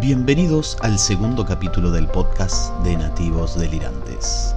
Bienvenidos 0.00 0.76
al 0.80 0.98
segundo 0.98 1.46
capítulo 1.46 1.90
del 1.90 2.08
podcast 2.08 2.74
de 2.82 2.96
Nativos 2.96 3.58
Delirantes. 3.58 4.54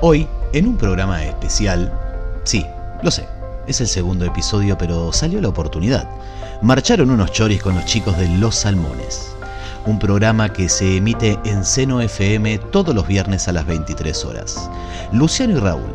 Hoy, 0.00 0.28
en 0.52 0.68
un 0.68 0.76
programa 0.76 1.24
especial, 1.24 1.90
sí, 2.44 2.66
lo 3.02 3.10
sé, 3.10 3.26
es 3.66 3.80
el 3.80 3.88
segundo 3.88 4.26
episodio, 4.26 4.76
pero 4.76 5.10
salió 5.12 5.40
la 5.40 5.48
oportunidad. 5.48 6.08
Marcharon 6.60 7.10
unos 7.10 7.32
choris 7.32 7.62
con 7.62 7.74
los 7.74 7.86
chicos 7.86 8.16
de 8.18 8.28
Los 8.36 8.56
Salmones, 8.56 9.34
un 9.86 9.98
programa 9.98 10.52
que 10.52 10.68
se 10.68 10.98
emite 10.98 11.38
en 11.44 11.64
Seno 11.64 12.00
FM 12.02 12.58
todos 12.70 12.94
los 12.94 13.06
viernes 13.06 13.48
a 13.48 13.52
las 13.52 13.66
23 13.66 14.24
horas. 14.26 14.70
Luciano 15.12 15.56
y 15.56 15.60
Raúl, 15.60 15.94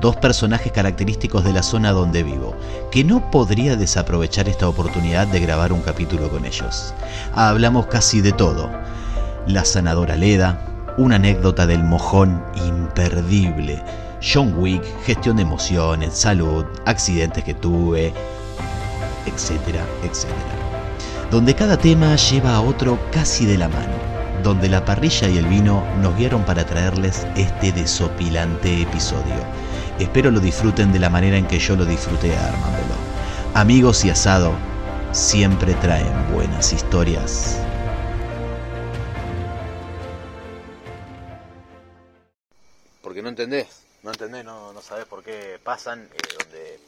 dos 0.00 0.16
personajes 0.16 0.72
característicos 0.72 1.44
de 1.44 1.52
la 1.52 1.62
zona 1.62 1.92
donde 1.92 2.22
vivo, 2.22 2.56
que 2.90 3.04
no 3.04 3.30
podría 3.30 3.76
desaprovechar 3.76 4.48
esta 4.48 4.68
oportunidad 4.68 5.26
de 5.26 5.40
grabar 5.40 5.72
un 5.72 5.82
capítulo 5.82 6.28
con 6.30 6.44
ellos. 6.44 6.94
Hablamos 7.34 7.86
casi 7.86 8.20
de 8.20 8.32
todo. 8.32 8.70
La 9.46 9.64
sanadora 9.64 10.16
Leda, 10.16 10.60
una 10.96 11.16
anécdota 11.16 11.66
del 11.66 11.84
mojón 11.84 12.42
imperdible, 12.66 13.82
John 14.22 14.54
Wick, 14.58 14.84
gestión 15.04 15.36
de 15.36 15.42
emociones, 15.42 16.14
salud, 16.14 16.64
accidentes 16.84 17.44
que 17.44 17.54
tuve, 17.54 18.12
etcétera, 19.26 19.84
etcétera. 20.02 20.60
Donde 21.30 21.54
cada 21.54 21.76
tema 21.76 22.16
lleva 22.16 22.56
a 22.56 22.60
otro 22.60 22.98
casi 23.12 23.46
de 23.46 23.56
la 23.56 23.68
mano, 23.68 23.94
donde 24.42 24.68
la 24.68 24.84
parrilla 24.84 25.28
y 25.28 25.38
el 25.38 25.46
vino 25.46 25.82
nos 26.02 26.16
guiaron 26.16 26.44
para 26.44 26.66
traerles 26.66 27.26
este 27.36 27.72
desopilante 27.72 28.82
episodio. 28.82 29.69
Espero 30.00 30.30
lo 30.30 30.40
disfruten 30.40 30.92
de 30.92 30.98
la 30.98 31.10
manera 31.10 31.36
en 31.36 31.46
que 31.46 31.58
yo 31.58 31.76
lo 31.76 31.84
disfruté 31.84 32.34
armándolo. 32.36 32.94
Amigos 33.54 34.04
y 34.04 34.10
asado 34.10 34.52
siempre 35.12 35.74
traen 35.74 36.32
buenas 36.32 36.72
historias. 36.72 37.58
Porque 43.02 43.22
no 43.22 43.28
entendés, 43.28 43.82
no 44.02 44.10
entendés, 44.10 44.44
no, 44.44 44.72
no 44.72 44.82
sabés 44.82 45.06
por 45.06 45.22
qué 45.22 45.58
pasan, 45.62 46.08
eh, 46.14 46.18
donde 46.38 46.78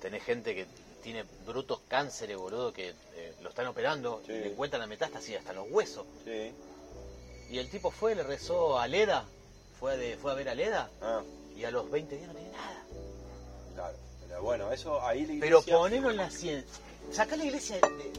tenés 0.00 0.22
gente 0.24 0.54
que 0.54 0.66
tiene 1.02 1.24
brutos 1.46 1.80
cánceres, 1.88 2.36
boludo, 2.36 2.72
que 2.72 2.90
eh, 2.90 3.34
lo 3.42 3.48
están 3.48 3.66
operando 3.66 4.22
Sí. 4.26 4.32
y 4.32 4.38
le 4.40 4.52
encuentran 4.52 4.80
la 4.80 4.86
metástasis 4.86 5.38
hasta 5.38 5.52
los 5.52 5.66
huesos. 5.70 6.04
Sí. 6.24 6.52
Y 7.50 7.58
el 7.58 7.70
tipo 7.70 7.90
fue, 7.90 8.14
le 8.14 8.22
rezó 8.22 8.78
a 8.78 8.86
Leda, 8.86 9.24
fue, 9.78 9.96
de, 9.96 10.16
fue 10.16 10.32
a 10.32 10.34
ver 10.34 10.48
a 10.50 10.54
Leda 10.54 10.90
Ah, 11.00 11.22
y 11.56 11.64
a 11.64 11.70
los 11.70 11.90
20 11.90 12.16
días 12.16 12.28
no 12.28 12.34
tiene 12.34 12.50
nada. 12.52 12.84
claro. 13.74 13.96
Pero 14.28 14.42
bueno, 14.42 14.72
eso 14.72 15.00
ahí 15.04 15.22
la 15.26 15.34
Pero 15.40 15.58
iglesia... 15.58 15.76
ponelo 15.76 16.10
en 16.10 16.16
la 16.16 16.30
ciencia. 16.30 16.80
Sacá 17.12 17.36
la 17.36 17.44
iglesia 17.44 17.76
de... 17.76 18.12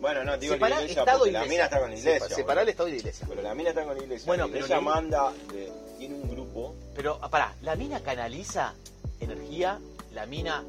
Bueno, 0.00 0.22
no, 0.24 0.36
digo 0.36 0.52
separá 0.54 0.74
la 0.76 0.82
iglesia 0.82 1.02
Estado 1.02 1.18
porque 1.20 1.30
y 1.30 1.32
la 1.32 1.44
mina 1.46 1.64
está 1.64 1.80
con 1.80 1.90
la 1.90 1.96
iglesia. 1.96 2.20
Sepa- 2.28 2.34
Separá 2.34 2.62
el 2.62 2.68
Estado 2.68 2.88
y 2.88 2.92
la 2.92 2.98
iglesia. 2.98 3.26
Pero 3.28 3.42
la 3.42 3.54
mina 3.54 3.68
está 3.70 3.84
con 3.84 3.96
la 3.96 4.02
iglesia. 4.02 4.26
Bueno, 4.26 4.46
la 4.46 4.52
pero 4.52 4.66
la- 4.66 4.80
manda, 4.82 5.32
de- 5.52 5.72
tiene 5.98 6.14
un 6.16 6.28
grupo. 6.28 6.74
Pero, 6.94 7.18
pará, 7.30 7.54
la 7.62 7.74
mina 7.76 8.00
canaliza 8.00 8.74
energía, 9.20 9.80
la 10.12 10.26
mina 10.26 10.62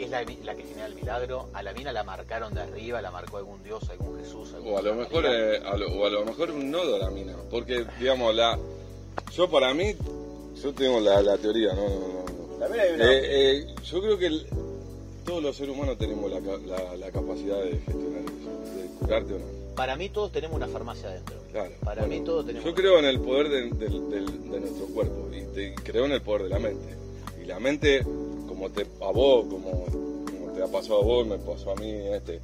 es 0.00 0.10
la, 0.10 0.22
la 0.42 0.54
que 0.56 0.64
genera 0.64 0.86
el 0.86 0.94
milagro, 0.96 1.48
a 1.52 1.62
la 1.62 1.72
mina 1.72 1.92
la 1.92 2.02
marcaron 2.02 2.54
de 2.54 2.62
arriba, 2.62 3.00
la 3.00 3.12
marcó 3.12 3.36
algún 3.36 3.62
dios, 3.62 3.88
algún 3.90 4.18
Jesús, 4.18 4.52
algún 4.54 4.74
O 4.74 4.78
a 4.78 4.82
lo 4.82 4.94
mejor, 4.96 5.26
eh, 5.26 5.58
a 5.64 5.76
lo- 5.76 5.92
o 5.92 6.06
a 6.06 6.10
lo 6.10 6.24
mejor 6.24 6.50
un 6.50 6.68
nodo 6.70 6.98
la 6.98 7.10
mina. 7.10 7.36
Porque, 7.50 7.86
digamos, 8.00 8.34
la 8.34 8.58
yo 9.32 9.48
para 9.48 9.72
mí, 9.74 9.94
yo 10.62 10.72
tengo 10.74 11.00
la, 11.00 11.20
la 11.22 11.36
teoría, 11.38 11.72
no, 11.74 11.82
no, 11.88 12.58
no, 12.68 12.74
hay 12.74 12.94
una... 12.94 13.12
Eh, 13.12 13.20
eh, 13.58 13.66
yo 13.84 14.00
creo 14.00 14.18
que 14.18 14.26
el- 14.26 14.46
todos 15.24 15.42
los 15.42 15.56
seres 15.56 15.74
humanos 15.74 15.98
tenemos 15.98 16.30
la, 16.30 16.40
la- 16.40 16.96
la 16.96 17.10
capacidad 17.10 17.62
de 17.62 17.70
gestionar 17.78 18.22
eso, 18.22 18.76
de 18.82 18.88
curarte 18.98 19.34
o 19.34 19.38
no. 19.38 19.44
Para 19.76 19.96
mí 19.96 20.08
todos 20.10 20.30
tenemos 20.32 20.56
una 20.56 20.68
farmacia 20.68 21.08
adentro. 21.08 21.36
Claro. 21.50 21.72
Para 21.84 22.02
Bueno, 22.02 22.20
mí 22.20 22.24
todos 22.26 22.44
tenemos... 22.46 22.64
Yo 22.64 22.74
creo 22.74 22.98
en 22.98 23.04
el 23.06 23.20
poder 23.20 23.48
de, 23.48 23.62
de 23.70 24.60
nuestro 24.60 24.86
cuerpo 24.86 25.28
y, 25.32 25.42
te- 25.54 25.74
creo 25.76 26.04
en 26.06 26.12
el 26.12 26.22
poder 26.22 26.42
de 26.44 26.48
la 26.50 26.58
mente. 26.58 26.94
Y 27.42 27.46
la 27.46 27.58
mente, 27.58 28.04
como 28.46 28.70
te 28.70 28.82
a 29.00 29.10
vos, 29.12 29.46
como, 29.46 29.84
como 29.86 30.52
te 30.54 30.62
ha 30.62 30.66
pasado 30.66 31.00
a 31.00 31.04
vos, 31.04 31.26
me 31.26 31.38
pasó 31.38 31.70
a 31.72 31.76
mí, 31.76 31.90
este, 31.90 32.40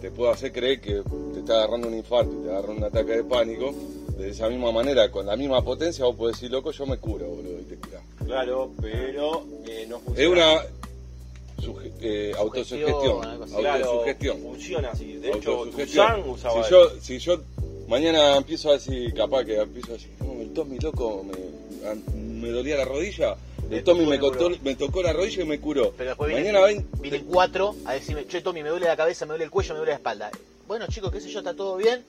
te 0.00 0.10
puede 0.10 0.32
hacer 0.32 0.52
creer 0.52 0.80
que 0.80 1.02
te 1.34 1.40
está 1.40 1.54
agarrando 1.54 1.88
un 1.88 1.94
infarto 1.94 2.32
y 2.32 2.44
te 2.44 2.50
agarra 2.50 2.72
un 2.72 2.84
ataque 2.84 3.12
de 3.12 3.24
pánico. 3.24 3.74
De 4.18 4.30
esa 4.30 4.48
misma 4.48 4.72
manera, 4.72 5.10
con 5.10 5.24
la 5.26 5.36
misma 5.36 5.62
potencia, 5.62 6.04
vos 6.04 6.16
podés 6.16 6.34
decir, 6.36 6.50
loco, 6.50 6.72
yo 6.72 6.86
me 6.86 6.98
curo, 6.98 7.26
boludo, 7.28 7.60
y 7.60 7.62
te 7.62 7.76
curás. 7.76 8.02
Claro, 8.26 8.72
pero 8.82 9.46
eh, 9.66 9.86
no 9.88 10.00
funciona. 10.00 10.22
Es 10.22 10.28
una 10.28 11.64
suge- 11.64 11.92
eh, 12.00 12.32
autosugestión. 12.36 13.24
así. 13.42 13.54
Autosugestión. 13.54 14.40
funciona 14.42 14.90
así. 14.90 15.12
De 15.14 15.28
hecho. 15.30 15.66
Tuzán 15.70 16.28
usaba 16.28 16.64
si 16.64 16.70
yo, 16.70 16.90
si 17.00 17.18
yo 17.20 17.40
mañana 17.86 18.36
empiezo 18.36 18.70
a 18.70 18.72
decir, 18.72 19.14
capaz 19.14 19.44
que 19.44 19.56
empiezo 19.56 19.90
a 19.90 19.94
decir, 19.94 20.10
no, 20.20 20.32
el 20.42 20.52
Tommy 20.52 20.78
loco 20.80 21.24
me, 21.24 21.88
a- 21.88 21.94
me 22.16 22.48
dolía 22.50 22.76
la 22.76 22.84
rodilla, 22.86 23.36
el 23.70 23.84
Tommy 23.84 24.00
tocó 24.00 24.10
me, 24.10 24.18
contó- 24.18 24.50
me 24.64 24.74
tocó 24.74 25.02
la 25.02 25.12
rodilla 25.12 25.42
y 25.42 25.46
me 25.46 25.60
curó. 25.60 25.92
Pero 25.96 26.10
después 26.10 26.28
vienen, 26.28 26.52
mañana 26.54 26.66
ven, 26.66 26.88
vienen 27.00 27.24
cuatro 27.24 27.76
a 27.84 27.94
decirme, 27.94 28.26
che 28.26 28.40
Tommy, 28.40 28.64
me 28.64 28.70
duele 28.70 28.86
la 28.86 28.96
cabeza, 28.96 29.26
me 29.26 29.30
duele 29.30 29.44
el 29.44 29.50
cuello, 29.50 29.74
me 29.74 29.78
duele 29.78 29.92
la 29.92 29.96
espalda. 29.96 30.30
Bueno 30.66 30.86
chicos, 30.88 31.12
qué 31.12 31.20
sé 31.20 31.28
yo, 31.30 31.38
está 31.38 31.54
todo 31.54 31.76
bien. 31.76 32.04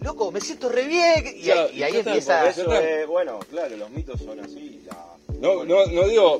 Loco, 0.00 0.30
me 0.30 0.40
siento 0.40 0.68
re 0.68 0.86
bien. 0.86 1.24
Y, 1.36 1.42
Ya, 1.42 1.62
ahí- 1.64 1.70
y 1.78 1.82
ahí 1.82 1.92
ya 1.92 1.98
está, 1.98 2.10
empieza... 2.10 2.48
Eso 2.50 2.70
Ya 2.70 2.80
es, 2.80 3.06
bueno, 3.06 3.38
claro, 3.50 3.76
los 3.76 3.90
mitos 3.90 4.20
son 4.20 4.38
así. 4.40 4.80
La... 4.86 5.16
no, 5.40 5.64
no, 5.64 5.86
no 5.86 6.08
digo, 6.08 6.38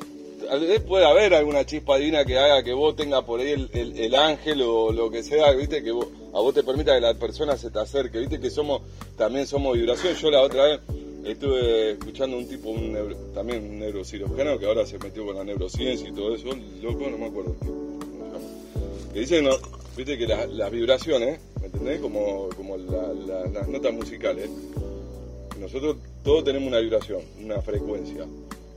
vez 0.60 0.80
puede 0.82 1.04
haber 1.06 1.34
alguna 1.34 1.64
chispa 1.64 1.96
divina 1.98 2.24
que 2.24 2.38
haga 2.38 2.62
que 2.62 2.72
vos 2.72 2.94
tengas 2.94 3.24
por 3.24 3.40
ahí 3.40 3.50
el, 3.52 3.70
el- 3.72 3.98
el 3.98 4.14
ángel 4.14 4.62
o 4.62 4.92
lo 4.92 5.10
que 5.10 5.22
sea, 5.22 5.50
viste, 5.52 5.82
que 5.82 5.90
vos- 5.90 6.06
a 6.34 6.40
vos 6.40 6.54
te 6.54 6.62
permita 6.62 6.94
que 6.94 7.00
la 7.00 7.14
persona 7.14 7.56
se 7.56 7.70
te 7.70 7.78
acerque, 7.78 8.18
viste 8.18 8.38
que 8.38 8.50
somos, 8.50 8.82
también 9.16 9.46
somos 9.46 9.76
vibración. 9.76 10.14
Yo 10.14 10.30
la 10.30 10.42
otra 10.42 10.64
vez 10.64 10.80
estuve 11.24 11.92
escuchando 11.92 12.36
un 12.36 12.46
tipo, 12.46 12.68
un 12.70 12.92
neuro- 12.92 13.16
también 13.34 13.64
un 13.64 13.78
neurocirujano 13.80 14.58
que 14.58 14.66
ahora 14.66 14.86
se 14.86 14.98
metió 14.98 15.24
con 15.26 15.34
la 15.36 15.44
neurociencia 15.44 16.08
y 16.08 16.12
todo 16.12 16.34
eso, 16.36 16.48
loco, 16.82 17.08
no 17.10 17.18
me 17.18 17.26
acuerdo. 17.26 17.56
Que 19.12 19.20
dice, 19.20 19.40
no, 19.42 19.50
viste 19.96 20.18
que 20.18 20.26
la- 20.26 20.46
las 20.46 20.70
vibraciones, 20.70 21.40
¿me 21.66 21.78
entendés? 21.78 22.00
Como, 22.00 22.48
como 22.56 22.76
la- 22.76 23.12
la- 23.26 23.46
las 23.50 23.68
notas 23.68 23.92
musicales, 23.92 24.48
nosotros 25.60 25.96
todos 26.22 26.44
tenemos 26.44 26.68
una 26.68 26.78
vibración, 26.80 27.20
una 27.42 27.60
frecuencia, 27.60 28.24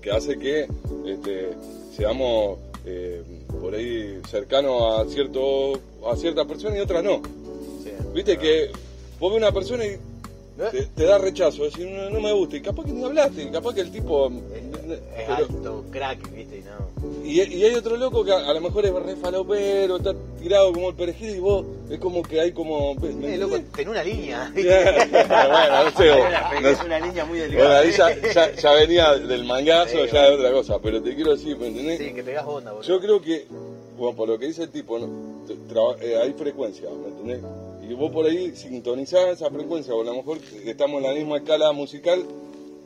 que 0.01 0.11
hace 0.11 0.37
que 0.39 0.67
este, 1.05 1.49
seamos 1.95 2.57
eh, 2.85 3.21
por 3.61 3.75
ahí 3.75 4.19
cercanos 4.29 4.81
a 4.99 5.05
cierto 5.09 5.73
a 6.09 6.15
ciertas 6.15 6.45
personas 6.47 6.77
y 6.77 6.81
otras 6.81 7.03
no. 7.03 7.21
Sí. 7.83 7.91
Viste 8.13 8.37
que 8.37 8.69
vos 9.19 9.31
ves 9.31 9.37
una 9.41 9.51
persona 9.51 9.85
y 9.85 9.97
te, 10.71 10.85
te 10.87 11.03
da 11.03 11.17
rechazo, 11.17 11.63
decir 11.65 11.87
no, 11.89 12.09
no 12.09 12.19
me 12.21 12.31
gusta, 12.33 12.57
y 12.57 12.61
capaz 12.61 12.85
que 12.85 12.91
ni 12.91 13.03
hablaste, 13.03 13.43
y 13.43 13.47
capaz 13.49 13.73
que 13.75 13.81
el 13.81 13.91
tipo... 13.91 14.29
Es, 15.17 15.29
alto, 15.29 15.85
crack, 15.91 16.19
viste, 16.33 16.57
y 16.57 16.61
no... 16.63 17.25
y, 17.25 17.41
y 17.41 17.63
hay 17.63 17.75
otro 17.75 17.95
loco 17.95 18.23
que 18.25 18.31
a, 18.31 18.39
a 18.49 18.53
lo 18.53 18.59
mejor 18.61 18.85
es 18.85 18.91
re 18.93 19.15
falopero, 19.17 19.97
está 19.97 20.13
tirado 20.39 20.73
como 20.73 20.89
el 20.89 20.95
perejil 20.95 21.35
y 21.35 21.39
vos 21.39 21.65
es 21.89 21.99
como 21.99 22.21
que 22.23 22.39
hay 22.39 22.51
como... 22.51 22.93
¿me 22.95 23.33
Eh, 23.33 23.37
loco, 23.37 23.57
tenés 23.75 23.87
una 23.91 24.03
línea. 24.03 24.51
bueno, 24.55 25.83
no 25.83 25.91
sé, 25.97 26.09
Es 26.69 26.79
no 26.79 26.85
una, 26.85 26.99
línea 26.99 27.25
muy 27.25 27.39
Bueno, 27.39 27.51
delicada. 27.53 27.79
ahí 27.79 27.91
ya, 27.91 28.31
ya- 28.33 28.51
ya 28.61 28.71
venía 28.73 29.13
del 29.15 29.43
mangazo, 29.45 29.89
Sí, 30.05 30.11
ya 30.11 30.21
bueno. 30.21 30.29
de 30.29 30.35
otra 30.35 30.51
cosa, 30.51 30.79
pero 30.81 31.01
te 31.01 31.15
quiero 31.15 31.31
decir, 31.35 31.57
¿me 31.57 31.67
entendés? 31.67 31.97
Sí, 31.97 32.13
que 32.13 32.23
pegás 32.23 32.45
onda, 32.45 32.71
boludo. 32.71 32.87
Yo 32.87 32.99
creo 32.99 33.21
que, 33.21 33.45
bueno, 33.97 34.15
por 34.15 34.27
lo 34.29 34.37
que 34.37 34.47
dice 34.47 34.63
el 34.63 34.69
tipo, 34.69 34.97
eh, 34.99 36.17
hay 36.21 36.33
frecuencia, 36.33 36.89
¿me 36.89 37.07
entendés? 37.07 37.39
Y 37.89 37.93
vos 37.95 38.11
por 38.11 38.25
ahí 38.25 38.55
sintonizás 38.55 39.29
esa 39.29 39.49
frecuencia, 39.49 39.93
o 39.95 40.01
a 40.01 40.05
lo 40.05 40.13
mejor 40.13 40.37
estamos 40.65 41.01
en 41.01 41.07
la 41.09 41.13
misma 41.15 41.37
escala 41.37 41.71
musical, 41.71 42.23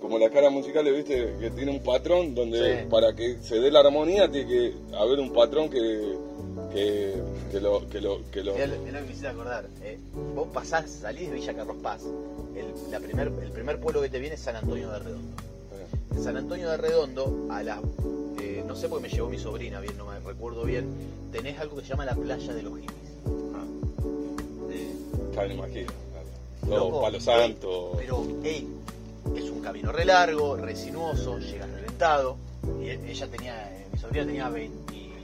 como 0.02 0.18
la 0.18 0.25
escala 0.28 0.50
musical, 0.50 0.90
¿viste? 0.94 1.34
Que 1.40 1.50
tiene 1.50 1.72
un 1.72 1.81
patrón 1.84 2.34
donde 2.35 2.59
Sí. 2.84 2.88
para 2.90 3.14
que 3.14 3.38
se 3.41 3.59
dé 3.59 3.70
la 3.72 3.80
armonía 3.81 4.30
tiene 4.31 4.47
que 4.50 4.74
haber 4.97 5.20
un 5.20 5.31
patrón 5.34 5.70
que, 5.70 5.80
que, 6.73 7.22
que 7.51 7.59
lo... 7.61 7.88
Que 7.89 8.01
lo, 8.01 8.19
que 8.31 8.44
lo 8.44 8.56
que 8.56 8.67
me 8.67 9.01
hiciste 9.06 9.28
acordar. 9.28 9.66
eh, 9.81 10.00
vos 10.35 10.47
pasás, 10.53 10.89
salís 10.89 11.29
de 11.29 11.35
Villa 11.35 11.53
Carlos 11.53 11.78
Paz. 11.81 12.02
El, 12.55 12.91
la 12.91 12.99
primer, 12.99 13.28
el 13.41 13.52
primer 13.52 13.79
pueblo 13.79 14.02
que 14.02 14.09
te 14.09 14.20
viene 14.20 14.35
es 14.35 14.41
San 14.41 14.55
Antonio 14.55 14.90
de 14.91 14.99
Redondo. 14.99 15.37
En 16.16 16.23
San 16.23 16.37
Antonio 16.37 16.70
de 16.70 16.78
Redondo, 16.78 17.47
a 17.49 17.64
la. 17.64 17.81
eh, 18.40 18.64
no 18.67 18.75
sé 18.75 18.87
por 18.87 18.99
qué 19.02 19.08
me 19.09 19.14
llevó 19.14 19.29
mi 19.29 19.40
sobrina, 19.40 19.79
bien, 19.79 19.97
no 19.97 20.05
me 20.05 20.20
recuerdo 20.20 20.64
bien. 20.64 20.85
Tenés 21.31 21.58
algo 21.59 21.75
que 21.78 21.81
se 21.84 21.90
llama 21.90 22.05
la 22.05 22.16
playa 22.16 22.53
de 22.53 22.61
los 22.64 22.73
hippies. 22.79 22.93
Me 25.35 25.53
imagino, 25.55 25.87
claro. 26.11 26.28
Loco, 26.67 26.90
Todo 26.91 27.02
palo 27.02 27.20
santo. 27.20 27.93
Pero, 27.97 28.25
ey, 28.43 28.67
es 29.35 29.49
un 29.49 29.61
camino 29.61 29.91
re 29.91 30.05
largo, 30.05 30.55
re 30.55 30.75
sinuoso, 30.75 31.40
llegas 31.40 31.70
reventado. 31.72 32.37
Y 32.81 32.90
e- 32.90 33.11
ella 33.11 33.28
tenía, 33.28 33.72
eh, 33.75 33.87
mi 33.91 33.99
sobrina 33.99 34.25
tenía 34.25 34.49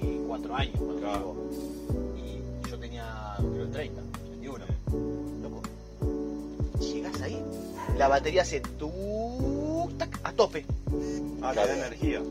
24 0.01 0.56
años 0.56 0.75
cuando 0.78 0.96
Claro. 1.00 1.36
llegó. 2.16 2.18
Y 2.66 2.69
yo 2.69 2.80
tenía, 2.80 3.36
creo, 3.38 3.68
30, 3.69 4.01
31. 4.25 4.66
Loco, 5.42 5.62
llegás 6.80 7.22
ahí, 7.22 7.42
la 7.98 8.07
batería 8.07 8.42
hace 8.44 8.62
tu, 8.62 9.90
tac, 9.98 10.19
a 10.24 10.31
tope. 10.34 10.66
Ah, 11.42 11.51
te 11.54 11.60
da 11.60 11.75
energía. 11.78 12.22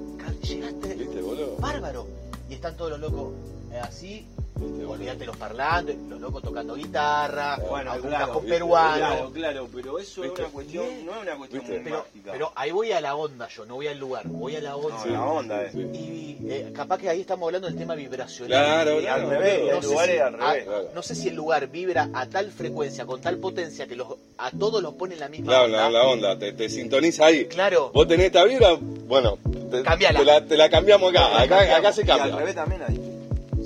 Llegaste 0.43 0.95
¿Viste, 0.95 1.21
bárbaro. 1.59 2.07
Y 2.49 2.55
están 2.55 2.77
todos 2.77 2.93
los 2.93 3.01
locos 3.01 3.33
eh, 3.73 3.79
así, 3.83 4.27
Olvídate 4.61 5.27
los 5.27 5.37
parlantes, 5.37 5.97
los 6.09 6.21
locos 6.21 6.43
tocando 6.43 6.75
guitarra, 6.75 7.57
Bueno, 7.71 7.93
algún 7.93 8.11
claro, 8.11 8.41
peruano. 8.41 8.97
Claro, 8.97 9.31
claro, 9.33 9.69
pero 9.73 9.99
eso 9.99 10.25
es 10.25 10.33
una 10.33 10.49
cuestión, 10.49 10.87
no 11.07 11.15
es 11.17 11.23
una 11.23 11.37
cuestión 11.37 11.65
muy 11.67 11.79
Pero, 11.85 11.97
mágica. 11.99 12.33
pero 12.33 12.53
ahí 12.57 12.71
voy 12.73 12.93
a 12.93 13.01
la 13.01 13.15
onda 13.15 13.47
yo, 13.49 13.65
no 13.67 13.75
voy 13.77 13.87
al 13.87 13.99
lugar, 13.99 14.23
voy 14.27 14.57
a 14.57 14.61
la 14.61 14.77
onda. 14.77 15.05
No, 15.07 15.13
la 15.13 15.25
onda. 15.25 15.71
Sí. 15.71 15.79
Y 15.79 16.51
eh, 16.51 16.73
capaz 16.75 16.99
que 16.99 17.09
ahí 17.09 17.21
estamos 17.21 17.47
hablando 17.47 17.69
del 17.69 17.77
tema 17.77 17.95
vibracional. 17.95 18.49
Claro, 18.59 18.99
Y 18.99 19.03
claro. 19.03 19.23
al 19.23 19.31
revés, 19.31 19.61
boludo. 19.61 19.79
el 19.79 19.85
lugar 19.85 20.07
si, 20.07 20.13
es 20.15 20.21
al 20.21 20.35
a- 20.35 20.51
revés. 20.53 20.65
Claro. 20.65 20.89
no 20.95 21.03
sé 21.03 21.15
si 21.15 21.29
el 21.29 21.35
lugar 21.37 21.67
vibra 21.69 22.09
a 22.13 22.27
tal 22.27 22.51
frecuencia, 22.51 23.07
con 23.07 23.21
tal 23.21 23.37
potencia, 23.39 23.87
que 23.87 23.95
los, 23.95 24.09
a 24.39 24.51
todos 24.51 24.83
los 24.83 24.95
pone 24.95 25.15
en 25.15 25.21
la 25.21 25.29
misma 25.29 25.47
Claro, 25.53 25.65
onda. 25.67 25.79
la, 25.79 25.91
la 25.91 26.03
onda, 26.05 26.39
te, 26.39 26.53
te 26.55 26.69
sintoniza 26.69 27.27
ahí. 27.27 27.47
Claro. 27.47 27.91
Vos 27.95 28.09
tenés 28.09 28.27
esta 28.27 28.43
vibra, 28.45 28.71
bueno, 28.81 29.39
te, 29.71 29.83
Cambiala. 29.83 30.19
te 30.19 30.25
la, 30.25 30.45
te 30.45 30.57
la 30.57 30.69
cambiamos 30.71 31.11
acá, 31.15 31.43
acá, 31.43 31.77
acá 31.77 31.93
se 31.93 32.05
Y 32.05 32.11
al 32.11 32.19
cambia. 32.19 32.37
revés 32.39 32.55
también 32.55 32.83
hay. 32.83 33.08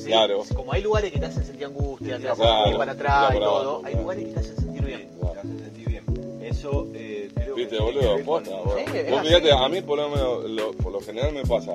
Sí, 0.02 0.08
Claro. 0.08 0.42
Como 0.54 0.72
hay 0.72 0.82
lugares 0.82 1.12
que 1.12 1.18
te 1.20 1.26
hacen 1.26 1.44
sentir 1.44 1.66
angustia, 1.66 2.18
te 2.18 2.28
hacen 2.28 2.44
Claro, 2.44 2.70
ir 2.70 2.76
para 2.76 2.92
atrás 2.92 3.14
claro, 3.30 3.36
y 3.36 3.40
todo, 3.40 3.80
claro, 3.80 3.82
hay 3.84 4.02
lugares 4.02 4.24
que 4.26 4.32
te 4.32 4.40
hacen 4.40 4.56
sentir 4.56 4.84
bien. 4.84 5.08
Te 5.20 5.38
hace 5.38 5.48
sentir 5.64 5.88
bien. 5.88 6.04
Eso 6.42 6.88
eh, 6.94 7.30
creo 7.34 7.54
Viste, 7.54 7.70
que. 7.70 7.76
que 7.76 7.82
boludo, 7.82 8.14
con- 8.14 8.24
posta, 8.24 8.50
boludo. 8.56 8.76
Sí, 8.78 8.84
es 8.98 9.10
Vos 9.10 9.20
fíjate, 9.22 9.52
a 9.52 9.68
mí 9.68 9.80
por 9.82 9.98
lo 9.98 10.08
menos, 10.08 10.50
lo- 10.50 10.72
por 10.72 10.92
lo 10.92 11.00
general 11.00 11.32
me 11.32 11.42
pasa. 11.44 11.72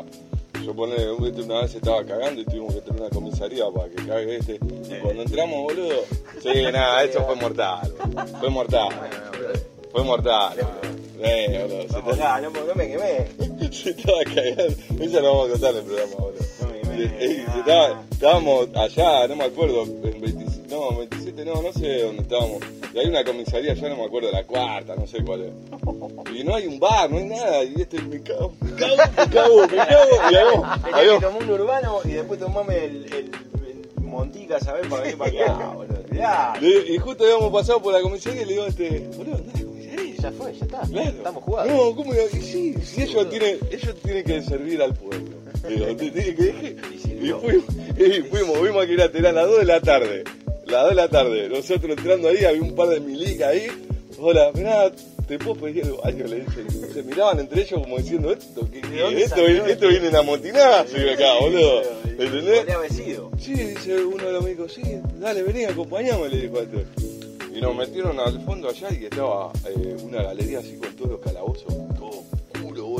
Yo 0.65 0.73
pone, 0.73 0.95
viste, 1.19 1.43
una 1.43 1.61
vez 1.61 1.75
estaba 1.75 2.03
cagando 2.03 2.41
y 2.41 2.45
tuvimos 2.45 2.73
que 2.75 2.81
tener 2.81 2.99
una 3.01 3.09
comisaría 3.09 3.63
para 3.71 3.87
que 3.89 3.95
cague 4.05 4.35
este. 4.37 4.55
Y 4.55 4.99
cuando 5.01 5.21
entramos, 5.23 5.63
boludo, 5.63 5.95
sí, 6.43 6.49
nada, 6.73 7.03
eso 7.05 7.23
fue 7.25 7.35
mortal. 7.37 7.93
Fue 8.39 8.49
mortal. 8.49 8.89
Fue 9.93 10.03
mortal. 10.03 10.57
Eh, 11.21 11.87
boludo, 11.93 12.15
ya, 12.17 12.41
no, 12.41 12.49
no 12.49 12.75
me 12.75 12.87
quemé. 12.89 13.27
se 13.71 13.91
estaba 13.91 14.23
cagando. 14.25 14.63
Eso 15.03 15.19
lo 15.21 15.27
vamos 15.33 15.47
a 15.47 15.51
contar 15.53 15.71
en 15.71 15.77
el 15.77 15.83
programa, 15.83 16.15
boludo. 16.17 16.46
Estaba- 17.05 18.03
estábamos 18.11 18.67
allá, 18.75 19.27
no 19.27 19.35
me 19.35 19.43
acuerdo, 19.45 19.83
en 19.83 20.21
27, 20.21 20.67
no, 20.69 20.97
27 20.97 21.45
no, 21.45 21.61
no 21.61 21.73
sé 21.73 22.03
dónde 22.03 22.21
estábamos. 22.23 22.57
Y 22.93 22.99
hay 22.99 23.05
una 23.07 23.23
comisaría, 23.23 23.73
ya 23.73 23.89
no 23.89 23.95
me 23.97 24.05
acuerdo, 24.05 24.31
la 24.31 24.43
cuarta, 24.45 24.95
no 24.95 25.05
sé 25.07 25.23
cuál 25.23 25.41
es. 25.43 25.51
Y 26.35 26.43
no 26.43 26.55
hay 26.55 26.67
un 26.67 26.79
bar, 26.79 27.09
no 27.11 27.17
hay 27.17 27.25
nada, 27.25 27.63
y 27.63 27.73
este 27.81 28.01
me 28.01 28.21
cago, 28.21 28.53
me 28.61 28.71
cago, 28.75 28.95
me 28.95 29.29
cago, 29.29 29.61
me 29.67 29.75
cago. 29.77 30.09
Y 30.31 30.35
habíamos, 30.35 30.65
habíamos- 30.93 31.21
tomar 31.23 31.43
un 31.43 31.49
urbano 31.51 31.99
y 32.05 32.09
después 32.09 32.39
tomame 32.39 32.85
el, 32.85 33.05
el, 33.13 33.31
el 33.97 34.03
Montica, 34.03 34.59
¿sabes? 34.59 34.87
Para 34.87 35.03
venir 35.03 35.17
para 35.17 35.31
acá, 35.53 35.67
boludo. 35.75 35.97
Le- 36.61 36.93
y 36.93 36.97
justo 36.97 37.23
habíamos 37.23 37.51
pasado 37.51 37.81
por 37.81 37.93
la 37.93 38.01
comisaría 38.01 38.41
y 38.41 38.45
le 38.45 38.51
digo 38.53 38.63
a 38.63 38.67
este, 38.69 39.07
boludo, 39.15 39.37
comisaría. 39.37 40.15
Ya 40.19 40.31
fue, 40.31 40.53
ya 40.53 40.65
está. 40.65 40.81
Claro. 40.81 41.09
Estamos 41.09 41.43
jugados. 41.43 41.71
No, 41.71 41.95
¿cómo? 41.95 42.13
Y 42.13 42.41
sí, 42.41 42.73
si 42.83 43.03
ellos 43.03 43.29
tienen, 43.29 43.59
ellos 43.71 43.95
tienen 44.03 44.23
que 44.23 44.41
servir 44.41 44.81
al 44.81 44.93
pueblo. 44.95 45.36
Digo, 45.67 45.97
que 45.97 46.77
y 47.19 47.31
fuimos, 47.31 47.65
y 47.97 48.21
fuimos, 48.23 48.61
vimos 48.61 48.85
que 48.85 48.93
era, 48.93 49.05
eran 49.05 49.35
las 49.35 49.47
2 49.47 49.59
de 49.59 49.65
la 49.65 49.81
tarde. 49.81 50.23
Las 50.65 50.81
2 50.83 50.89
de 50.89 50.95
la 50.95 51.09
tarde. 51.09 51.49
Nosotros 51.49 51.97
entrando 51.97 52.29
ahí, 52.29 52.45
había 52.45 52.61
un 52.61 52.75
par 52.75 52.89
de 52.89 52.99
milicas 52.99 53.49
ahí. 53.49 53.67
Hola, 54.19 54.51
mirá, 54.53 54.91
te 55.27 55.37
puedo 55.39 55.55
pedir 55.55 55.83
el 55.83 55.93
baño, 55.93 56.25
le 56.25 56.41
dicen. 56.41 56.93
Se 56.93 57.03
miraban 57.03 57.39
entre 57.39 57.61
ellos 57.61 57.81
como 57.81 57.97
diciendo, 57.97 58.31
esto, 58.31 58.61
dónde 58.61 59.23
esto, 59.23 59.35
salió 59.35 59.65
esto 59.65 59.87
viene 59.87 60.07
en 60.07 60.15
amotinazos 60.15 60.99
y 60.99 61.09
acá, 61.09 61.39
boludo. 61.39 61.81
¿Entendés? 62.05 62.65
Sí, 63.39 63.53
dice 63.53 64.03
uno 64.03 64.25
de 64.25 64.31
los 64.31 64.43
médicos, 64.43 64.73
sí, 64.73 64.81
dale, 65.19 65.43
vení, 65.43 65.65
acompañame, 65.65 66.29
le 66.29 66.41
dijo 66.41 66.59
a 66.59 66.63
este. 66.63 66.85
Y 67.55 67.61
nos 67.61 67.75
metieron 67.75 68.19
al 68.19 68.39
fondo 68.43 68.69
allá 68.69 68.87
y 68.91 69.05
estaba 69.05 69.51
eh, 69.67 69.97
una 70.03 70.23
galería 70.23 70.59
así 70.59 70.77
con 70.77 70.95
todos 70.95 71.11
los 71.11 71.19
calabozos, 71.21 71.73
todo 71.97 72.23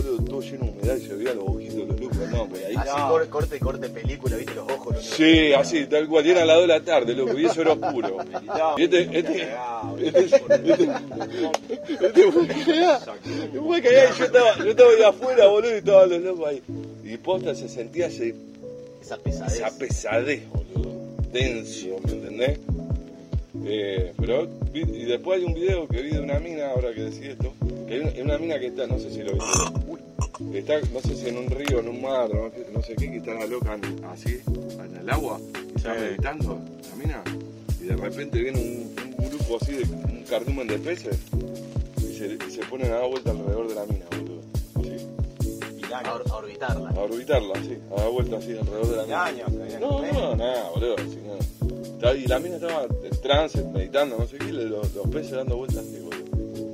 boludo, 0.04 0.24
todo 0.24 0.42
lleno 0.42 0.66
de 0.66 0.72
humedad 0.72 0.96
y 0.98 1.02
se 1.08 1.14
veían 1.16 1.36
los 1.38 1.48
ojitos 1.48 1.76
de 1.76 1.86
los 1.86 2.00
locos, 2.00 2.18
no, 2.32 2.48
pues 2.50 2.66
ahí. 2.66 2.76
Así 2.76 2.90
No. 2.98 3.10
cor- 3.10 3.30
corte, 3.30 3.60
corte 3.60 3.90
película, 3.90 4.36
viste 4.38 4.54
los 4.56 4.64
ojos. 4.72 4.94
Lo 4.94 5.00
único 5.00 5.16
Sí, 5.16 5.24
que- 5.24 5.56
así, 5.56 5.86
tal 5.88 6.08
cual, 6.08 6.26
y 6.26 6.30
eran 6.32 6.48
las 6.48 6.56
2 6.58 6.68
de 6.68 6.74
la 6.74 6.84
tarde, 6.84 7.14
loco, 7.14 7.38
y 7.38 7.46
eso 7.46 7.62
era 7.62 7.74
oscuro. 7.74 8.18
Y 8.78 8.84
este, 8.84 9.02
este, 9.02 9.18
este, 9.18 10.26
este, 10.26 10.90
este 12.08 12.32
fue 12.32 12.44
a 12.46 12.48
cagar, 12.48 13.02
fue 13.64 13.78
a 13.78 13.80
y 13.80 14.18
yo 14.18 14.26
estaba, 14.26 14.58
yo 14.58 14.70
estaba 14.72 14.90
ahí 14.92 15.04
afuera, 15.04 15.48
boludo, 15.48 15.72
y 15.76 15.78
estaban 15.78 16.10
los 16.10 16.22
locos 16.22 16.48
ahí. 16.48 16.62
Y 17.04 17.18
posta 17.18 17.56
se 17.56 17.70
sentía 17.70 18.08
ese 18.08 18.36
Esa 19.02 19.18
pesadez. 19.18 19.54
esa 19.56 19.78
pesadez, 19.78 20.42
boludo. 20.50 20.88
Denso, 21.32 21.88
¿me 22.06 22.12
entendés? 22.14 22.60
Eh, 23.70 24.14
pero, 24.18 24.48
vi- 24.72 24.82
y 24.82 25.04
después 25.06 25.40
hay 25.40 25.46
un 25.46 25.54
video 25.54 25.88
que 25.88 26.02
vi 26.02 26.12
de 26.12 26.20
una 26.22 26.40
mina, 26.40 26.70
ahora 26.72 26.94
que 26.94 27.02
decís 27.02 27.22
esto, 27.24 27.54
que 27.86 27.94
hay 27.96 28.22
una, 28.22 28.38
mina 28.38 28.58
que 28.60 28.68
está, 28.68 28.88
no 28.88 28.98
sé 28.98 29.12
si 29.12 29.22
lo 29.24 29.34
viste, 29.34 30.58
está, 30.60 30.80
no 30.94 31.02
sé 31.02 31.16
si 31.16 31.28
en 31.28 31.38
un 31.38 31.50
río, 31.50 31.80
en 31.80 31.90
un 31.90 32.02
mar, 32.02 32.30
no, 32.34 32.50
sé- 32.50 32.68
no 32.72 32.82
sé 32.82 32.96
qué, 32.96 33.12
que 33.12 33.18
está 33.18 33.34
la 33.34 33.46
loca 33.46 33.78
así, 34.12 34.40
en 34.48 34.98
el 35.02 35.10
agua, 35.10 35.40
y 35.74 35.78
está 35.78 35.96
Sí. 35.96 36.02
meditando, 36.02 36.60
la 36.90 36.96
mina, 36.96 37.24
y 37.82 37.86
de 37.88 37.96
repente 37.98 38.40
viene 38.40 38.60
un, 38.60 38.96
un 39.18 39.30
grupo 39.30 39.58
así 39.62 39.74
de 39.74 39.84
un 39.84 40.24
cardumen 40.30 40.68
de 40.68 40.78
peces, 40.80 41.18
y 42.00 42.14
se, 42.16 42.38
y 42.48 42.52
se 42.52 42.62
ponen 42.70 42.88
a 42.92 43.00
dar 43.00 43.10
vuelta 43.10 43.32
alrededor 43.32 43.68
de 43.68 43.76
la 43.76 43.86
mina, 43.86 44.06
boludo, 44.12 44.42
A, 45.94 46.14
or- 46.14 46.24
a 46.30 46.36
orbitarla. 46.36 46.90
a 46.90 47.00
orbitarla, 47.00 47.54
así, 47.56 47.78
a 47.92 48.02
dar 48.02 48.12
vuelta 48.12 48.38
así 48.38 48.52
alrededor 48.58 48.88
de 48.88 48.96
la 48.98 49.04
mina. 49.04 49.26
Años, 49.26 49.50
No, 49.82 50.02
no, 50.14 50.36
nada, 50.38 50.70
boludo. 50.70 50.96
si 51.00 51.16
no. 51.18 51.57
Y 52.16 52.28
la 52.28 52.40
mina 52.40 52.56
estaba 52.56 52.84
en 52.84 53.22
trance, 53.22 53.64
meditando, 53.64 54.18
no 54.20 54.28
sé 54.28 54.38
qué, 54.38 54.52
los, 54.54 54.94
los 54.94 55.08
peces 55.08 55.32
dando 55.32 55.58
vueltas 55.58 55.80
así, 55.80 56.00
boludo. 56.00 56.72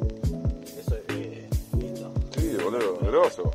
Eso 0.80 0.96
es 0.96 1.16
eh, 1.16 1.48
lindo. 1.80 2.14
Sí, 2.38 2.52
boludo, 2.64 2.98
grosso. 3.02 3.52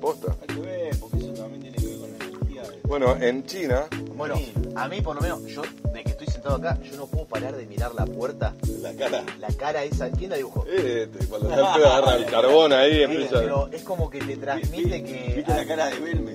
Posta. 0.00 0.34
Hay 0.40 0.54
que 0.56 0.60
ver, 0.62 0.96
porque 0.98 1.18
eso 1.18 1.32
también 1.34 1.60
tiene 1.62 1.76
que 1.76 1.86
ver 1.86 1.98
con 1.98 2.10
la 2.10 2.24
energía 2.24 2.62
de... 2.62 2.78
Bueno, 2.84 3.16
en 3.20 3.44
China, 3.46 3.84
Bueno, 4.16 4.34
a 4.74 4.88
mí 4.88 5.00
por 5.02 5.14
lo 5.16 5.20
menos, 5.22 5.44
yo 5.46 5.62
de 5.92 6.02
que 6.02 6.10
estoy 6.10 6.26
sentado 6.26 6.56
acá, 6.56 6.78
yo 6.82 6.96
no 6.96 7.06
puedo 7.06 7.26
parar 7.26 7.54
de 7.56 7.66
mirar 7.66 7.94
la 7.94 8.06
puerta, 8.06 8.54
la 8.80 8.92
cara. 8.94 9.22
la 9.38 9.48
cara 9.48 9.84
esa. 9.84 10.10
¿Quién 10.10 10.30
la 10.30 10.36
dibujó? 10.36 10.64
Eh, 10.68 11.06
te- 11.12 11.26
cuando 11.26 11.50
está 11.50 11.76
el 11.76 11.84
agarra 11.84 12.16
el 12.16 12.26
carbón 12.26 12.72
ahí, 12.72 13.02
empieza. 13.02 13.40
pero 13.40 13.68
es 13.72 13.82
como 13.82 14.08
que 14.10 14.18
te 14.20 14.36
transmite 14.38 15.02
que. 15.04 15.32
¿Viste 15.36 15.52
la 15.54 15.66
cara 15.66 15.86
de 15.90 15.98
Belme? 16.00 16.32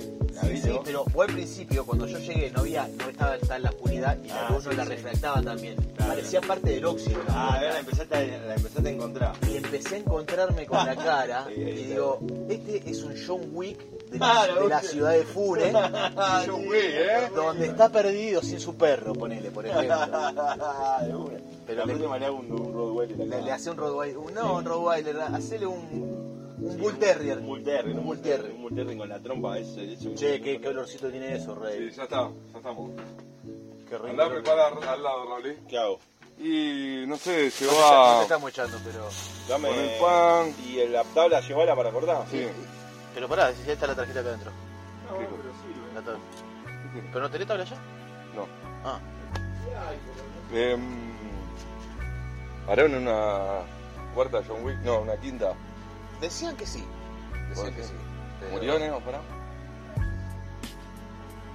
¿La 0.65 0.73
Sí, 0.73 0.79
pero 0.83 1.05
fue 1.05 1.25
al 1.25 1.33
principio, 1.33 1.85
cuando 1.85 2.07
yo 2.07 2.17
llegué, 2.19 2.51
no 2.51 2.59
había, 2.61 2.87
no 2.87 3.09
estaba 3.09 3.37
tan 3.39 3.63
la 3.63 3.69
oscuridad 3.69 4.17
y 4.23 4.27
la 4.27 4.47
Ah, 4.47 4.51
luz 4.51 4.65
no 4.65 4.71
sí, 4.71 4.77
la 4.77 4.83
sí. 4.83 4.89
refractaba 4.89 5.41
también. 5.41 5.75
Claro. 5.95 6.13
Parecía 6.13 6.41
parte 6.41 6.69
del 6.71 6.85
óxido. 6.85 7.19
Ah, 7.21 7.23
puerta. 7.23 7.55
ahora 7.55 7.73
la 7.73 7.79
empezaste, 7.79 8.15
a, 8.15 8.19
la 8.47 8.55
empezaste 8.55 8.89
a 8.89 8.91
encontrar. 8.91 9.33
y 9.49 9.57
empecé 9.57 9.95
a 9.95 9.97
encontrarme 9.99 10.65
con 10.65 10.85
la 10.85 10.95
cara 10.95 11.45
Sí, 11.55 11.61
ahí 11.61 11.67
y 11.67 11.69
está. 11.81 11.87
digo, 11.93 12.19
este 12.49 12.89
es 12.89 13.03
un 13.03 13.15
John 13.27 13.41
Wick 13.53 13.79
de 14.09 14.19
la, 14.19 14.31
Claro, 14.31 14.63
de 14.63 14.69
la 14.69 14.79
¿viste? 14.79 14.93
ciudad 14.93 15.11
de 15.11 15.23
Funes, 15.23 15.73
Yo 16.45 16.57
fui, 16.57 16.77
¿eh? 16.77 17.29
donde 17.35 17.65
está 17.67 17.89
perdido 17.89 18.41
sin 18.41 18.59
su 18.59 18.75
perro, 18.75 19.13
ponele, 19.13 19.51
por 19.51 19.65
ejemplo. 19.67 19.95
de 19.95 21.15
una. 21.15 21.39
Pero 21.67 21.79
la 21.79 21.85
le- 21.85 21.93
próxima 21.93 22.17
le 22.19 22.25
hago 22.25 22.37
un, 22.37 22.51
un. 22.51 23.29
Le, 23.29 23.41
le 23.41 23.51
hace 23.51 23.71
un 23.71 23.77
Rottweiler, 23.77 24.17
un- 24.17 24.33
no 24.33 24.57
un 24.57 24.65
Rottweiler, 24.65 25.19
hacele 25.21 25.65
un, 25.65 26.44
un 26.57 26.77
Bull 26.77 26.97
Terrier. 26.97 27.37
Un 27.39 27.45
Bull 27.47 27.63
Terrier, 27.63 27.97
Un 27.97 28.05
Bull 28.05 28.19
Terrier. 28.21 28.41
Terrier. 28.41 28.55
Un 28.55 28.61
Bull 28.63 28.75
Terrier 28.75 28.97
con 28.97 29.09
la 29.09 29.19
trompa, 29.19 29.57
eso. 29.59 29.79
Che, 30.15 30.41
qué, 30.41 30.59
qué 30.61 30.67
olorcito 30.67 31.09
tiene 31.09 31.35
eso, 31.35 31.53
Sí, 31.55 31.61
Rey. 31.61 31.91
ya 31.91 32.03
está, 32.03 32.29
ya 32.51 32.57
estamos. 32.57 32.91
Qué 33.89 33.97
rico. 33.97 34.07
Andá 34.09 34.25
a 34.25 34.29
preparar 34.29 34.73
al 34.87 35.03
lado, 35.03 35.25
Raúl. 35.29 35.57
¿Qué 35.67 35.77
hago? 35.77 35.99
Y 36.37 37.05
no 37.07 37.15
sé, 37.17 37.49
te, 37.49 37.59
llegó 37.65 37.71
no 37.71 37.77
te 37.77 37.83
a. 38.19 38.21
estamos 38.23 38.49
echando, 38.49 38.77
pero. 38.83 39.07
Dame 39.47 39.69
Con 39.69 39.77
el 39.77 39.99
pan. 40.01 40.53
¿Y 40.67 40.85
la 40.87 41.03
tabla 41.03 41.39
llevarla 41.41 41.75
para 41.75 41.91
cortar? 41.91 42.25
Sí. 42.29 42.45
Pero 43.13 43.29
pará, 43.29 43.51
ya 43.51 43.71
está 43.73 43.87
la 43.87 43.95
tarjeta 43.95 44.19
acá 44.19 44.29
adentro. 44.29 44.51
No, 45.09 45.17
¿Qué 45.17 45.25
pero 45.25 45.53
sirve. 45.61 45.93
La 45.93 46.01
tabla. 46.01 46.19
¿Pero 47.11 47.21
no 47.21 47.29
tenés 47.31 47.47
tabla 47.47 47.63
ya? 47.63 47.75
No. 48.35 48.47
Ah, 48.83 48.99
Eh, 50.53 50.77
¿Harán 52.67 52.95
una 52.95 53.61
cuarta 54.13 54.41
John 54.47 54.63
Wick? 54.65 54.77
No, 54.83 55.01
una 55.01 55.15
quinta. 55.17 55.53
Decían 56.25 56.55
que 56.57 56.65
sí. 56.65 56.83
Decían 57.49 57.73
que 57.73 57.83
sí. 57.83 57.93
pero- 58.39 58.51
¿Murió 58.53 58.77
Neo? 58.79 58.99
Pará. 58.99 59.21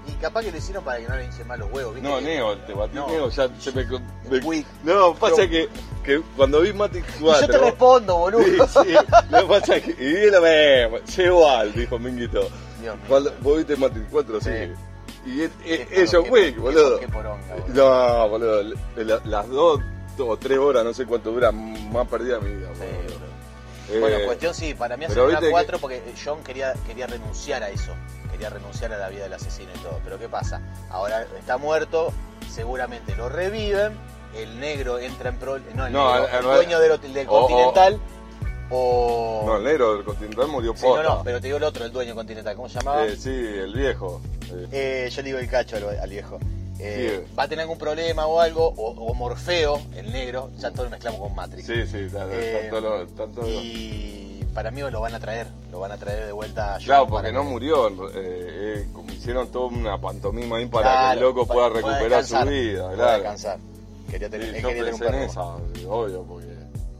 Y 0.07 0.13
capaz 0.15 0.43
que 0.43 0.51
lo 0.51 0.57
hicieron 0.57 0.83
para 0.83 0.99
que 0.99 1.07
no 1.07 1.15
le 1.15 1.25
hinchen 1.27 1.47
mal 1.47 1.61
los 1.61 1.71
huevos, 1.71 1.95
¿viste? 1.95 2.09
No, 2.09 2.21
Neo, 2.21 2.57
te 2.59 2.73
batí 2.73 2.95
No. 2.97 3.07
Neo, 3.07 3.29
ya 3.29 3.49
se 3.61 3.71
me... 3.73 3.85
me-. 3.85 4.65
No, 4.83 5.15
pasa 5.15 5.47
que, 5.49 5.69
que 6.03 6.21
cuando 6.37 6.63
vi 6.63 6.73
Matrix 6.73 7.07
Y 7.19 7.23
4... 7.23 7.47
yo 7.47 7.53
te 7.53 7.59
respondo, 7.59 8.17
boludo. 8.17 8.67
Sí, 8.67 8.83
sí, 8.89 8.97
que 9.31 9.43
pasa 9.47 9.81
que... 9.81 9.91
Y 9.91 10.15
vi 10.15 10.31
lo 10.31 10.41
mismo, 10.41 11.23
igual, 11.23 11.73
dijo 11.75 11.99
Minguito. 11.99 12.41
Dios 12.81 12.97
mío. 12.97 13.05
Cuando, 13.09 13.33
¿Vos 13.41 13.59
viste 13.59 13.77
Matrix 13.77 14.07
4? 14.11 14.41
Sí. 14.41 14.51
Sí. 14.51 14.73
Y 15.27 15.43
es, 15.43 16.11
John 16.11 16.25
Wick, 16.31 16.57
boludo. 16.59 16.99
Qué 16.99 17.07
poronga, 17.09 17.55
boludo. 17.55 17.75
No, 18.19 18.29
boludo, 18.31 18.63
la- 18.97 19.21
las 19.25 19.49
dos 19.51 19.81
o 20.19 20.37
tres 20.39 20.59
horas, 20.59 20.83
no 20.83 20.95
sé 20.95 21.05
cuánto 21.05 21.31
dura, 21.31 21.53
más 21.53 22.09
perdida 22.09 22.41
mi 22.41 22.55
vida, 22.55 22.69
boludo. 22.69 23.20
Eh, 23.93 23.99
Bueno, 24.01 24.19
cuestión 24.27 24.55
sí, 24.55 24.75
para 24.75 24.97
mí 24.97 25.05
hacer 25.07 25.19
una 25.19 25.29
viste 25.31 25.47
que- 25.47 25.51
4 25.51 25.79
porque 25.79 26.03
John 26.25 26.43
quería, 26.43 26.75
quería 26.87 27.07
renunciar 27.07 27.63
a 27.63 27.71
eso, 27.71 27.93
quería 28.31 28.49
renunciar 28.51 28.93
a 28.93 28.99
la 28.99 29.09
vida 29.09 29.25
del 29.25 29.33
asesino 29.33 29.71
y 29.75 29.79
todo. 29.79 30.01
Pero 30.05 30.19
¿qué 30.19 30.29
pasa? 30.29 30.61
Ahora 30.91 31.27
está 31.39 31.57
muerto, 31.57 32.13
seguramente 32.53 33.17
lo 33.17 33.29
reviven, 33.29 33.97
el 34.37 34.61
negro 34.61 34.99
entra 34.99 35.31
en 35.31 35.39
pro, 35.39 35.59
no, 35.75 35.87
el, 35.87 35.93
No, 35.93 36.15
negro, 36.21 36.39
el- 36.39 36.45
dueño 36.45 36.79
del, 36.81 36.93
hotel- 36.93 37.13
del 37.15 37.29
o- 37.29 37.33
o- 37.33 37.41
Continental, 37.49 38.01
o... 38.71 39.43
No, 39.47 39.57
el 39.57 39.65
negro 39.65 39.95
del 39.97 40.05
Continental 40.05 40.47
murió 40.49 40.75
Sí, 40.77 40.87
no, 40.87 41.03
no, 41.03 41.23
pero 41.25 41.41
te 41.41 41.49
digo 41.49 41.57
el 41.57 41.65
otro, 41.65 41.85
el 41.85 41.91
dueño 41.93 42.15
Continental, 42.15 42.55
¿cómo 42.55 42.69
se 42.69 42.79
llamaba? 42.79 43.05
Eh, 43.07 43.17
sí, 43.17 43.31
el 43.31 43.75
viejo. 43.75 44.21
Eh, 44.53 44.69
Eh, 45.07 45.11
yo 45.11 45.23
le 45.23 45.27
digo 45.27 45.39
el 45.41 45.49
cacho 45.51 45.77
al, 45.77 45.99
al 45.99 46.11
viejo. 46.11 46.39
Eh, 46.83 47.25
Sí. 47.27 47.35
va 47.39 47.43
a 47.45 47.49
tener 47.49 47.63
algún 47.63 47.79
problema 47.79 48.27
o 48.27 48.41
algo, 48.41 48.67
o, 48.69 48.91
o 48.93 49.15
Morfeo, 49.15 49.81
el 49.97 50.11
negro, 50.13 50.51
ya 50.59 50.71
todo 50.71 50.85
lo 50.85 50.91
mezclamos 50.91 51.21
con 51.21 51.35
Matrix. 51.35 51.67
Sí, 51.67 51.87
sí, 51.87 52.09
claro, 52.11 52.31
Eh, 52.33 52.69
tanto 52.71 52.81
lo- 52.81 53.07
tanto 53.09 53.43
lo- 53.43 53.49
Y 53.49 54.45
para 54.55 54.71
mí 54.71 54.81
lo 54.81 55.01
van 55.01 55.15
a 55.15 55.21
traer, 55.21 55.47
lo 55.71 55.81
van 55.81 55.93
a 55.93 55.97
traer 55.97 56.27
de 56.27 56.33
vuelta 56.33 56.75
a 56.75 56.79
Claro, 56.79 57.07
porque 57.07 57.23
para 57.29 57.33
no 57.33 57.43
que- 57.45 57.49
murió, 57.51 57.89
eh, 57.89 58.13
eh, 58.15 58.87
como 58.93 59.13
hicieron 59.13 59.49
toda 59.53 59.67
una 59.67 60.01
pantomima 60.01 60.57
ahí 60.57 60.67
para 60.67 61.11
que 61.11 61.15
el 61.15 61.21
loco 61.21 61.47
pueda 61.47 61.69
para- 61.69 61.75
recuperar 61.81 62.25
su 62.25 62.37
vida, 62.47 62.93
claro. 62.95 63.13
descansar. 63.15 63.59
Quería 64.11 64.27
Sí, 64.27 64.33
tener, 64.33 64.49
él 64.49 64.63
yo 64.63 64.69
quería 64.69 64.85
tener 64.93 64.95
un 65.09 65.15
en 65.15 65.23
esa, 65.23 65.43
obvio, 65.89 66.23
porque 66.25 66.49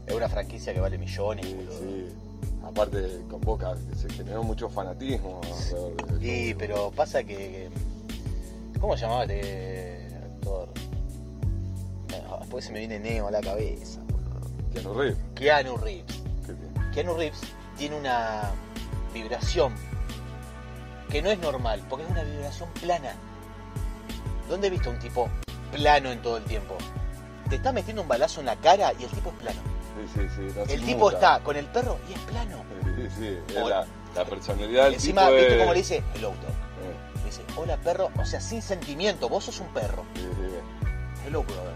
Es 0.07 0.15
una 0.15 0.29
franquicia 0.29 0.73
que 0.73 0.79
vale 0.79 0.97
millones. 0.97 1.45
sí, 1.45 1.67
sí. 1.79 2.07
aparte 2.63 3.21
con 3.29 3.41
Boca 3.41 3.75
se 3.97 4.07
generó 4.13 4.43
mucho 4.43 4.69
fanatismo 4.69 5.41
eso. 5.43 5.91
pero 6.57 6.89
pasa 6.95 7.21
que. 7.23 7.69
¿Cómo 8.81 8.95
se 8.97 9.03
llamaba 9.03 9.23
este 9.25 10.07
actor? 10.15 10.69
No, 12.27 12.37
Después 12.39 12.65
se 12.65 12.71
me 12.73 12.79
viene 12.79 12.99
Neo 12.99 13.27
a 13.27 13.31
la 13.31 13.39
cabeza. 13.41 13.99
Keanu 14.73 14.93
Reeves, 14.93 15.17
Keanu 15.35 15.77
Reeves. 15.77 16.21
Keanu 16.93 17.15
Reeves 17.15 17.39
tiene 17.77 17.95
una 17.97 18.51
vibración 19.13 19.73
que 21.09 21.21
no 21.21 21.29
es 21.29 21.39
normal, 21.39 21.81
porque 21.89 22.05
es 22.05 22.11
una 22.11 22.23
vibración 22.23 22.69
plana. 22.81 23.13
¿Dónde 24.49 24.67
he 24.67 24.69
visto 24.69 24.89
un 24.89 24.99
tipo 24.99 25.29
plano 25.71 26.11
en 26.11 26.21
todo 26.21 26.37
el 26.37 26.43
tiempo? 26.45 26.75
Te 27.49 27.57
está 27.57 27.71
metiendo 27.71 28.01
un 28.01 28.07
balazo 28.07 28.39
en 28.39 28.45
la 28.47 28.55
cara 28.55 28.93
y 28.97 29.03
el 29.03 29.09
tipo 29.09 29.29
es 29.29 29.35
plano. 29.35 29.59
Sí, 30.15 30.21
sí, 30.21 30.27
sí, 30.35 30.73
El 30.73 30.81
tipo 30.83 31.11
está 31.11 31.41
con 31.43 31.55
el 31.57 31.65
perro 31.67 31.97
y 32.09 32.13
es 32.13 32.19
plano. 32.19 32.63
Sí, 32.97 33.07
sí, 33.47 33.57
O- 33.61 33.69
la, 33.69 33.85
la 34.15 34.25
personalidad 34.25 34.85
del 34.85 34.93
Encima, 34.95 35.23
tipo 35.23 35.35
¿viste 35.35 35.53
es- 35.53 35.59
cómo 35.59 35.73
le 35.73 35.79
dice? 35.79 36.03
Dog. 36.21 36.33
Dice, 37.31 37.43
hola 37.55 37.77
perro, 37.77 38.09
o 38.19 38.25
sea, 38.25 38.41
sin 38.41 38.61
sentimiento, 38.61 39.29
vos 39.29 39.45
sos 39.45 39.61
un 39.61 39.67
perro. 39.67 40.03
sí, 40.15 40.21
sí. 40.21 41.25
Hello 41.25 41.43
brother. 41.43 41.75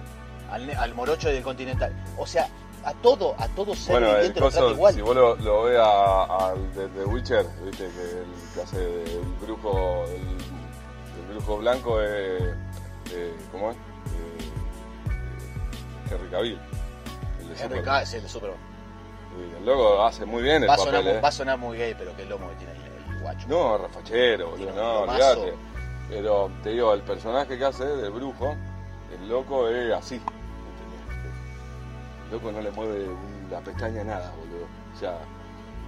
Al, 0.51 0.69
al 0.71 0.93
morocho 0.95 1.29
del 1.29 1.41
continental. 1.43 1.93
O 2.17 2.27
sea, 2.27 2.49
a 2.83 2.93
todo, 2.93 3.35
a 3.39 3.47
todo 3.49 3.73
ser 3.73 3.93
Bueno, 3.93 4.13
viviente 4.15 4.39
lo 4.41 4.51
trata 4.51 4.67
igual. 4.71 4.93
si 4.93 5.01
vos 5.01 5.15
lo, 5.15 5.35
lo 5.37 5.63
ves 5.63 5.79
a- 5.79 6.49
al 6.49 6.73
de 6.75 6.87
The 6.89 7.05
Witcher, 7.05 7.45
viste 7.63 7.87
que 7.89 8.19
el 8.19 8.25
que 8.53 8.61
hace 8.61 9.03
el 9.03 9.21
brujo, 9.41 10.03
el, 10.07 11.21
el 11.21 11.27
brujo 11.35 11.57
blanco 11.57 12.01
es, 12.01 12.43
eh, 13.13 13.33
¿cómo 13.51 13.71
es? 13.71 13.77
Eh, 13.77 14.51
Henry 16.11 16.29
Cavill. 16.29 16.59
Henry. 17.59 17.81
Cavill 17.81 18.03
es 18.03 18.13
el 18.13 18.23
de 18.23 18.29
Superman. 18.29 18.59
Y 19.37 19.57
el 19.57 19.65
loco 19.65 20.03
hace 20.05 20.25
muy 20.25 20.43
bien 20.43 20.63
el 20.63 20.69
Va 20.69 20.77
sonar, 20.77 21.01
papel, 21.01 21.17
¿eh? 21.17 21.21
va 21.21 21.27
a 21.29 21.31
sonar 21.31 21.57
muy 21.57 21.77
gay, 21.77 21.95
pero 21.97 22.15
qué 22.15 22.25
lomo 22.25 22.49
que 22.49 22.55
tiene 22.55 22.73
guacho. 23.25 23.47
No, 23.47 23.77
refachero, 23.79 24.51
boludo, 24.51 24.73
no, 24.73 24.99
olvídate. 25.01 25.53
Pero 26.09 26.51
te 26.61 26.69
digo, 26.69 26.93
el 26.93 27.01
personaje 27.01 27.57
que 27.57 27.65
hace 27.65 27.83
del 27.83 28.11
brujo, 28.11 28.55
el 29.11 29.27
loco 29.27 29.67
es 29.67 29.91
así. 29.93 30.15
¿entendés? 30.15 31.25
El 32.25 32.31
loco 32.31 32.51
no 32.51 32.61
le 32.61 32.71
mueve 32.71 33.05
la 33.49 33.59
pestaña 33.61 34.03
nada, 34.03 34.31
boludo. 34.37 34.67
O 34.93 34.99
sea, 34.99 35.17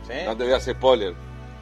¿Sí? 0.07 0.25
no 0.25 0.35
te 0.35 0.43
voy 0.45 0.53
a 0.53 0.57
hacer 0.57 0.75
spoiler. 0.75 1.13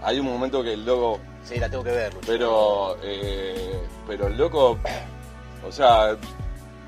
Hay 0.01 0.19
un 0.19 0.27
momento 0.27 0.63
que 0.63 0.73
el 0.73 0.85
loco, 0.85 1.19
Sí, 1.43 1.59
la 1.59 1.69
tengo 1.69 1.83
que 1.83 1.91
ver, 1.91 2.13
Lucho. 2.13 2.27
pero, 2.27 2.97
eh, 3.03 3.79
pero 4.07 4.27
el 4.27 4.37
loco, 4.37 4.79
o 5.67 5.71
sea, 5.71 6.15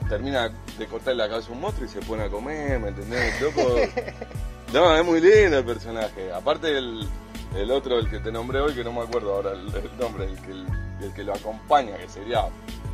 termina 0.10 0.50
de 0.78 0.88
cortarle 0.88 1.24
la 1.24 1.30
cabeza 1.30 1.50
a 1.50 1.54
un 1.54 1.62
monstruo 1.62 1.86
y 1.88 1.90
se 1.90 2.00
pone 2.00 2.24
a 2.24 2.30
comer, 2.30 2.80
¿me 2.80 2.90
entendés? 2.90 3.36
El 3.36 3.44
loco, 3.44 3.76
no, 4.74 4.96
es 4.96 5.06
muy 5.06 5.20
lindo 5.20 5.60
el 5.60 5.66
personaje. 5.66 6.32
Aparte 6.32 6.76
el, 6.78 7.08
el 7.56 7.72
otro, 7.72 7.98
el 8.00 8.10
que 8.10 8.20
te 8.20 8.32
nombré 8.32 8.60
hoy, 8.62 8.74
que 8.74 8.84
no 8.84 8.92
me 8.92 9.02
acuerdo 9.02 9.36
ahora 9.36 9.52
el, 9.52 9.68
el 9.74 9.98
nombre, 9.98 10.26
el 10.26 10.40
que, 10.42 10.52
el, 10.52 10.68
el 11.02 11.14
que 11.14 11.24
lo 11.24 11.34
acompaña, 11.34 11.98
que 11.98 12.08
sería, 12.10 12.48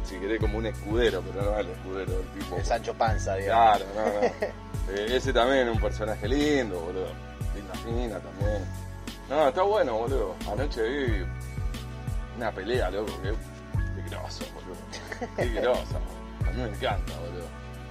si 0.03 0.17
querés, 0.17 0.39
como 0.39 0.57
un 0.57 0.65
escudero, 0.65 1.21
pero 1.21 1.51
no 1.51 1.57
el 1.57 1.69
escudero 1.69 2.11
del 2.11 2.27
tipo. 2.29 2.55
El 2.57 2.65
Sancho 2.65 2.93
Panza, 2.93 3.35
digamos. 3.35 3.77
Claro, 3.77 3.85
no, 3.95 4.21
no. 4.21 4.53
Eh, 4.89 5.15
ese 5.15 5.31
también 5.31 5.69
es 5.69 5.73
un 5.75 5.81
personaje 5.81 6.27
lindo, 6.27 6.77
boludo. 6.77 7.07
Linda 7.55 7.73
fina 7.75 8.19
también. 8.19 8.65
No, 9.29 9.47
está 9.47 9.61
bueno, 9.61 9.93
boludo. 9.97 10.35
Anoche 10.51 10.81
vi 10.83 11.25
una 12.35 12.51
pelea, 12.51 12.91
loco, 12.91 13.13
que 13.21 13.29
qué 13.31 14.09
groso, 14.09 14.43
boludo. 14.53 15.31
Qué 15.37 15.45
grosa. 15.61 15.95
A 16.45 16.51
mí 16.51 16.61
me 16.63 16.67
encanta, 16.67 17.13
boludo. 17.17 17.45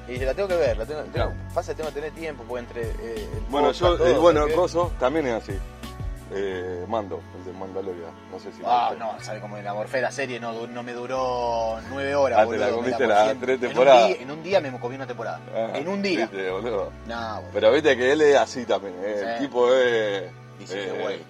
Y 0.07 0.19
la 0.23 0.35
tengo 0.35 0.49
que 0.49 0.57
ver, 0.57 0.76
la 0.76 0.85
tengo, 0.85 1.00
tengo- 1.00 1.12
Claro. 1.14 1.33
pasa 1.54 1.73
que 1.73 1.76
tengo 1.78 1.88
que 1.88 1.95
tener 1.95 2.12
tiempo, 2.12 2.45
porque 2.47 2.61
entre 2.61 2.83
eh, 2.90 3.28
el 3.37 3.40
Bueno, 3.49 3.73
yo, 3.73 4.07
eh, 4.07 4.19
bueno, 4.19 4.45
Coso 4.54 4.92
también 5.00 5.26
es 5.28 5.42
así. 5.42 5.52
Eh, 6.35 6.85
Mando, 6.89 7.21
el 7.39 7.45
de 7.45 7.53
Mandalorian. 7.53 8.11
No 8.31 8.39
sé 8.39 8.51
si. 8.53 8.62
Ah, 8.65 8.95
no, 8.99 9.21
sabe 9.21 9.41
como 9.41 9.57
la 9.59 9.75
morfé 9.75 10.01
la 10.01 10.11
serie 10.11 10.41
no, 10.41 10.67
no 10.67 10.83
me 10.83 10.93
duró 10.93 11.79
nueve 11.91 12.15
horas, 12.15 12.39
Ah, 12.41 12.47
te 12.49 12.57
la 12.57 12.67
boludo, 12.67 12.77
comiste 12.83 13.07
las 13.07 13.31
en- 13.31 13.39
tres 13.41 13.49
en 13.51 13.55
un 13.65 13.69
temporadas. 13.69 14.09
día- 14.09 14.17
En 14.23 14.31
un 14.31 14.43
día 14.43 14.61
me 14.61 14.79
comí 14.81 14.95
una 14.97 15.07
temporada. 15.07 15.41
Ah, 15.55 15.71
en 15.75 15.89
un 15.89 16.01
día. 16.03 16.27
viste, 16.27 16.51
boludo. 16.51 16.93
No, 17.07 17.35
boludo. 17.37 17.51
Pero 17.53 17.73
viste 17.73 17.97
que 17.97 18.12
él 18.12 18.21
es 18.23 18.37
así 18.37 18.65
también. 18.65 18.95
eh, 19.03 19.25
El 19.35 19.39
tipo 19.41 19.75
es. 19.75 20.23
This 20.59 20.71
is 20.71 20.85
the 20.93 21.05
way. 21.05 21.25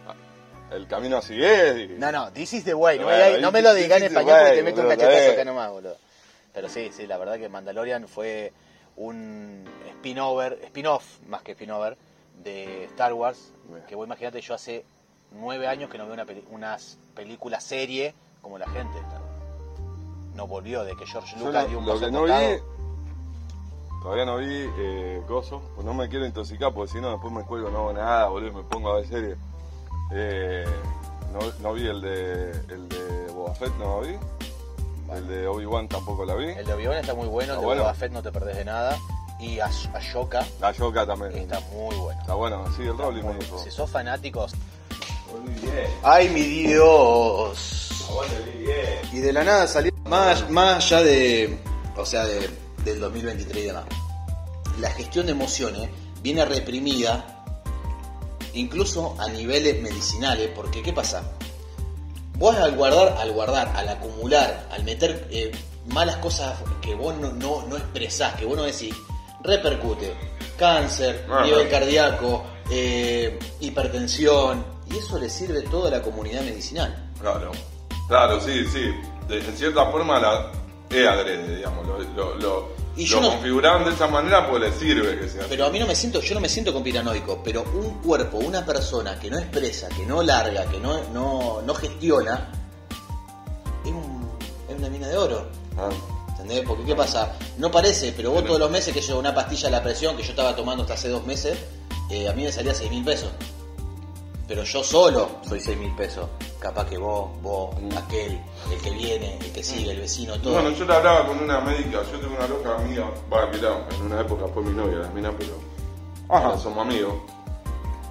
El 0.71 0.87
camino 0.87 1.17
así 1.19 1.43
es. 1.43 1.77
y- 1.91 1.95
No, 1.99 2.13
no, 2.13 2.33
this 2.33 2.53
is 2.53 2.65
the 2.65 2.75
way. 2.75 2.99
No, 2.99 3.07
me, 3.07 3.41
no 3.41 3.51
lo 3.51 3.75
digas 3.75 3.99
en 3.99 4.05
español 4.07 4.37
porque 4.41 4.57
te 4.57 4.63
meto 4.63 4.81
un 4.83 4.87
boludo, 4.87 4.99
cachetazo 5.03 5.31
eh. 5.31 5.33
acá 5.33 5.45
nomás, 5.45 5.71
boludo. 5.71 5.97
Pero 6.55 6.69
sí, 6.69 6.91
sí, 6.93 7.07
la 7.07 7.19
verdad 7.19 7.39
que 7.39 7.49
Mandalorian 7.49 8.07
fue 8.09 8.53
un 8.97 9.65
spin-over, 9.89 10.61
spin-off 10.65 11.05
más 11.27 11.43
que 11.43 11.53
spin-over 11.53 11.97
de 12.43 12.85
Star 12.85 13.13
Wars. 13.15 13.53
Bien. 13.69 13.85
Que 13.87 13.95
vos 13.95 14.07
imagínate, 14.07 14.41
yo 14.41 14.55
hace 14.55 14.85
nueve 15.35 15.67
años 15.69 15.91
que 15.91 15.99
no 15.99 16.05
veo 16.05 16.15
una 16.15 16.25
peli- 16.25 16.45
unas 16.51 16.99
películas 17.15 17.63
serie 17.65 18.15
como 18.41 18.59
la 18.59 18.67
gente. 18.69 18.99
No 20.35 20.47
volvió 20.47 20.83
de 20.85 20.97
que 20.97 21.07
George 21.07 21.37
Lucas 21.39 21.69
dio 21.69 21.79
un 21.79 21.87
lo 21.87 21.93
paso 21.93 22.07
que 22.07 22.11
no 22.13 22.23
vi, 22.25 22.33
todavía 24.03 24.25
no 24.25 24.37
vi 24.39 24.47
eh, 24.79 25.23
Coso, 25.29 25.61
pues 25.75 25.85
no 25.87 25.95
me 25.95 26.09
quiero 26.09 26.27
intoxicar 26.27 26.73
porque 26.73 26.93
si 26.93 27.01
no 27.01 27.11
después 27.11 27.33
me 27.33 27.43
cuelgo, 27.45 27.71
no 27.71 27.79
hago 27.81 27.93
nada, 27.93 28.29
boludo, 28.29 28.53
me 28.53 28.63
pongo 28.65 28.91
a 28.93 28.97
ver 28.97 29.07
series. 29.09 29.37
Eh, 30.13 30.65
no, 31.33 31.39
no 31.61 31.73
vi 31.75 31.87
el 31.87 32.01
de, 32.01 32.51
el 32.69 32.89
de 32.89 33.27
Boba 33.33 33.55
Fett, 33.55 33.75
no 33.79 34.01
lo 34.01 34.07
vi. 34.07 34.17
El 35.13 35.29
de 35.29 35.47
Obi-Wan 35.47 35.89
tampoco 35.89 36.25
la 36.25 36.35
vi. 36.35 36.47
El 36.49 36.65
de 36.67 36.73
Obi-Wan 36.73 36.97
está 36.99 37.15
muy 37.15 37.29
bueno, 37.29 37.53
el 37.55 37.61
de 37.61 37.65
bueno. 37.67 37.83
Boba 37.83 37.95
Fett 37.95 38.13
no 38.13 38.23
te 38.23 38.33
perdés 38.33 38.57
de 38.57 38.65
nada. 38.65 38.97
Y 39.39 39.59
Ash- 39.59 39.91
Ashoka 39.93 40.47
La 40.61 40.71
Yoka 40.73 41.05
también. 41.05 41.33
está 41.37 41.59
muy 41.73 41.97
bueno. 41.97 42.21
Está 42.21 42.35
bueno, 42.35 42.65
sí, 42.77 42.83
el 42.83 42.97
Rolling 42.97 43.25
me. 43.25 43.59
Si 43.59 43.71
sos 43.71 43.91
fanáticos. 43.91 44.53
¡Ay, 46.03 46.29
mi 46.31 46.43
Dios! 46.43 47.89
Y 49.13 49.19
de 49.19 49.33
la 49.33 49.45
nada 49.45 49.67
salió. 49.67 49.93
Más, 50.07 50.49
más 50.51 50.85
allá 50.85 51.03
de. 51.03 51.59
O 51.97 52.05
sea, 52.05 52.25
de- 52.25 52.51
del 52.85 53.01
2023 53.01 53.57
y 53.65 53.67
demás. 53.67 53.85
La 54.81 54.91
gestión 54.91 55.27
de 55.27 55.33
emociones 55.33 55.89
viene 56.23 56.45
reprimida, 56.45 57.45
incluso 58.55 59.15
a 59.21 59.29
niveles 59.29 59.81
medicinales, 59.83 60.51
porque 60.55 60.83
¿qué 60.83 60.93
pasa? 60.93 61.23
Vos 62.39 62.57
al 62.57 62.75
guardar, 62.77 63.17
al 63.19 63.33
guardar, 63.33 63.73
al 63.77 63.89
acumular, 63.89 64.67
al 64.73 64.83
meter 64.85 65.29
eh, 65.31 65.53
malas 65.89 66.17
cosas 66.17 66.59
que 66.81 66.95
vos 66.95 67.15
no, 67.17 67.33
no, 67.33 67.65
no 67.67 67.77
expresás, 67.77 68.35
que 68.35 68.45
vos 68.45 68.57
no 68.57 68.65
decís, 68.65 68.95
repercute. 69.43 70.15
Cáncer, 70.59 71.27
Ajá. 71.31 71.45
nivel 71.45 71.69
cardíaco, 71.69 72.45
eh, 72.71 73.39
hipertensión, 73.61 74.65
y 74.93 74.99
eso 74.99 75.19
le 75.19 75.29
sirve 75.31 75.65
a 75.67 75.71
toda 75.71 75.91
la 75.91 76.03
comunidad 76.03 76.43
medicinal. 76.43 77.11
Claro, 77.21 77.53
claro, 78.09 78.41
sí, 78.41 78.65
sí. 78.67 78.93
De, 79.29 79.39
en 79.39 79.57
cierta 79.57 79.87
forma 79.91 80.19
la 80.19 80.51
es 80.91 81.07
adrede, 81.09 81.57
digamos. 81.57 81.87
Lo, 81.87 81.99
lo, 81.99 82.35
lo, 82.37 82.69
Y 82.97 83.07
lo 83.07 83.09
yo 83.09 83.21
no- 83.21 83.31
configuraron 83.31 83.85
de 83.85 83.93
esa 83.93 84.07
manera 84.09 84.49
pues 84.51 84.61
le 84.63 84.73
sirve 84.73 85.19
que 85.19 85.29
sea 85.29 85.47
Pero 85.49 85.67
a 85.67 85.71
mí 85.71 85.79
no 85.79 85.87
me 85.87 85.95
siento, 85.95 86.21
yo 86.21 86.35
no 86.35 86.41
me 86.41 86.49
siento 86.49 86.73
conspiranoico, 86.73 87.41
pero 87.43 87.63
un 87.63 88.01
cuerpo, 88.03 88.39
una 88.39 88.65
persona 88.67 89.19
que 89.19 89.31
no 89.31 89.39
expresa, 89.39 89.89
que 89.89 90.05
no 90.05 90.23
larga, 90.23 90.67
que 90.67 90.79
no, 90.79 91.03
no, 91.13 91.63
no 91.63 91.75
gestiona, 91.75 92.51
es, 93.85 93.91
un- 93.91 94.29
es 94.69 94.77
una 94.77 94.89
mina 94.89 95.09
de 95.09 95.17
oro. 95.17 95.47
Ah, 95.79 95.89
¿Entendés? 96.31 96.65
Porque 96.67 96.85
¿qué 96.85 96.95
pasa? 96.97 97.33
No 97.59 97.71
parece, 97.71 98.13
pero 98.17 98.33
vos 98.33 98.45
todos 98.45 98.59
los 98.59 98.71
meses 98.71 98.93
que 98.93 99.01
yo 99.01 99.19
una 99.19 99.35
pastilla 99.35 99.69
a 99.69 99.71
la 99.71 99.83
presión 99.83 100.17
que 100.17 100.23
yo 100.25 100.31
estaba 100.31 100.55
tomando 100.57 100.83
hasta 100.83 100.95
hace 100.95 101.09
dos 101.09 101.25
meses, 101.25 101.57
eh, 102.11 102.29
a 102.29 102.33
mí 102.33 102.43
me 102.45 102.51
salía 102.53 102.75
6 102.75 102.91
mil 102.91 103.05
pesos. 103.05 103.31
Pero 104.53 104.65
yo 104.65 104.85
solo 104.85 105.31
soy 105.49 105.59
6 105.61 105.79
mil 105.79 105.91
pesos. 105.97 106.29
Capaz 106.59 106.85
que 106.85 106.99
vos, 106.99 107.31
vos, 107.41 107.75
Mm. 107.81 107.97
aquel, 107.97 108.39
el 108.71 108.79
que 108.83 108.91
viene, 108.91 109.39
el 109.39 109.51
que 109.51 109.63
sigue, 109.63 109.93
el 109.93 110.01
vecino, 110.01 110.39
todo. 110.43 110.53
Bueno, 110.61 110.69
yo 110.77 110.85
le 110.85 110.95
hablaba 110.95 111.27
con 111.27 111.39
una 111.43 111.59
médica, 111.63 112.03
yo 112.13 112.19
tengo 112.21 112.37
una 112.37 112.47
loca 112.47 112.77
amiga, 112.77 113.11
va, 113.33 113.47
mirá, 113.47 113.89
en 113.97 114.03
una 114.03 114.21
época 114.21 114.45
fue 114.53 114.63
mi 114.63 114.73
novia, 114.73 114.99
la 114.99 115.09
mina, 115.09 115.33
pero 115.39 115.53
ahora 116.29 116.59
somos 116.59 116.87
amigos. 116.87 117.15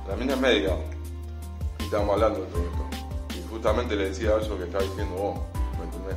La 0.09 0.15
mina 0.15 0.33
es 0.33 0.39
médica, 0.39 0.75
y 1.79 1.83
estábamos 1.83 2.13
hablando 2.15 2.39
de 2.39 2.45
todo 2.47 2.61
esto. 2.63 3.37
Y 3.37 3.47
justamente 3.47 3.95
le 3.95 4.05
decía 4.09 4.31
eso 4.41 4.57
que 4.57 4.63
estaba 4.63 4.83
diciendo 4.83 5.15
vos, 5.15 5.39
¿me 5.77 5.85
entendés? 5.85 6.15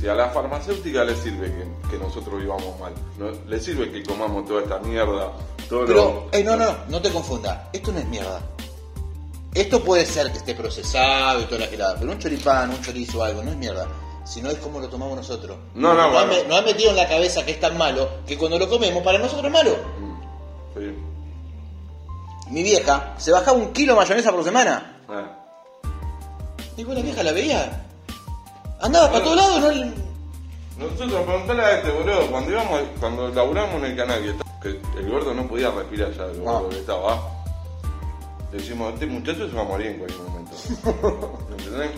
Si 0.00 0.08
a 0.08 0.14
la 0.16 0.30
farmacéutica 0.30 1.04
le 1.04 1.14
sirve 1.14 1.46
que, 1.46 1.90
que 1.92 1.96
nosotros 2.04 2.40
vivamos 2.40 2.76
mal, 2.80 2.92
no, 3.18 3.30
le 3.46 3.60
sirve 3.60 3.92
que 3.92 4.02
comamos 4.02 4.44
toda 4.48 4.62
esta 4.62 4.80
mierda, 4.80 5.30
todo 5.68 5.86
Pero, 5.86 5.94
lo... 5.94 6.28
eh, 6.36 6.42
no, 6.42 6.56
no, 6.56 6.74
no 6.88 7.00
te 7.00 7.10
confundas. 7.12 7.56
Esto 7.72 7.92
no 7.92 8.00
es 8.00 8.06
mierda. 8.08 8.42
Esto 9.54 9.82
puede 9.82 10.06
ser 10.06 10.30
que 10.30 10.38
esté 10.38 10.54
procesado 10.54 11.40
y 11.40 11.44
toda 11.44 11.60
la 11.62 11.66
gelada, 11.66 11.96
pero 11.98 12.12
un 12.12 12.18
choripán, 12.18 12.70
un 12.70 12.80
chorizo 12.82 13.18
o 13.18 13.22
algo, 13.24 13.42
no 13.42 13.50
es 13.50 13.56
mierda. 13.56 13.86
sino 14.24 14.48
es 14.50 14.58
como 14.58 14.78
lo 14.78 14.88
tomamos 14.88 15.16
nosotros. 15.16 15.56
No, 15.74 15.92
no, 15.94 16.02
nos, 16.02 16.12
bueno. 16.12 16.32
han, 16.42 16.48
nos 16.48 16.58
han 16.58 16.64
metido 16.64 16.90
en 16.90 16.96
la 16.96 17.08
cabeza 17.08 17.44
que 17.44 17.50
es 17.52 17.60
tan 17.60 17.76
malo 17.76 18.08
que 18.26 18.38
cuando 18.38 18.58
lo 18.58 18.68
comemos 18.68 19.02
para 19.02 19.18
nosotros 19.18 19.46
es 19.46 19.52
malo. 19.52 19.76
Sí. 20.76 20.94
Mi 22.50 22.62
vieja 22.62 23.14
se 23.18 23.32
bajaba 23.32 23.56
un 23.58 23.72
kilo 23.72 23.94
de 23.94 24.00
mayonesa 24.00 24.30
por 24.30 24.44
semana. 24.44 25.00
Ah. 25.08 25.36
Y 26.76 26.84
vos 26.84 26.94
la 26.94 27.00
vieja 27.02 27.22
la 27.24 27.32
veía. 27.32 27.86
Andaba 28.80 29.10
para 29.10 29.24
todos 29.24 29.36
lados, 29.36 29.60
no 29.60 29.70
le- 29.72 29.92
Nosotros 30.78 31.22
preguntale 31.26 31.62
a 31.62 31.78
este 31.78 31.90
boludo, 31.90 32.26
cuando 32.30 32.50
íbamos, 32.52 32.80
cuando 33.00 33.28
laburamos 33.30 33.74
en 33.76 33.84
el 33.84 33.96
canal, 33.96 34.36
que, 34.62 34.68
el 34.98 35.10
gordo 35.10 35.34
no 35.34 35.46
podía 35.48 35.70
respirar 35.70 36.12
ya, 36.12 36.24
el 36.24 36.40
gordo 36.40 36.66
Ah. 36.66 36.70
que 36.70 36.78
estaba. 36.78 37.39
Le 38.52 38.58
decimos, 38.58 38.92
este 38.94 39.06
muchacho 39.06 39.48
se 39.48 39.54
va 39.54 39.62
a 39.62 39.64
morir 39.64 39.86
en 39.88 39.98
cualquier 39.98 40.20
momento. 40.22 40.52
¿Entendés? 41.50 41.90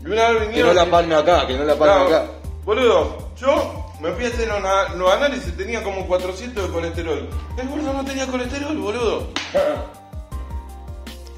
Y 0.00 0.06
una 0.06 0.28
vez 0.30 0.38
Que 0.42 0.46
vinieron. 0.46 0.68
no 0.76 0.84
la 0.84 0.90
palme 0.90 1.14
acá, 1.16 1.46
que 1.46 1.54
no 1.56 1.64
la 1.64 1.76
palme 1.76 1.94
Claro, 2.06 2.08
acá. 2.24 2.32
Boludo, 2.64 3.18
yo 3.36 3.84
me 4.00 4.12
fui 4.12 4.24
a 4.26 4.28
hacer 4.28 4.48
una- 4.52 4.94
los 4.94 5.12
análisis, 5.12 5.56
tenía 5.56 5.82
como 5.82 6.06
400 6.06 6.66
de 6.66 6.72
colesterol. 6.72 7.28
El 7.56 7.68
gordo 7.68 7.92
no 7.92 8.04
tenía 8.04 8.26
colesterol, 8.26 8.76
boludo. 8.76 9.28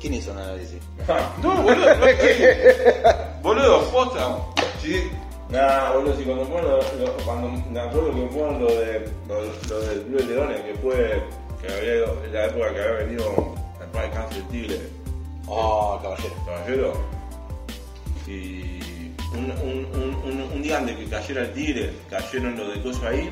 ¿Quién 0.01 0.15
hizo 0.15 0.33
un 0.33 0.39
análisis? 0.39 0.79
No, 1.43 1.63
boludo. 1.63 1.87
no, 1.95 3.43
boludo, 3.43 3.81
posta. 3.91 4.37
Sí. 4.83 5.11
Nah, 5.51 5.93
boludo, 5.93 6.17
si 6.17 6.23
cuando 6.25 6.45
fueron 6.47 6.71
lo, 6.71 6.77
lo- 7.07 7.13
cuando 7.25 7.49
me 7.71 7.81
acuerdo 7.81 8.15
que 8.15 8.29
fueron 8.29 8.61
lo 8.61 8.67
de 8.69 9.09
lo, 9.29 9.43
lo 9.69 9.81
del 9.81 10.03
Club 10.03 10.21
de 10.21 10.35
Leones, 10.35 10.61
que 10.63 10.75
fue 10.75 11.23
que 11.61 11.73
había 11.73 12.31
la 12.33 12.47
época 12.47 12.73
que 12.75 12.81
había 12.81 12.93
venido 13.07 13.55
el 13.91 13.93
padre 13.93 14.11
cáncer 14.11 14.39
el 14.39 14.49
tigre, 14.49 14.81
Oh, 15.47 15.99
caballero. 16.03 16.35
caballero. 16.47 16.93
Y 18.27 19.11
un, 19.35 19.51
un, 19.51 19.87
un, 19.95 20.15
un, 20.25 20.43
un 20.53 20.63
día 20.63 20.79
antes 20.79 20.97
que 20.97 21.07
cayera 21.07 21.43
el 21.43 21.53
tigre, 21.53 21.91
cayeron 22.09 22.57
los 22.57 22.75
de 22.75 22.83
coso 22.83 23.07
ahí, 23.07 23.29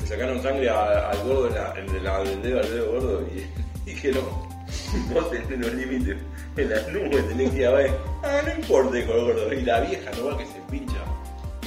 le 0.00 0.06
sacaron 0.06 0.42
sangre 0.42 0.70
al 0.70 1.18
gordo, 1.24 1.44
de 1.44 1.50
la, 1.58 1.72
el 1.72 1.92
de 1.92 2.00
la- 2.00 2.22
del 2.24 2.42
dedo 2.42 2.60
al 2.60 2.70
dedo 2.70 2.92
gordo, 2.92 3.22
y 3.34 3.46
dijeron, 3.90 4.24
vos 5.12 5.30
tenés 5.30 5.58
los 5.58 5.74
límites 5.74 6.16
en 6.56 6.70
las 6.70 6.88
nubes, 6.88 7.28
tenés 7.28 7.50
que 7.50 7.56
ir 7.58 7.66
a 7.66 7.70
ver. 7.72 7.98
Ah, 8.22 8.40
no 8.46 8.54
importa, 8.54 8.96
el 8.98 9.06
gordo. 9.06 9.52
Y 9.52 9.60
la 9.62 9.80
vieja, 9.80 10.10
no 10.16 10.26
va 10.26 10.38
que 10.38 10.46
se 10.46 10.60
pincha 10.70 11.00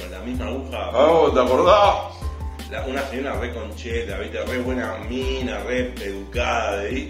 con 0.00 0.10
la 0.10 0.18
misma 0.20 0.46
aguja. 0.46 0.90
Ah, 0.92 1.06
¿vos 1.06 1.34
¿te 1.34 1.40
acordás? 1.40 1.94
La- 2.70 2.84
una 2.86 3.02
señora 3.08 3.38
re 3.40 3.54
concheta, 3.54 4.18
¿viste? 4.18 4.42
re 4.44 4.58
buena 4.58 4.96
mina, 5.08 5.58
re 5.60 5.94
educada 6.02 6.78
de 6.78 6.92
le- 6.92 7.08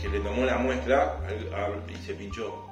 que 0.00 0.08
le 0.08 0.20
tomó 0.20 0.44
la 0.44 0.58
muestra 0.58 1.18
y 1.88 2.06
se 2.06 2.14
pinchó. 2.14 2.66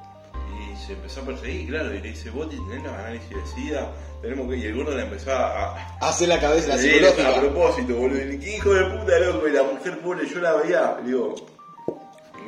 Y 0.51 0.77
se 0.77 0.95
empezó 0.95 1.21
a 1.21 1.27
perseguir, 1.27 1.69
claro, 1.69 1.95
y 1.95 2.01
le 2.01 2.09
dice, 2.09 2.31
vos 2.31 2.49
tenés 2.51 2.83
los 2.83 2.93
análisis 2.93 3.31
de 3.31 3.47
SIDA, 3.47 3.93
tenemos 4.21 4.49
que... 4.49 4.57
Y 4.57 4.65
el 4.65 4.75
gordo 4.75 4.97
le 4.97 5.03
empezó 5.03 5.31
a... 5.33 5.77
a 5.77 5.99
Hace 6.01 6.27
la 6.27 6.41
cabeza, 6.41 6.69
la 6.69 6.79
psicológica. 6.79 7.29
A 7.29 7.41
propósito, 7.41 7.95
boludo. 7.95 8.33
Y, 8.33 8.39
¿Qué 8.39 8.57
hijo 8.57 8.75
de 8.75 8.85
puta, 8.85 9.19
loco? 9.21 9.49
Y 9.49 9.53
la 9.53 9.63
mujer 9.63 9.99
pobre, 10.01 10.27
yo 10.29 10.41
la 10.41 10.53
veía. 10.55 10.99
Le 11.01 11.09
digo, 11.09 11.35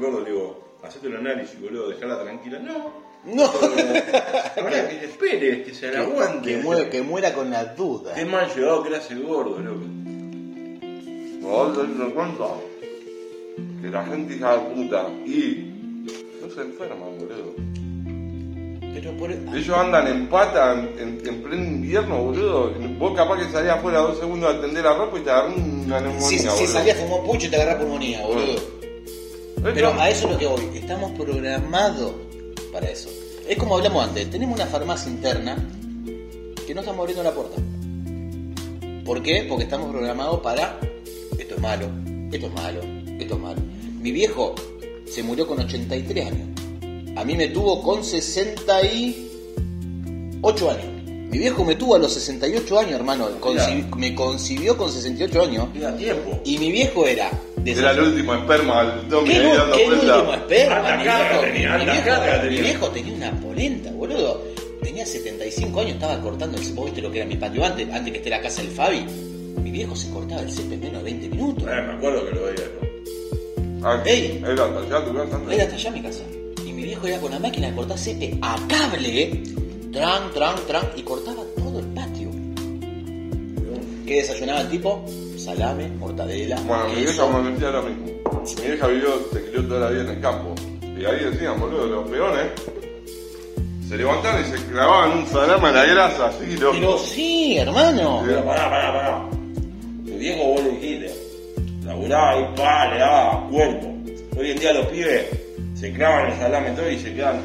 gordo, 0.00 0.20
le 0.20 0.30
digo, 0.30 0.76
hacete 0.82 1.06
el 1.06 1.16
análisis, 1.16 1.60
boludo, 1.60 1.88
dejala 1.90 2.22
tranquila. 2.22 2.58
No. 2.58 3.12
No. 3.24 3.44
Ahora 3.44 4.88
que 4.88 5.04
espere, 5.04 5.62
que 5.62 5.72
se 5.72 5.92
la 5.92 6.00
aguante. 6.00 6.56
Que, 6.56 6.56
muera, 6.58 6.90
que 6.90 7.02
muera 7.02 7.32
con 7.32 7.50
la 7.50 7.64
duda. 7.66 8.14
Qué 8.14 8.24
mal 8.24 8.52
llevado 8.52 8.82
que 8.82 8.88
era 8.88 8.98
ese 8.98 9.14
gordo, 9.14 9.60
loco. 9.60 9.86
Vos 11.40 11.72
te 11.74 11.80
das 11.80 12.12
cuenta 12.12 12.44
que 13.82 13.88
la 13.90 14.04
gente 14.06 14.36
hija 14.36 14.52
de 14.52 14.58
puta 14.74 15.06
y 15.26 15.70
no 16.40 16.50
se 16.54 16.60
enferman, 16.62 17.18
boludo. 17.18 17.54
Pero 18.94 19.16
por... 19.16 19.30
Ellos 19.32 19.76
andan 19.76 20.06
en 20.06 20.26
pata 20.28 20.72
en, 20.74 20.98
en- 20.98 21.26
en 21.28 21.42
pleno 21.42 21.64
invierno, 21.64 22.22
boludo. 22.24 22.72
Vos 22.98 23.14
capaz 23.16 23.38
que 23.38 23.50
salías 23.52 23.78
afuera 23.78 23.98
dos 24.00 24.18
segundos 24.18 24.54
a 24.54 24.58
atender 24.58 24.84
la 24.84 24.94
ropa 24.94 25.18
y 25.18 25.22
te 25.22 25.30
agarró 25.30 25.54
una 25.56 26.00
neumonía, 26.00 26.50
Si, 26.52 26.66
salías 26.66 26.98
fumar 26.98 27.20
un 27.20 27.26
pucho 27.26 27.46
y 27.46 27.50
te 27.50 27.56
agarras 27.56 27.76
pulmonía, 27.82 28.20
boludo. 28.24 28.60
Pero 29.74 29.92
a 30.00 30.10
eso 30.10 30.26
es 30.26 30.32
lo 30.32 30.38
que 30.38 30.46
voy. 30.46 30.62
Estamos 30.74 31.12
programados 31.12 32.12
para 32.72 32.88
eso. 32.90 33.08
Es 33.48 33.56
como 33.56 33.76
hablamos 33.76 34.06
antes. 34.08 34.28
Tenemos 34.30 34.56
una 34.56 34.66
farmacia 34.66 35.10
interna 35.10 35.56
que 36.66 36.74
no 36.74 36.80
estamos 36.80 37.00
abriendo 37.00 37.22
la 37.22 37.32
puerta. 37.32 37.56
¿Por 39.04 39.22
qué? 39.22 39.46
Porque 39.48 39.64
estamos 39.64 39.90
programados 39.90 40.40
para 40.40 40.78
esto 41.38 41.54
es 41.56 41.60
malo, 41.60 41.86
esto 42.30 42.46
es 42.46 42.52
malo, 42.52 42.80
esto 43.18 43.34
es 43.34 43.40
malo. 43.40 43.60
Mi 44.02 44.12
viejo 44.12 44.54
se 45.06 45.22
murió 45.22 45.46
con 45.46 45.58
83 45.60 46.26
años. 46.26 46.48
A 47.16 47.24
mí 47.24 47.34
me 47.36 47.48
tuvo 47.48 47.82
con 47.82 48.04
68 48.04 50.70
años. 50.70 50.86
Mi 51.30 51.38
viejo 51.38 51.64
me 51.64 51.74
tuvo 51.76 51.94
a 51.94 51.98
los 51.98 52.12
68 52.12 52.78
años, 52.78 52.92
hermano. 52.92 53.28
Conci- 53.40 53.88
me 53.96 54.14
concibió 54.14 54.76
con 54.76 54.92
68 54.92 55.42
años. 55.42 55.68
Queda 55.72 55.96
tiempo. 55.96 56.38
Y 56.44 56.58
mi 56.58 56.70
viejo 56.72 57.06
era... 57.06 57.30
Era 57.64 57.92
el 57.92 58.00
último 58.00 58.34
esperma, 58.34 58.82
el 59.02 59.08
Tommy 59.08 59.28
¿Qué, 59.28 59.34
qué 59.38 59.46
vuelta. 59.86 60.16
último 60.18 60.34
esperma? 60.34 60.76
Alta 60.76 60.96
Mi 60.96 61.02
viejo, 61.04 61.40
tenía, 61.40 61.78
mi 61.78 61.84
viejo- 61.84 62.42
mi 62.50 62.60
viejo 62.60 62.88
tenía 62.90 63.14
una 63.14 63.40
polenta, 63.40 63.92
boludo. 63.92 64.42
Tenía 64.82 65.06
75 65.06 65.80
años, 65.80 65.92
estaba 65.92 66.20
cortando 66.20 66.58
el. 66.58 66.72
¿Vos 66.72 66.86
viste 66.86 67.00
lo 67.00 67.12
que 67.12 67.18
era 67.20 67.28
mi 67.28 67.36
patio 67.36 67.64
antes? 67.64 67.88
Antes 67.88 68.10
que 68.12 68.18
esté 68.18 68.30
la 68.30 68.40
casa 68.42 68.62
del 68.62 68.72
Fabi. 68.72 69.06
Mi 69.62 69.70
viejo 69.70 69.94
se 69.94 70.10
cortaba 70.10 70.40
el 70.42 70.50
césped 70.50 70.72
en 70.72 70.80
menos 70.80 71.04
de 71.04 71.10
20 71.12 71.28
minutos. 71.28 71.62
Eh, 71.62 71.66
me 71.86 71.92
acuerdo 71.92 72.26
que 72.28 72.34
lo 72.34 72.42
veía, 72.46 72.64
¿no? 72.82 72.91
Ah, 73.84 74.00
Ey. 74.04 74.40
Era 74.44 74.64
hasta 74.64 74.78
allá 74.80 75.04
tu 75.04 75.14
casa 75.14 75.36
antes. 75.36 75.54
Era 75.54 75.62
hasta 75.64 75.74
allá 75.76 75.90
mi 75.90 76.02
casa. 76.02 76.22
Y 76.64 76.72
mi 76.72 76.82
viejo 76.84 77.08
iba 77.08 77.18
con 77.18 77.30
la 77.32 77.38
máquina 77.38 77.68
de 77.68 77.74
cortar 77.76 77.98
césped 77.98 78.38
a 78.42 78.56
cable, 78.68 79.22
¿eh? 79.22 79.42
Tran, 79.92 80.30
tran, 80.32 80.54
tran. 80.66 80.86
Y 80.96 81.02
cortaba 81.02 81.42
todo 81.56 81.78
el 81.80 81.86
patio. 81.86 82.30
¿Qué 84.06 84.16
desayunaba 84.16 84.60
el 84.60 84.68
tipo? 84.68 85.04
Salame, 85.36 85.88
mortadela. 85.88 86.60
Bueno, 86.66 86.88
mi 86.88 86.94
vieja 87.02 87.26
me 87.26 87.50
decía 87.50 87.70
lo 87.70 87.82
mismo. 87.82 88.06
Mi 88.56 88.66
vieja 88.68 88.86
vivió, 88.86 89.08
se 89.32 89.44
crió 89.44 89.66
toda 89.66 89.80
la 89.80 89.90
vida 89.90 90.02
en 90.02 90.08
el 90.10 90.20
campo. 90.20 90.54
Y 90.82 91.04
ahí 91.04 91.24
decían, 91.24 91.58
boludo, 91.58 91.86
los 91.86 92.08
peones 92.08 92.46
se 93.88 93.96
levantaban 93.96 94.42
y 94.42 94.44
se 94.56 94.64
clavaban 94.66 95.18
un 95.18 95.26
salame 95.26 95.68
a 95.68 95.72
la 95.72 95.84
grasa, 95.84 96.26
así, 96.28 96.56
loco. 96.56 96.72
Pero 96.74 96.98
sí, 96.98 97.58
hermano. 97.58 98.22
Pero 98.26 98.44
pará, 98.44 98.70
pará, 98.70 98.92
pará. 98.92 99.28
Tu 100.06 100.18
viejo 100.18 100.44
vos 100.44 100.62
le 100.62 100.70
dijiste. 100.70 101.21
Laburaba 101.92 102.40
y 102.40 102.56
pa, 102.56 102.86
le 102.86 102.98
daba 102.98 103.48
cuerpo. 103.50 103.86
Hoy 104.38 104.50
en 104.50 104.58
día 104.58 104.72
los 104.72 104.86
pibes 104.86 105.26
se 105.74 105.92
clavan 105.92 106.32
el 106.32 106.38
salame 106.38 106.70
todo 106.70 106.90
y 106.90 106.98
se 106.98 107.14
quedan 107.14 107.36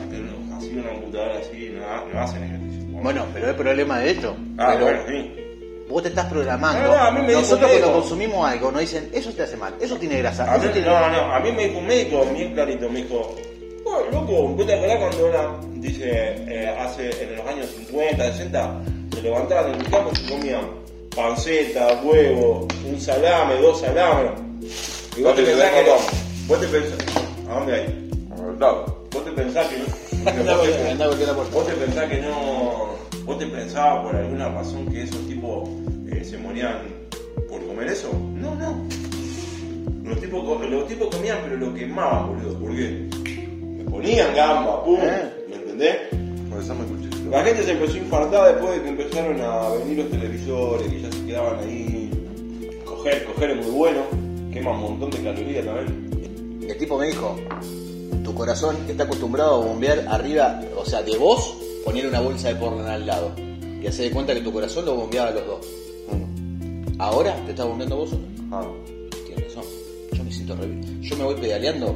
así 0.55 0.69
en 0.69 0.79
una 0.79 0.89
computadora 0.91 1.39
así, 1.39 1.75
no, 1.75 2.13
no 2.13 2.21
hacen 2.21 2.43
ejercicio. 2.43 2.87
Bueno, 3.01 3.25
pero 3.33 3.49
el 3.49 3.55
problema 3.55 3.99
de 3.99 4.11
esto. 4.11 4.37
Ah, 4.57 4.69
pero 4.71 4.85
bueno, 4.85 4.99
sí. 5.05 5.33
Vos 5.89 6.01
te 6.01 6.09
estás 6.09 6.25
programando. 6.27 6.81
No, 6.81 6.95
no, 6.95 7.03
a 7.03 7.11
mí 7.11 7.21
me 7.21 7.27
dijo 7.27 7.41
Nosotros 7.41 7.71
cuando 7.71 7.93
consumimos 7.93 8.49
algo 8.49 8.71
nos 8.71 8.81
dicen, 8.81 9.09
eso 9.13 9.31
te 9.33 9.43
hace 9.43 9.57
mal, 9.57 9.73
eso 9.81 9.97
tiene 9.97 10.17
grasa, 10.19 10.49
A 10.49 10.55
eso 10.55 10.67
mí, 10.67 10.73
tiene... 10.73 10.87
no, 10.87 11.09
no, 11.09 11.33
a 11.33 11.39
mí 11.41 11.51
me 11.51 11.67
dijo 11.67 11.79
un 11.79 11.87
médico 11.87 12.25
bien 12.33 12.53
clarito, 12.53 12.89
me 12.89 13.01
dijo, 13.03 13.35
oh, 13.85 14.01
loco, 14.13 14.47
¿vos 14.47 14.65
te 14.65 14.73
acordás 14.73 14.97
cuando 14.97 15.27
era, 15.27 15.51
dice, 15.75 16.09
eh, 16.47 16.75
hace 16.79 17.09
en 17.21 17.35
los 17.35 17.47
años 17.47 17.67
50, 17.87 18.31
60, 18.31 18.81
se 19.13 19.21
levantaban 19.21 19.73
en 19.73 19.81
el 19.81 19.89
campo 19.89 20.11
y 20.13 20.15
se 20.15 20.29
comían 20.29 20.86
panceta, 21.17 21.99
huevo, 22.03 22.67
un 22.87 23.01
salame, 23.01 23.55
dos 23.59 23.81
salames? 23.81 24.33
Y 25.17 25.23
vos 25.23 25.35
te 25.35 25.41
pensás 25.41 25.71
que 25.71 25.89
vos 26.47 26.59
te 26.59 26.67
pensás, 26.67 26.99
¿a 27.49 27.53
dónde 27.55 27.73
hay? 27.73 28.09
Vos 29.11 29.25
te 29.25 29.31
pensás 29.31 29.67
que 29.67 29.77
no, 29.79 29.85
vos, 30.53 31.65
te, 31.65 31.73
pensás 31.73 32.07
que 32.07 32.21
no, 32.21 32.89
vos 33.25 33.39
te 33.39 33.47
pensabas 33.47 34.05
por 34.05 34.15
alguna 34.15 34.49
razón 34.49 34.85
que 34.91 35.01
esos 35.01 35.27
tipos 35.27 35.67
eh, 36.11 36.23
se 36.23 36.37
morían 36.37 36.83
por 37.49 37.65
comer 37.65 37.87
eso? 37.87 38.11
No, 38.35 38.53
no. 38.53 38.87
Los 40.03 40.21
tipos, 40.21 40.69
los 40.69 40.87
tipos 40.87 41.15
comían, 41.15 41.39
pero 41.43 41.57
lo 41.57 41.73
quemaban, 41.73 42.27
boludo. 42.27 42.59
¿Por 42.59 42.75
qué? 42.75 43.09
Le 43.77 43.83
ponían 43.89 44.35
gamba, 44.35 44.83
pum. 44.83 44.99
Eh. 45.01 45.45
¿Me 45.49 45.55
entendés? 45.55 45.97
Rezame 46.57 46.81
el 46.81 46.87
cuchillo. 46.87 47.29
La 47.29 47.43
gente 47.43 47.63
se 47.63 47.71
empezó 47.71 47.93
a 47.93 47.97
infartar 47.97 48.53
después 48.53 48.75
de 48.75 48.83
que 48.83 48.89
empezaron 48.89 49.41
a 49.41 49.69
venir 49.69 49.97
los 49.99 50.09
televisores, 50.09 50.87
que 50.87 51.01
ya 51.01 51.11
se 51.11 51.25
quedaban 51.25 51.59
ahí. 51.59 52.11
Coger, 52.83 53.25
coger 53.25 53.51
es 53.51 53.65
muy 53.65 53.75
bueno. 53.75 54.01
Quema 54.51 54.71
un 54.71 54.81
montón 54.81 55.11
de 55.11 55.17
calorías 55.23 55.65
también. 55.65 56.07
El 56.67 56.77
tipo 56.77 56.97
me 56.97 57.07
dijo, 57.07 57.35
tu 58.23 58.33
corazón 58.33 58.75
está 58.89 59.03
acostumbrado 59.03 59.55
a 59.61 59.65
bombear 59.65 60.05
arriba, 60.09 60.61
o 60.75 60.83
sea, 60.83 61.01
de 61.03 61.15
vos, 61.17 61.55
poner 61.85 62.07
una 62.07 62.19
bolsa 62.19 62.49
de 62.49 62.55
porno 62.55 62.85
al 62.85 63.05
lado. 63.05 63.31
Y 63.81 63.85
hace 63.87 64.03
de 64.03 64.11
cuenta 64.11 64.33
que 64.33 64.41
tu 64.41 64.51
corazón 64.51 64.85
lo 64.85 64.95
bombeaba 64.95 65.29
a 65.29 65.31
los 65.31 65.45
dos. 65.45 65.67
Ahora 66.97 67.35
te 67.45 67.51
estás 67.51 67.67
bombeando 67.67 67.97
vos 67.97 68.09
solo. 68.09 68.23
Ah, 68.51 68.65
Tienes 69.25 69.55
razón. 69.55 69.69
Yo 70.13 70.23
me 70.23 70.31
siento 70.31 70.55
re 70.55 70.65
bien. 70.65 71.01
Yo 71.03 71.15
me 71.15 71.23
voy 71.23 71.35
pedaleando 71.35 71.95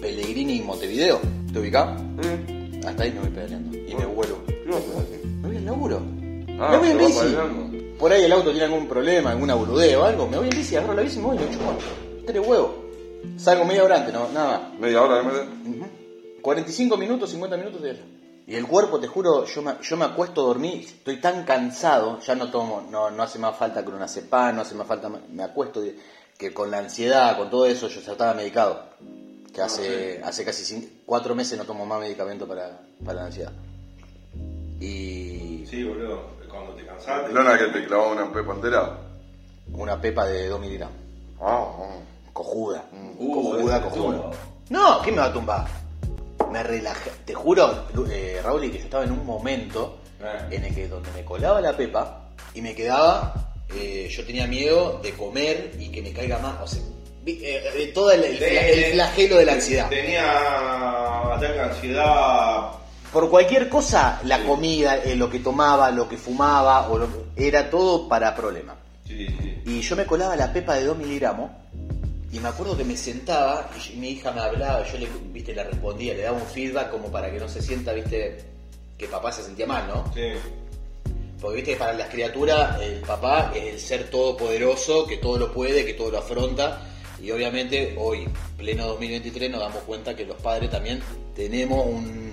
Pellegrini 0.00 0.56
y 0.56 0.60
Montevideo. 0.62 1.20
¿Te 1.52 1.58
ubicás? 1.58 2.00
Hasta 2.86 3.02
ahí 3.02 3.12
me 3.12 3.20
voy 3.20 3.30
pedaleando. 3.30 3.76
Y 3.76 3.94
me 3.94 4.06
vuelo. 4.06 4.38
¿Qué 4.46 4.70
vas 4.70 4.82
a 4.96 5.00
hacer? 5.00 5.24
Me 5.24 5.48
voy 5.48 5.56
al 5.56 5.64
laburo. 5.64 6.02
Ah, 6.60 6.70
me 6.72 6.78
voy 6.78 6.90
en 6.90 6.98
¿te 6.98 7.04
vas 7.04 7.24
bici. 7.24 7.36
Por 7.98 8.12
ahí 8.12 8.24
el 8.24 8.32
auto 8.32 8.50
tiene 8.50 8.64
algún 8.64 8.86
problema, 8.86 9.30
alguna 9.30 9.54
boludez 9.54 9.96
o 9.96 10.04
algo. 10.04 10.26
Me 10.28 10.38
voy 10.38 10.48
en 10.48 10.56
bici, 10.56 10.76
agarro 10.76 10.94
la 10.94 11.02
bici 11.02 11.18
y 11.18 11.20
me 11.20 11.26
voy, 11.26 11.38
lo 11.38 11.50
chupo. 11.50 11.72
Tres 12.26 12.46
huevos. 12.46 12.70
Salgo 13.36 13.64
media 13.64 13.84
hora 13.84 13.96
antes, 13.96 14.14
no, 14.14 14.28
nada 14.32 14.58
más. 14.58 14.80
Media 14.80 15.02
hora 15.02 15.18
de 15.18 15.22
meter. 15.24 15.42
Ujú. 15.66 15.86
45 16.42 16.96
minutos, 16.96 17.30
50 17.30 17.56
minutos 17.56 17.82
de 17.82 17.90
allá. 17.90 18.04
Y 18.46 18.54
el 18.54 18.66
cuerpo, 18.66 18.98
te 18.98 19.06
juro, 19.06 19.44
yo 19.44 19.60
me, 19.60 19.74
yo 19.82 19.96
me 19.96 20.06
acuesto 20.06 20.40
a 20.40 20.44
dormir, 20.44 20.82
estoy 20.82 21.20
tan 21.20 21.44
cansado, 21.44 22.18
ya 22.20 22.34
no 22.34 22.50
tomo, 22.50 22.86
no, 22.90 23.10
no 23.10 23.22
hace 23.22 23.38
más 23.38 23.54
falta 23.56 23.84
clonazepam, 23.84 24.56
no 24.56 24.62
hace 24.62 24.74
más 24.74 24.86
falta, 24.86 25.10
me 25.10 25.42
acuesto, 25.42 25.82
que 26.38 26.54
con 26.54 26.70
la 26.70 26.78
ansiedad, 26.78 27.36
con 27.36 27.50
todo 27.50 27.66
eso, 27.66 27.88
yo 27.88 28.00
ya 28.00 28.12
estaba 28.12 28.32
medicado. 28.32 28.84
Que 29.58 29.64
hace, 29.64 30.20
hace 30.24 30.44
casi 30.44 30.62
cin- 30.62 30.88
cuatro 31.04 31.34
meses 31.34 31.58
no 31.58 31.64
tomo 31.64 31.84
más 31.84 31.98
medicamento 32.00 32.46
para, 32.46 32.78
para 33.04 33.20
la 33.20 33.26
ansiedad. 33.26 33.52
Y 34.80 35.64
Sí, 35.66 35.84
boludo. 35.84 36.38
Cuando 36.48 36.72
te 36.74 36.86
cansaste. 36.86 37.32
Lona 37.32 37.58
que 37.58 37.64
te 37.66 37.84
clavó 37.86 38.12
una 38.12 38.32
pepa 38.32 38.52
entera. 38.54 38.98
una 39.72 40.00
pepa 40.00 40.24
de 40.26 40.48
2 40.48 40.60
miligramos. 40.60 40.96
Ah, 41.40 41.72
ah. 41.78 41.96
Cojuda. 42.32 42.84
Uh, 43.18 43.32
cojuda, 43.34 43.82
cojuda. 43.82 44.16
tumba. 44.18 44.30
No, 44.70 45.02
¿qué 45.02 45.10
me 45.12 45.18
va 45.18 45.24
a 45.26 45.32
tumbar? 45.32 45.66
Me 46.50 46.62
relajé. 46.62 47.10
Te 47.26 47.34
juro, 47.34 47.84
eh, 48.10 48.40
Raúl, 48.42 48.62
que 48.62 48.78
yo 48.78 48.84
estaba 48.84 49.04
en 49.04 49.12
un 49.12 49.26
momento 49.26 49.98
Eh. 50.20 50.56
en 50.56 50.64
el 50.64 50.74
que 50.74 50.88
donde 50.88 51.10
me 51.12 51.24
colaba 51.24 51.60
la 51.60 51.76
pepa 51.76 52.30
y 52.54 52.62
me 52.62 52.74
quedaba. 52.74 53.44
eh, 53.74 54.08
yo 54.10 54.24
tenía 54.24 54.46
miedo 54.46 54.98
de 55.02 55.12
comer 55.12 55.74
y 55.78 55.90
que 55.90 56.00
me 56.00 56.12
caiga 56.14 56.38
más. 56.38 56.62
O 56.62 56.66
sea, 56.66 56.80
vi- 56.80 56.97
eh, 57.42 57.62
eh, 57.76 57.86
todo 57.94 58.10
el, 58.12 58.24
el- 58.24 58.42
el 58.42 58.84
flagelo 58.92 59.36
de 59.36 59.44
la 59.44 59.52
ansiedad. 59.52 59.88
Tenía 59.88 61.34
ataque 61.34 61.52
de 61.52 61.60
ansiedad. 61.60 62.68
Por 63.12 63.30
cualquier 63.30 63.68
cosa, 63.68 64.20
la 64.24 64.42
comida, 64.44 64.98
eh, 65.02 65.16
lo 65.16 65.30
que 65.30 65.38
tomaba, 65.38 65.90
lo 65.90 66.08
que 66.08 66.16
fumaba, 66.16 66.88
o 66.90 66.98
lo- 66.98 67.08
era 67.36 67.70
todo 67.70 68.08
para 68.08 68.34
problemas. 68.34 68.76
Sí, 69.06 69.26
sí. 69.26 69.62
Y 69.64 69.80
yo 69.80 69.96
me 69.96 70.04
colaba 70.04 70.36
la 70.36 70.52
pepa 70.52 70.74
de 70.74 70.84
2 70.84 70.98
miligramos 70.98 71.50
y 72.30 72.38
me 72.40 72.48
acuerdo 72.48 72.76
que 72.76 72.84
me 72.84 72.96
sentaba 72.96 73.70
y 73.90 73.96
mi 73.96 74.10
hija 74.10 74.30
me 74.32 74.42
hablaba, 74.42 74.84
yo 74.86 74.98
le, 74.98 75.08
viste, 75.32 75.54
le 75.54 75.64
respondía, 75.64 76.12
le 76.14 76.22
daba 76.22 76.36
un 76.36 76.46
feedback 76.46 76.90
como 76.90 77.10
para 77.10 77.30
que 77.30 77.38
no 77.38 77.48
se 77.48 77.62
sienta, 77.62 77.92
viste, 77.94 78.36
que 78.98 79.06
papá 79.06 79.32
se 79.32 79.42
sentía 79.42 79.66
mal, 79.66 79.86
¿no? 79.88 80.04
Sí. 80.14 80.32
Porque 81.40 81.56
viste, 81.56 81.76
para 81.76 81.94
las 81.94 82.08
criaturas 82.08 82.78
el 82.82 83.00
papá 83.00 83.52
es 83.54 83.64
el 83.74 83.80
ser 83.80 84.10
todopoderoso, 84.10 85.06
que 85.06 85.16
todo 85.16 85.38
lo 85.38 85.52
puede, 85.52 85.86
que 85.86 85.94
todo 85.94 86.10
lo 86.10 86.18
afronta. 86.18 86.82
Y 87.20 87.30
obviamente 87.30 87.94
hoy, 87.98 88.28
pleno 88.56 88.86
2023, 88.88 89.50
nos 89.50 89.60
damos 89.60 89.82
cuenta 89.84 90.14
que 90.14 90.24
los 90.24 90.36
padres 90.36 90.70
también 90.70 91.00
tenemos 91.34 91.84
un, 91.86 92.32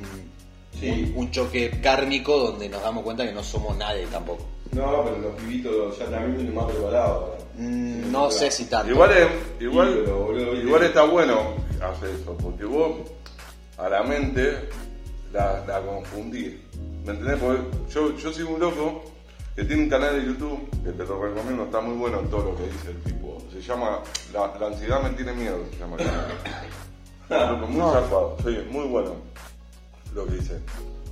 Sí. 0.80 0.90
un, 1.16 1.24
un 1.26 1.32
choque 1.32 1.80
kármico 1.82 2.38
donde 2.38 2.68
nos 2.70 2.82
damos 2.84 3.04
cuenta 3.04 3.26
que 3.26 3.32
no 3.32 3.42
somos 3.44 3.76
nadie 3.78 4.06
tampoco. 4.08 4.46
No, 4.74 5.04
pero 5.06 5.18
los 5.20 5.36
pibitos 5.42 5.98
ya 5.98 6.06
también 6.06 6.36
vienen 6.36 6.54
más 6.56 6.66
preparados. 6.66 7.30
Mm, 7.58 8.12
No 8.12 8.30
sé 8.30 8.52
si 8.52 8.66
tanto. 8.66 8.92
Igual, 8.92 9.12
es- 9.12 9.62
igual, 9.64 9.94
Sí, 9.94 10.00
pero, 10.04 10.20
boludo, 10.26 10.56
igual 10.56 10.84
está 10.84 11.04
bueno 11.04 11.54
hacer 11.82 12.10
eso, 12.22 12.36
porque 12.38 12.66
vos 12.66 12.92
a 13.78 13.88
la 13.90 14.04
mente 14.04 14.54
la, 15.32 15.64
la 15.66 15.82
confundís. 15.82 16.54
¿Me 17.06 17.12
entendés? 17.14 17.38
Porque 17.40 17.62
yo, 17.94 18.18
yo 18.18 18.34
soy 18.34 18.44
un 18.44 18.60
loco 18.60 19.04
que 19.56 19.64
tiene 19.64 19.84
un 19.84 19.90
canal 19.90 20.20
de 20.20 20.26
YouTube 20.26 20.70
que 20.84 20.92
te 20.92 21.06
lo 21.06 21.22
recomiendo, 21.24 21.64
está 21.64 21.80
muy 21.82 21.96
bueno 21.98 22.20
en 22.20 22.30
todo 22.30 22.52
lo 22.52 22.58
que 22.58 22.64
dice 22.64 22.90
el 22.90 23.02
tipo. 23.04 23.42
Se 23.52 23.62
llama 23.62 24.02
La, 24.34 24.54
la 24.60 24.68
ansiedad 24.68 25.02
me 25.02 25.10
tiene 25.12 25.34
miedo, 25.34 25.60
se 25.72 25.78
llama 25.80 25.96
el 25.98 26.06
canal. 26.06 26.28
Un 27.30 27.52
loco 27.62 27.68
muy 27.68 27.80
No. 27.80 27.92
zarpado, 27.94 28.38
sí, 28.44 28.58
muy 28.70 28.88
bueno 28.88 29.16
lo 30.14 30.26
que 30.26 30.34
dice. 30.36 30.60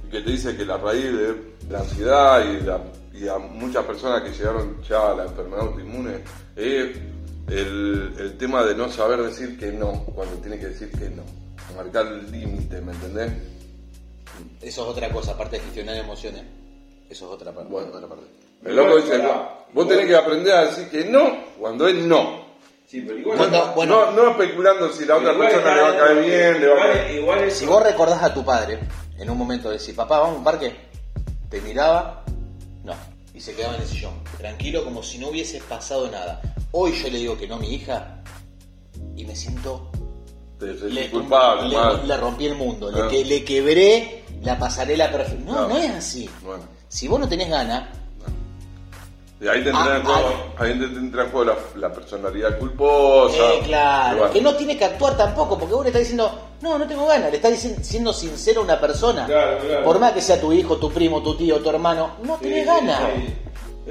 Y 0.06 0.10
que 0.12 0.22
te 0.22 0.32
dice 0.32 0.56
que 0.58 0.66
la 0.66 0.78
raíz 0.78 1.04
de 1.06 1.54
la 1.70 1.80
ansiedad 1.80 2.44
y, 2.46 2.62
la- 2.62 2.84
y 3.14 3.28
a 3.28 3.38
muchas 3.38 3.86
personas 3.86 4.22
que 4.24 4.32
llegaron 4.32 4.82
ya 4.84 5.12
a 5.12 5.16
la 5.16 5.24
enfermedad 5.26 5.62
autoinmune 5.62 6.16
es 6.56 6.98
el, 7.48 8.14
el 8.20 8.38
tema 8.38 8.64
de 8.64 8.76
no 8.76 8.90
saber 8.90 9.22
decir 9.24 9.58
que 9.58 9.72
no 9.72 10.04
cuando 10.06 10.36
tiene 10.38 10.60
que 10.60 10.68
decir 10.68 10.92
que 10.92 11.10
no. 11.10 11.24
Marcar 11.76 12.06
el 12.08 12.30
límite, 12.32 12.82
¿me 12.82 12.92
entendés? 12.92 13.32
Eso 14.62 14.82
es 14.84 14.88
otra 14.90 15.10
cosa, 15.12 15.32
aparte 15.32 15.58
de 15.58 15.64
gestionar 15.64 15.96
emociones. 15.98 16.44
Eso 17.14 17.28
es 17.28 17.32
otra 17.34 17.52
parte. 17.52 17.70
Bueno. 17.72 17.90
otra 17.96 18.08
parte. 18.08 18.26
El 18.66 18.76
loco 18.76 18.96
dice, 18.98 19.20
Pará. 19.20 19.66
vos, 19.74 19.88
tenés 19.88 20.08
que 20.08 20.16
aprender 20.16 20.54
a 20.54 20.66
decir 20.66 20.90
que 20.90 21.06
no 21.06 21.32
cuando 21.60 21.88
es 21.88 21.96
no. 21.96 22.42
Sí, 22.88 23.02
pero 23.02 23.20
igual. 23.20 23.38
Cuando- 23.38 23.74
bueno. 23.76 24.12
no, 24.12 24.24
no 24.24 24.32
especulando 24.32 24.92
si 24.92 25.06
la 25.06 25.18
otra 25.18 25.38
persona 25.38 25.58
está 25.58 25.76
le 25.76 25.82
va 25.82 25.90
a 25.90 25.98
caer 25.98 26.26
bien, 26.26 26.62
le 26.62 26.68
va 26.68 26.84
a 26.84 26.92
caer... 26.94 27.16
Igual 27.16 27.40
es. 27.44 27.54
Si 27.58 27.66
vos 27.66 27.84
recordás 27.84 28.24
a 28.24 28.34
tu 28.34 28.44
padre, 28.44 28.80
en 29.18 29.30
un 29.30 29.38
momento 29.38 29.70
de 29.70 29.76
decir, 29.76 29.96
papá, 29.96 30.20
vamos 30.20 30.36
a 30.36 30.38
un 30.40 30.44
parque, 30.44 30.76
te 31.50 31.62
miraba, 31.62 32.24
no, 32.84 32.94
y 33.34 33.40
se 33.40 33.54
quedaba 33.56 33.76
en 33.76 33.82
el 33.84 33.88
sillón, 33.88 34.14
tranquilo, 34.38 34.84
como 34.84 35.04
si 35.04 35.18
no 35.20 35.30
hubiese 35.30 35.60
pasado 35.62 36.10
nada. 36.10 36.42
Hoy 36.72 36.94
yo 36.94 37.10
le 37.10 37.20
digo 37.20 37.38
que 37.38 37.48
no 37.48 37.56
a 37.56 37.60
mi 37.60 37.74
hija, 37.76 38.24
y 39.16 39.24
me 39.26 39.36
siento. 39.36 39.92
Le, 40.60 41.10
culpable, 41.12 41.76
le- 42.06 42.18
rompí 42.18 42.46
el 42.48 42.56
mundo, 42.56 42.90
Ah. 42.94 43.02
le, 43.04 43.08
que, 43.10 43.26
le 43.26 43.44
quebré 43.44 44.24
la 44.44 44.58
pasarela 44.58 45.12
perfecta. 45.12 45.44
No, 45.52 45.62
No. 45.62 45.68
no 45.70 45.78
es 45.78 45.92
así. 45.92 46.30
Bueno. 46.42 46.64
Si 46.94 47.08
vos 47.08 47.20
no 47.20 47.28
tenés 47.28 47.50
ganas, 47.50 47.86
ahí 49.42 49.64
te 49.64 49.70
entra 49.70 49.96
Ah, 49.96 49.98
en 49.98 50.04
juego, 50.04 50.28
ah. 50.30 50.64
juego 51.32 51.44
la, 51.44 51.56
la 51.76 51.92
personalidad 51.92 52.60
culposa. 52.60 53.36
Eh, 53.56 53.62
claro, 53.66 54.18
bueno, 54.20 54.32
que 54.34 54.42
no 54.42 54.56
tiene 54.56 54.78
que 54.78 54.86
actuar 54.86 55.18
tampoco, 55.18 55.58
porque 55.58 55.74
vos 55.74 55.84
le 55.84 55.90
estás 55.90 56.02
diciendo, 56.02 56.32
no, 56.62 56.78
no 56.78 56.88
tengo 56.88 57.08
ganas, 57.08 57.32
le 57.32 57.38
estás 57.38 57.52
dicien- 57.52 57.82
siendo 57.84 58.14
sincero 58.14 58.62
a 58.62 58.66
una 58.66 58.80
persona. 58.80 59.26
Claro, 59.26 59.58
claro. 59.66 59.84
Por 59.84 60.00
más 60.00 60.12
que 60.14 60.22
sea 60.22 60.40
tu 60.40 60.54
hijo, 60.54 60.78
tu 60.78 60.92
primo, 60.92 61.24
tu 61.24 61.36
tío, 61.36 61.60
tu 61.64 61.70
hermano, 61.72 62.12
no 62.24 62.36
Sí, 62.38 62.44
tenés 62.44 62.60
sí, 62.62 62.66
ganas. 62.68 63.00
sí. 63.16 63.34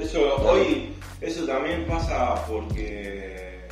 Eso 0.01 0.19
hoy, 0.49 0.95
eso 1.19 1.43
también 1.45 1.85
pasa 1.85 2.35
porque, 2.47 3.67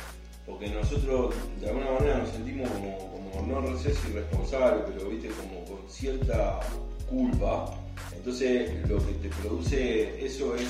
porque 0.46 0.68
nosotros 0.68 1.34
de 1.58 1.68
alguna 1.70 1.90
manera 1.92 2.18
nos 2.18 2.28
sentimos 2.28 2.68
como, 2.70 3.30
como 3.32 3.60
no 3.62 3.78
sé 3.78 3.94
si 3.94 4.12
responsables, 4.12 4.84
pero 4.94 5.08
viste 5.08 5.28
como 5.30 5.64
con 5.64 5.88
cierta 5.90 6.60
culpa. 7.08 7.64
Entonces 8.24 8.70
lo 8.88 8.98
que 8.98 9.12
te 9.14 9.28
produce 9.42 10.24
eso 10.24 10.54
es 10.54 10.62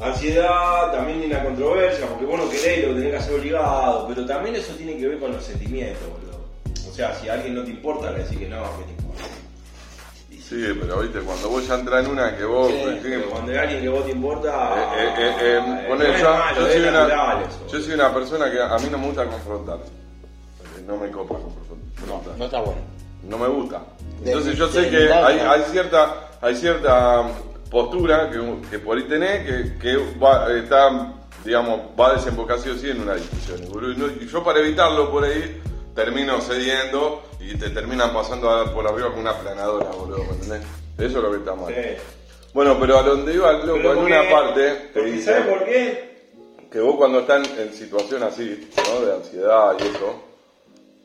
ansiedad, 0.00 0.90
también 0.90 1.22
una 1.30 1.44
controversia, 1.44 2.06
porque 2.06 2.24
vos 2.24 2.38
no 2.38 2.48
querés 2.48 2.78
y 2.78 2.82
lo 2.86 2.94
tenés 2.94 3.10
que 3.10 3.16
hacer 3.18 3.34
obligado, 3.34 4.08
pero 4.08 4.24
también 4.24 4.56
eso 4.56 4.72
tiene 4.72 4.96
que 4.96 5.06
ver 5.08 5.18
con 5.18 5.32
los 5.32 5.44
sentimientos, 5.44 6.00
boludo. 6.08 6.46
O 6.88 6.94
sea, 6.94 7.14
si 7.16 7.28
a 7.28 7.34
alguien 7.34 7.56
no 7.56 7.62
te 7.62 7.70
importa, 7.72 8.10
le 8.10 8.20
decís 8.24 8.38
que 8.38 8.48
no, 8.48 8.62
que 8.78 8.84
te 8.84 8.90
importa. 8.92 9.24
Sí, 10.30 10.64
pero 10.80 11.00
viste, 11.00 11.18
cuando 11.20 11.50
vos 11.50 11.68
ya 11.68 11.74
entras 11.74 12.06
en 12.06 12.10
una 12.10 12.34
que 12.38 12.44
vos... 12.46 12.70
Sí, 12.70 13.10
cuando 13.30 13.52
hay 13.52 13.58
alguien 13.58 13.82
que 13.82 13.88
vos 13.90 14.04
te 14.06 14.12
importa, 14.12 14.94
Eh, 14.96 15.34
eh, 15.40 15.60
no 15.90 15.96
yo, 16.18 16.24
malo, 16.30 16.60
yo 16.60 16.66
es 16.68 16.72
soy 16.72 16.82
una, 16.88 17.04
eso. 17.42 17.66
yo 17.70 17.80
soy 17.82 17.92
una 17.92 18.14
persona 18.14 18.50
que 18.50 18.62
a 18.62 18.78
mí 18.78 18.88
no 18.90 18.96
me 18.98 19.06
gusta 19.08 19.26
confrontar. 19.26 19.78
No 20.86 20.96
me 20.96 21.10
copa 21.10 21.34
confrontar. 21.34 22.38
No, 22.38 22.44
está 22.46 22.60
bueno. 22.62 22.80
No 23.24 23.36
me 23.36 23.48
gusta. 23.48 23.82
De- 24.22 24.30
Entonces 24.30 24.56
yo 24.56 24.68
de 24.68 24.84
sé 24.84 24.88
que 24.90 25.12
hay 25.12 25.62
cierta 25.70 26.27
hay 26.40 26.54
cierta 26.56 27.26
postura 27.70 28.30
que, 28.30 28.40
que 28.70 28.78
por 28.78 28.96
ahí 28.96 29.04
tenés 29.04 29.44
que, 29.46 29.78
que 29.78 29.96
va, 30.18 30.50
está, 30.52 31.14
digamos, 31.44 31.80
va 31.98 32.10
a 32.10 32.14
desembocar 32.14 32.58
sí 32.58 32.70
o 32.70 32.76
sí 32.76 32.90
en 32.90 33.00
una 33.02 33.14
discusión. 33.14 33.60
Y, 34.20 34.26
yo 34.26 34.42
para 34.44 34.60
evitarlo 34.60 35.10
por 35.10 35.24
ahí 35.24 35.60
termino 35.94 36.40
cediendo 36.40 37.22
y 37.40 37.56
te 37.56 37.70
terminan 37.70 38.12
pasando 38.12 38.72
por 38.72 38.86
arriba 38.86 39.10
con 39.10 39.20
una 39.20 39.34
planadora, 39.38 39.90
boludo, 39.90 40.24
¿me 40.24 40.30
entendés? 40.34 40.62
Eso 40.98 41.18
es 41.18 41.22
lo 41.24 41.30
que 41.30 41.36
está 41.38 41.54
mal. 41.54 41.74
Sí. 41.74 42.02
Bueno, 42.54 42.76
pero 42.80 42.98
a 42.98 43.02
donde 43.02 43.34
iba 43.34 43.50
el 43.50 43.66
loco, 43.66 43.92
en 43.92 43.98
una 43.98 44.22
parte 44.30 44.90
te 44.94 45.02
dice 45.04 45.32
¿Sabes 45.32 45.46
por 45.46 45.64
qué? 45.64 46.08
que 46.70 46.80
vos 46.80 46.96
cuando 46.96 47.20
estás 47.20 47.48
en 47.58 47.72
situación 47.72 48.22
así, 48.22 48.68
¿no? 48.76 49.06
De 49.06 49.14
ansiedad 49.14 49.76
y 49.78 49.82
eso, 49.82 50.22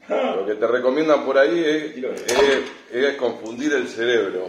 lo 0.35 0.45
que 0.45 0.55
te 0.55 0.67
recomiendan 0.67 1.25
por 1.25 1.37
ahí 1.37 1.63
es- 1.65 2.91
es 2.91 3.15
confundir 3.17 3.73
el 3.73 3.87
cerebro, 3.87 4.47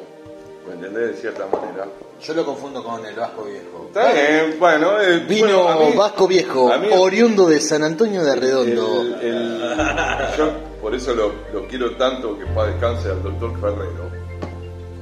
¿me 0.66 0.74
entendés? 0.74 1.11
De 1.11 1.14
cierta 1.16 1.46
manera. 1.46 1.87
Yo 2.22 2.35
lo 2.35 2.44
confundo 2.44 2.83
con 2.83 3.05
el 3.05 3.14
Vasco 3.14 3.44
Viejo. 3.44 3.85
Está 3.88 4.12
bien, 4.12 4.57
bueno, 4.59 5.00
eh, 5.00 5.18
Vino 5.29 5.46
bueno, 5.64 5.68
a 5.68 5.77
mí- 5.90 5.96
Vasco 5.96 6.27
Viejo, 6.27 6.72
a 6.72 6.79
mí- 6.79 6.88
oriundo 6.96 7.46
de 7.46 7.61
San 7.61 7.83
Antonio 7.83 8.22
de 8.24 8.35
Redondo. 8.37 9.00
el- 9.03 9.14
el- 9.22 10.37
yo 10.38 10.50
por 10.81 10.94
eso 10.94 11.14
lo, 11.14 11.33
lo 11.53 11.66
quiero 11.68 11.96
tanto 11.96 12.38
que 12.38 12.46
para 12.46 12.70
descanse 12.70 13.09
al 13.11 13.22
doctor 13.22 13.53
Ferrero. 13.61 14.11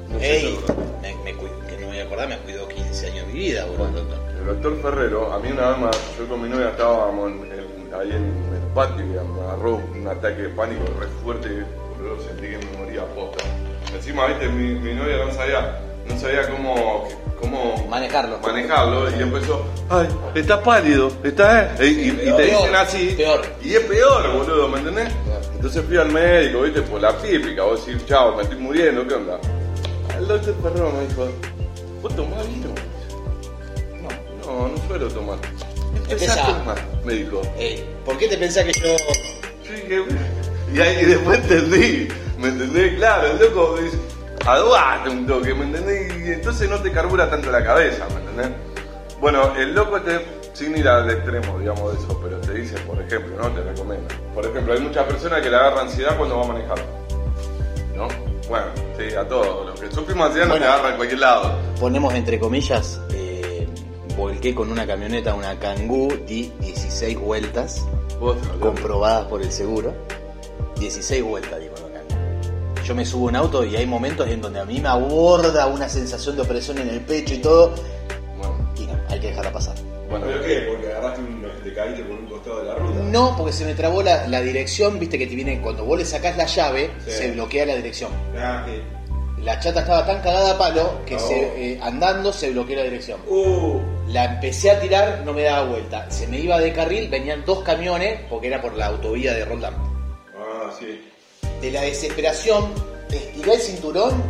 No 0.08 0.18
Ey, 0.20 0.58
lo 0.66 0.74
me, 1.00 1.14
me 1.24 1.32
que 1.32 1.72
no 1.74 1.80
me 1.80 1.86
voy 1.86 1.98
a 2.00 2.04
acordar, 2.04 2.28
me 2.28 2.38
cuidó 2.38 2.68
15 2.68 3.06
años 3.06 3.26
de 3.26 3.32
mi 3.32 3.38
vida, 3.38 3.64
boludo. 3.66 3.90
doctor. 4.02 4.18
El 4.40 4.46
doctor 4.46 4.82
Ferrero, 4.82 5.32
a 5.32 5.38
mí 5.38 5.52
una 5.52 5.68
vez, 5.70 5.78
me- 5.78 6.18
yo 6.18 6.28
con 6.28 6.42
mi 6.42 6.48
novia 6.48 6.70
estábamos 6.70 7.30
en- 7.30 7.44
en- 7.52 7.94
ahí 7.94 8.10
en 8.10 8.24
el 8.54 8.72
patio 8.74 9.04
y 9.04 9.08
me 9.08 9.40
agarró 9.42 9.76
un 9.76 10.08
ataque 10.08 10.42
de 10.42 10.48
pánico 10.50 10.82
re 10.98 11.06
fuerte, 11.22 11.48
boludo, 11.96 12.20
sentí 12.26 12.42
que 12.48 12.58
me 12.58 12.78
moría 12.78 13.04
posta. 13.14 13.44
Encima, 14.02 14.26
viste, 14.26 14.48
mi, 14.48 14.74
mi 14.80 14.94
novia 14.94 15.24
no 15.24 15.32
sabía, 15.32 15.78
no 16.08 16.18
sabía 16.18 16.48
cómo, 16.50 17.08
cómo 17.40 17.86
Manejarlo. 17.88 18.38
manejarlo 18.40 19.08
y 19.16 19.22
empezó, 19.22 19.64
ay, 19.88 20.08
está 20.34 20.60
pálido, 20.60 21.12
está, 21.22 21.76
eh", 21.78 21.86
y, 21.86 21.86
y- 21.86 22.08
y 22.28 22.32
te 22.36 22.42
dicen 22.46 22.74
así, 22.74 23.14
peor. 23.16 23.42
y 23.62 23.74
es 23.74 23.80
peor, 23.84 24.32
boludo, 24.32 24.68
¿me 24.68 24.78
entendés? 24.80 25.12
Entonces 25.54 25.84
fui 25.86 25.96
al 25.98 26.10
médico, 26.10 26.62
viste, 26.62 26.82
por 26.82 27.00
la 27.00 27.16
típica, 27.18 27.62
vos 27.62 27.86
decís, 27.86 28.04
chao, 28.06 28.34
me 28.34 28.42
estoy 28.42 28.58
muriendo, 28.58 29.06
¿qué 29.06 29.14
onda? 29.14 29.38
El 30.18 30.26
doctor 30.26 30.54
Ferrero 30.62 30.90
me 30.90 31.06
dijo, 31.06 31.28
¿vos 32.02 32.16
tomás 32.16 32.48
vino? 32.48 32.68
No, 34.02 34.52
no, 34.52 34.68
no 34.68 34.88
suelo 34.88 35.06
tomar. 35.08 35.38
Empezá 36.08 36.42
a 36.42 36.58
tomar, 36.58 36.78
me 37.04 37.12
dijo. 37.12 37.40
Ey, 37.56 37.86
¿por 38.04 38.18
qué 38.18 38.26
te 38.26 38.36
pensás 38.36 38.64
que 38.64 38.72
yo 38.72 38.96
Yo 39.64 39.72
dije, 39.74 40.04
y, 40.74 40.80
ahí, 40.80 40.98
y 41.02 41.04
después 41.04 41.38
entendí, 41.38 42.08
¿me 42.42 42.48
entendés? 42.48 42.94
Claro, 42.96 43.28
el 43.28 43.38
loco 43.38 43.76
dice, 43.80 43.98
aduate 44.46 45.08
un 45.10 45.26
toque, 45.26 45.54
¿me 45.54 45.64
entendés? 45.64 46.12
Y 46.18 46.32
entonces 46.32 46.68
no 46.68 46.78
te 46.80 46.90
carbura 46.92 47.30
tanto 47.30 47.50
la 47.50 47.64
cabeza, 47.64 48.06
¿me 48.10 48.20
entendés? 48.20 48.50
Bueno, 49.20 49.54
el 49.56 49.72
loco 49.74 49.96
este, 49.98 50.26
sin 50.52 50.76
ir 50.76 50.88
al 50.88 51.08
extremo, 51.10 51.58
digamos, 51.58 51.92
de 51.92 51.98
eso, 52.04 52.20
pero 52.22 52.38
te 52.38 52.52
dice, 52.54 52.76
por 52.80 53.00
ejemplo, 53.00 53.36
¿no? 53.40 53.48
Te 53.54 53.62
recomienda. 53.62 54.14
Por 54.34 54.44
ejemplo, 54.44 54.74
hay 54.74 54.80
muchas 54.80 55.04
personas 55.06 55.40
que 55.40 55.48
le 55.50 55.56
agarran 55.56 55.86
ansiedad 55.86 56.16
cuando 56.16 56.38
va 56.38 56.44
a 56.44 56.48
manejar. 56.48 56.78
¿No? 57.96 58.08
Bueno, 58.48 58.66
sí, 58.98 59.14
a 59.14 59.26
todos. 59.28 59.66
Los 59.66 59.80
que 59.80 59.90
sufrimos 59.94 60.26
ansiedad 60.26 60.46
no 60.46 60.54
Bueno. 60.54 60.66
te 60.66 60.72
agarra 60.72 60.90
en 60.90 60.96
cualquier 60.96 61.20
lado. 61.20 61.52
Ponemos 61.78 62.12
entre 62.14 62.40
comillas, 62.40 63.00
eh, 63.14 63.66
volqué 64.16 64.54
con 64.54 64.70
una 64.72 64.86
camioneta, 64.86 65.34
una 65.34 65.56
Kangoo, 65.58 66.08
di 66.26 66.52
16 66.60 67.18
vueltas, 67.20 67.86
comprobadas 68.60 69.26
por 69.26 69.40
el 69.40 69.52
seguro. 69.52 69.94
16 70.80 71.22
vueltas, 71.22 71.60
digo. 71.60 71.71
Yo 72.84 72.94
me 72.94 73.04
subo 73.04 73.26
a 73.26 73.30
un 73.30 73.36
auto 73.36 73.64
y 73.64 73.76
hay 73.76 73.86
momentos 73.86 74.28
en 74.28 74.40
donde 74.40 74.60
a 74.60 74.64
mí 74.64 74.80
me 74.80 74.88
aborda 74.88 75.66
una 75.66 75.88
sensación 75.88 76.36
de 76.36 76.42
opresión 76.42 76.78
en 76.78 76.88
el 76.88 77.00
pecho 77.00 77.34
y 77.34 77.38
todo, 77.38 77.74
Bueno, 78.38 78.72
y 78.76 78.86
no, 78.86 78.98
hay 79.08 79.20
que 79.20 79.28
dejarla 79.28 79.52
pasar. 79.52 79.76
bueno. 80.10 80.26
¿Pero 80.26 80.42
qué? 80.44 80.66
Porque 80.68 80.88
agarraste 80.92 81.20
un. 81.20 81.42
te 81.62 81.72
caíste 81.74 82.02
por 82.02 82.18
un 82.18 82.26
costado 82.26 82.58
de 82.58 82.64
la 82.64 82.74
ruta. 82.74 83.00
No, 83.04 83.34
porque 83.36 83.52
se 83.52 83.64
me 83.64 83.74
trabó 83.74 84.02
la, 84.02 84.26
la 84.26 84.40
dirección, 84.40 84.98
viste 84.98 85.16
que 85.18 85.26
te 85.26 85.34
viene, 85.36 85.60
cuando 85.60 85.84
vos 85.84 85.96
le 85.98 86.04
sacás 86.04 86.36
la 86.36 86.46
llave, 86.46 86.90
Sí. 87.04 87.10
se 87.12 87.30
bloquea 87.32 87.66
la 87.66 87.76
dirección. 87.76 88.10
Ah. 88.36 88.66
La 89.42 89.58
chata 89.58 89.80
estaba 89.80 90.06
tan 90.06 90.20
cagada 90.22 90.52
a 90.52 90.58
palo 90.58 91.00
que 91.04 91.14
No. 91.14 91.20
se, 91.20 91.72
eh, 91.72 91.80
andando 91.82 92.32
se 92.32 92.50
bloqueó 92.50 92.76
la 92.76 92.84
dirección. 92.84 93.20
Uh, 93.28 93.80
La 94.08 94.24
empecé 94.34 94.70
a 94.70 94.78
tirar, 94.80 95.22
no 95.24 95.32
me 95.32 95.42
daba 95.44 95.66
vuelta. 95.68 96.10
Se 96.10 96.26
me 96.28 96.38
iba 96.38 96.58
de 96.60 96.72
carril, 96.72 97.08
venían 97.08 97.44
dos 97.44 97.60
camiones, 97.64 98.20
porque 98.28 98.48
era 98.48 98.60
por 98.60 98.74
la 98.76 98.86
autovía 98.86 99.32
de 99.34 99.44
Roldán. 99.44 99.74
ah, 100.36 100.70
sí. 100.78 101.08
De 101.62 101.70
la 101.70 101.82
desesperación, 101.82 102.72
estiré 103.08 103.54
el 103.54 103.60
cinturón. 103.60 104.22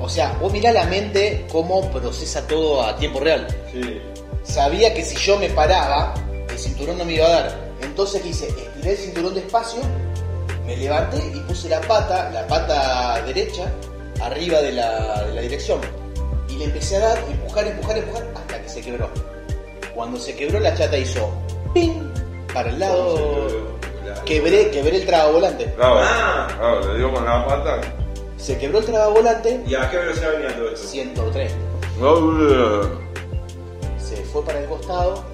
O 0.00 0.08
sea, 0.08 0.36
vos 0.40 0.52
mirá 0.52 0.70
la 0.70 0.84
mente 0.84 1.46
cómo 1.50 1.90
procesa 1.90 2.46
todo 2.46 2.82
a 2.82 2.94
tiempo 2.96 3.20
real. 3.20 3.48
Sí. 3.72 4.00
Sabía 4.44 4.92
que 4.94 5.02
si 5.02 5.16
yo 5.16 5.38
me 5.38 5.48
paraba, 5.48 6.14
el 6.48 6.58
cinturón 6.58 6.98
no 6.98 7.04
me 7.04 7.14
iba 7.14 7.26
a 7.26 7.30
dar. 7.30 7.68
Entonces, 7.80 8.22
¿qué 8.22 8.28
hice? 8.28 8.48
Estiré 8.48 8.90
el 8.92 8.96
cinturón 8.98 9.34
despacio, 9.34 9.80
me 10.66 10.76
levanté 10.76 11.16
y 11.34 11.40
puse 11.40 11.70
la 11.70 11.80
pata, 11.80 12.30
la 12.30 12.46
pata 12.46 13.22
derecha, 13.24 13.72
arriba 14.20 14.60
de 14.60 14.72
la, 14.72 15.24
de 15.24 15.34
la 15.34 15.40
dirección. 15.40 15.80
Y 16.50 16.56
le 16.56 16.64
empecé 16.66 16.96
a 16.96 17.00
dar, 17.00 17.18
empujar, 17.30 17.66
empujar, 17.66 17.96
empujar, 17.98 18.26
hasta 18.36 18.62
que 18.62 18.68
se 18.68 18.80
quebró. 18.82 19.10
Cuando 19.94 20.18
se 20.18 20.36
quebró, 20.36 20.60
la 20.60 20.74
chata 20.74 20.98
hizo 20.98 21.32
¡ping! 21.72 22.12
para 22.52 22.68
el 22.68 22.78
lado. 22.78 23.77
Quebré, 24.24 24.70
quebré 24.70 24.96
el 24.96 25.06
tragavolante. 25.06 25.72
Claro, 25.76 26.00
Ah. 26.02 26.48
claro, 26.58 26.92
le 26.92 26.98
dio 26.98 27.12
con 27.12 27.24
la 27.24 27.46
pata. 27.46 27.80
Se 28.36 28.56
quebró 28.58 28.78
el 28.78 28.84
tragavolante, 28.84 29.60
¿Y 29.66 29.74
a 29.74 29.90
qué 29.90 29.96
velocidad 29.98 30.32
venía 30.32 30.56
todo 30.56 30.68
esto? 30.70 30.86
103. 30.86 31.52
No, 32.00 32.82
se 33.98 34.16
fue 34.24 34.44
para 34.44 34.60
el 34.60 34.66
costado, 34.66 35.24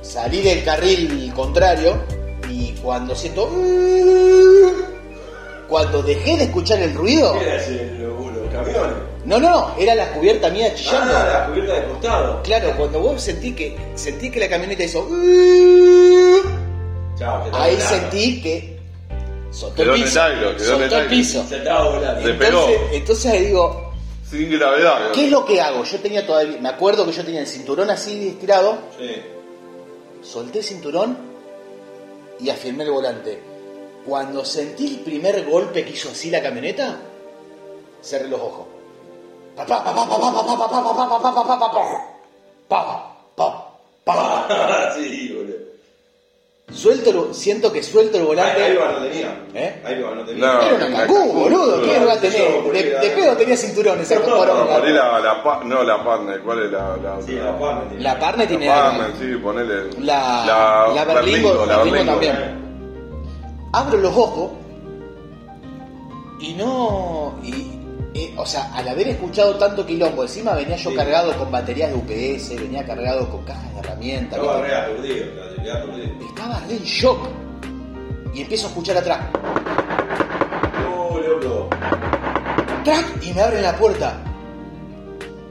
salí 0.00 0.40
del 0.40 0.64
carril 0.64 1.32
contrario 1.34 2.02
y 2.48 2.72
cuando 2.82 3.14
siento... 3.14 3.48
Cuando 5.68 6.02
dejé 6.02 6.36
de 6.36 6.44
escuchar 6.44 6.80
el 6.80 6.94
ruido... 6.94 7.32
¿Qué 7.34 7.44
era 7.44 7.56
ese, 7.56 7.90
camiones? 8.52 8.96
No, 9.24 9.38
no, 9.38 9.74
era 9.78 9.94
la 9.94 10.12
cubierta 10.12 10.50
mía 10.50 10.74
chillando. 10.74 11.14
Ah, 11.16 11.28
la 11.32 11.46
cubierta 11.46 11.74
de 11.74 11.84
costado. 11.86 12.42
Claro, 12.42 12.74
cuando 12.76 13.00
vos 13.00 13.22
sentí 13.22 13.54
que 13.54 13.76
sentí 13.94 14.30
que 14.30 14.40
la 14.40 14.48
camioneta 14.48 14.82
hizo... 14.84 15.06
Ahí 17.52 17.80
sentí 17.80 18.42
que 18.42 18.78
soltó 19.50 19.82
el 19.82 19.92
piso. 19.92 20.20
Soltó 20.58 20.98
el, 20.98 21.06
piso. 21.06 21.44
Se 21.48 21.58
estaba 21.58 22.20
Entonces, 22.92 23.40
digo. 23.46 23.92
Sin 24.28 24.50
gravedad. 24.50 25.12
¿Qué 25.12 25.26
es 25.26 25.30
lo 25.30 25.44
que 25.44 25.60
hago? 25.60 25.84
Yo 25.84 25.98
tenía 26.00 26.26
todavía. 26.26 26.58
Me 26.58 26.70
acuerdo 26.70 27.04
que 27.04 27.12
yo 27.12 27.24
tenía 27.24 27.40
el 27.40 27.46
cinturón 27.46 27.90
así 27.90 28.28
estirado. 28.28 28.78
Sí. 28.98 29.22
Solté 30.22 30.60
el 30.60 30.64
cinturón 30.64 31.18
y 32.40 32.48
afirmé 32.48 32.84
el 32.84 32.90
volante. 32.90 33.42
Cuando 34.06 34.44
sentí 34.44 34.86
el 34.86 35.00
primer 35.00 35.44
golpe 35.44 35.84
que 35.84 35.90
hizo 35.90 36.10
así 36.10 36.30
la 36.30 36.42
camioneta, 36.42 36.96
cerré 38.02 38.28
los 38.28 38.40
ojos. 38.40 38.66
Pa. 42.68 43.12
Suelto 46.72 47.10
el- 47.28 47.34
siento 47.34 47.70
que 47.72 47.82
suelto 47.82 48.16
el 48.18 48.24
volante. 48.24 48.62
ahí 48.62 48.76
va, 48.76 48.92
no 48.92 48.98
tenía. 49.06 49.44
¿Eh? 49.54 49.82
Ahí 49.84 50.00
va, 50.02 50.14
no 50.14 50.24
tenía. 50.24 50.46
No. 50.46 50.62
Era 50.62 50.86
una 50.86 50.96
cangú, 51.06 51.32
boludo. 51.32 51.82
¿Qué 51.82 51.98
va 52.04 52.12
a 52.14 52.16
tener? 52.20 52.62
De, 52.72 52.82
de 52.98 53.10
pedo 53.10 53.36
tenía 53.36 53.56
cinturón 53.56 54.00
esa 54.00 54.14
No, 54.16 54.36
poronga. 54.36 54.78
poné 54.78 54.90
la, 54.92 55.20
la 55.20 55.42
pa- 55.42 55.60
no 55.64 55.82
la 55.82 56.02
partner, 56.02 56.40
¿cuál 56.40 56.62
es 56.64 56.72
la, 56.72 56.96
la 56.96 57.22
Sí, 57.22 57.32
la 57.34 57.58
Palmer 57.58 57.88
tenía. 57.90 58.02
La 58.12 58.18
Parne 58.18 58.46
tiene 58.46 58.66
la 58.66 58.74
partner, 58.82 59.10
sí, 59.18 59.36
ponele. 59.42 59.74
La- 60.00 60.92
la 60.94 61.04
Berlingo- 61.04 61.66
la 61.66 61.76
Berlingo 61.78 62.04
también. 62.04 62.62
Abro 63.74 63.98
los 63.98 64.16
ojos 64.16 64.50
y 66.40 66.54
no. 66.54 67.34
Y, 67.42 67.71
eh, 68.14 68.34
o 68.36 68.44
sea, 68.46 68.72
al 68.74 68.86
haber 68.88 69.08
escuchado 69.08 69.56
tanto 69.56 69.84
quilombo, 69.86 70.22
encima 70.22 70.54
venía 70.54 70.76
yo 70.76 70.90
Sí. 70.90 70.96
cargado 70.96 71.32
con 71.36 71.50
baterías 71.50 71.90
de 71.90 71.96
UPS, 71.96 72.56
venía 72.60 72.84
cargado 72.84 73.28
con 73.30 73.42
cajas 73.44 73.72
de 73.74 73.80
herramientas. 73.80 74.38
Estaba 74.38 74.60
re 74.62 74.74
aturdido. 74.74 75.24
Estaba 76.28 76.60
re 76.68 76.76
en 76.76 76.82
shock. 76.84 77.28
Y 78.34 78.42
empiezo 78.42 78.66
a 78.66 78.70
escuchar 78.70 78.96
atrás. 78.98 79.20
Oh, 80.88 81.18
loco. 81.18 81.68
¡Trac! 82.84 83.04
Y 83.22 83.32
me 83.32 83.40
abren 83.42 83.62
la 83.62 83.76
puerta. 83.76 84.18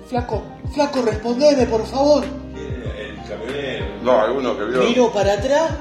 Flaco, 0.08 0.44
flaco, 0.74 1.02
respondeme, 1.04 1.66
por 1.68 1.86
favor. 1.86 2.24
¿Quién 2.54 2.82
era? 2.84 2.98
El 3.00 3.16
camionero. 3.30 3.86
No, 4.04 4.20
alguno 4.20 4.58
que 4.58 4.66
vio. 4.66 4.84
Miro 4.84 5.12
para 5.14 5.34
atrás 5.34 5.72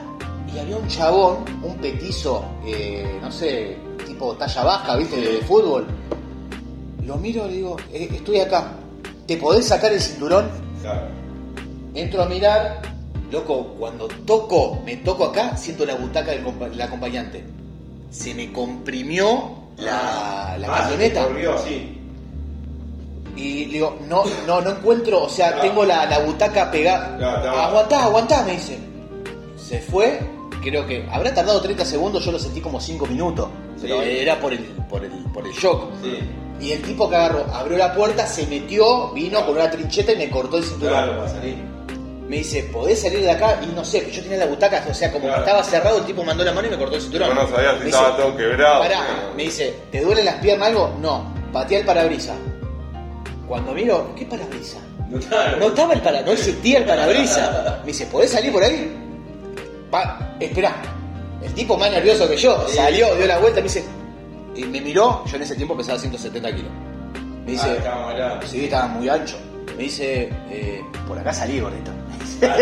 y 0.54 0.58
había 0.58 0.76
un 0.76 0.86
chabón, 0.88 1.38
un 1.62 1.76
petizo, 1.78 2.44
eh, 2.64 3.18
no 3.20 3.30
sé, 3.32 3.76
tipo 4.06 4.34
talla 4.36 4.62
baja, 4.62 4.96
¿viste? 4.96 5.20
De 5.20 5.38
fútbol. 5.40 5.86
Lo 7.06 7.16
miro 7.16 7.46
y 7.46 7.50
le 7.50 7.56
digo, 7.56 7.76
"Eh, 7.92 8.08
estoy 8.12 8.40
acá. 8.40 8.72
¿Te 9.26 9.36
podés 9.36 9.66
sacar 9.66 9.92
el 9.92 10.00
cinturón? 10.00 10.48
Claro. 10.82 11.06
Entro 11.94 12.22
a 12.22 12.26
mirar. 12.26 12.82
Loco, 13.30 13.74
cuando 13.78 14.08
toco, 14.26 14.80
me 14.84 14.96
toco 14.96 15.26
acá, 15.26 15.56
siento 15.56 15.84
la 15.86 15.94
butaca 15.94 16.32
del 16.32 16.44
compa- 16.44 16.68
del 16.68 16.80
acompañante. 16.82 17.44
Se 18.10 18.34
me 18.34 18.52
comprimió 18.52 19.52
la, 19.78 20.56
la 20.58 20.66
Ah, 20.68 20.76
se 20.78 20.82
camioneta. 20.90 21.24
corrió 21.26 21.54
así. 21.54 21.96
Y 23.36 23.66
le 23.66 23.72
digo, 23.74 23.98
no, 24.08 24.24
no, 24.46 24.60
no 24.60 24.70
encuentro, 24.70 25.22
o 25.22 25.28
sea, 25.28 25.52
Claro. 25.52 25.62
tengo 25.68 25.84
la, 25.84 26.06
la 26.06 26.18
butaca 26.18 26.70
pegada. 26.70 27.16
Claro, 27.16 27.50
aguantá, 27.50 28.02
aguantá, 28.04 28.42
me 28.44 28.52
dice. 28.52 28.78
Se 29.56 29.78
fue, 29.80 30.18
creo 30.60 30.84
que 30.86 31.06
habrá 31.10 31.32
tardado 31.32 31.60
30 31.60 31.84
segundos, 31.84 32.24
yo 32.24 32.32
lo 32.32 32.38
sentí 32.38 32.60
como 32.60 32.80
5 32.80 33.06
minutos. 33.06 33.48
Pero 33.80 34.02
Sí. 34.02 34.08
era 34.10 34.38
por 34.40 34.52
el, 34.52 34.58
por 34.90 35.04
el, 35.04 35.12
por 35.32 35.46
el 35.46 35.52
shock. 35.52 35.84
Sí. 36.02 36.18
Y 36.60 36.72
el 36.72 36.82
tipo 36.82 37.08
que 37.08 37.16
agarró, 37.16 37.46
abrió 37.54 37.78
la 37.78 37.94
puerta, 37.94 38.26
se 38.26 38.46
metió, 38.46 39.10
vino 39.12 39.44
con 39.46 39.54
una 39.56 39.70
trincheta 39.70 40.12
y 40.12 40.16
me 40.16 40.30
cortó 40.30 40.58
el 40.58 40.64
cinturón. 40.64 40.92
Claro, 40.92 41.16
para 41.18 41.28
salir. 41.30 41.56
Me 42.28 42.36
dice, 42.36 42.62
¿podés 42.72 43.00
salir 43.02 43.22
de 43.22 43.30
acá? 43.30 43.58
Y 43.62 43.74
no 43.74 43.84
sé, 43.84 44.08
yo 44.12 44.22
tenía 44.22 44.36
la 44.38 44.46
butaca, 44.46 44.84
o 44.88 44.94
sea, 44.94 45.10
como 45.10 45.24
Claro. 45.24 45.42
que 45.42 45.48
estaba 45.50 45.64
cerrado, 45.64 45.98
el 45.98 46.04
tipo 46.04 46.22
mandó 46.22 46.44
la 46.44 46.52
mano 46.52 46.68
y 46.68 46.70
me 46.70 46.78
cortó 46.78 46.94
el 46.96 47.02
cinturón. 47.02 47.28
Yo 47.30 47.34
no 47.34 47.48
sabía 47.48 47.72
si 47.74 47.78
Me 47.80 47.84
estaba 47.86 48.10
dice, 48.10 48.22
todo 48.22 48.36
quebrado. 48.36 48.80
Pará, 48.82 49.00
me 49.36 49.42
dice, 49.44 49.74
¿te 49.90 50.00
duelen 50.00 50.24
las 50.26 50.34
piernas 50.36 50.68
algo? 50.68 50.94
No, 51.00 51.34
patea 51.52 51.80
el 51.80 51.86
parabrisas. 51.86 52.36
Cuando 53.48 53.72
miro, 53.72 54.12
¿qué 54.16 54.26
parabrisas? 54.26 54.78
No 55.08 55.18
estaba. 55.18 55.56
No 55.58 55.66
estaba 55.68 55.92
el 55.94 56.00
para, 56.02 56.20
no 56.22 56.30
existía 56.30 56.78
el 56.78 56.84
parabrisas. 56.84 57.50
Me 57.80 57.86
dice, 57.88 58.06
¿podés 58.06 58.30
salir 58.30 58.52
por 58.52 58.62
ahí? 58.62 58.96
Esperá. 60.38 60.76
El 61.42 61.52
tipo 61.54 61.76
más 61.76 61.90
nervioso 61.90 62.28
que 62.28 62.36
yo 62.36 62.64
Sí. 62.68 62.76
salió, 62.76 63.14
dio 63.16 63.26
la 63.26 63.38
vuelta, 63.38 63.56
me 63.60 63.64
dice, 63.64 63.82
y 64.54 64.64
me 64.64 64.80
miró, 64.80 65.24
yo 65.26 65.36
en 65.36 65.42
ese 65.42 65.54
tiempo 65.54 65.76
pesaba 65.76 65.98
170 65.98 66.54
kilos. 66.54 66.70
Me 67.44 67.52
dice, 67.52 67.66
Ah, 67.70 67.74
estaba 67.76 68.12
grande. 68.14 68.46
sí, 68.46 68.64
estaba 68.64 68.86
muy 68.88 69.08
ancho. 69.08 69.36
Me 69.76 69.84
dice, 69.84 70.28
eh, 70.50 70.82
por 71.08 71.18
acá 71.18 71.32
salí, 71.32 71.60
gordito. 71.60 71.90
Ah, 72.42 72.56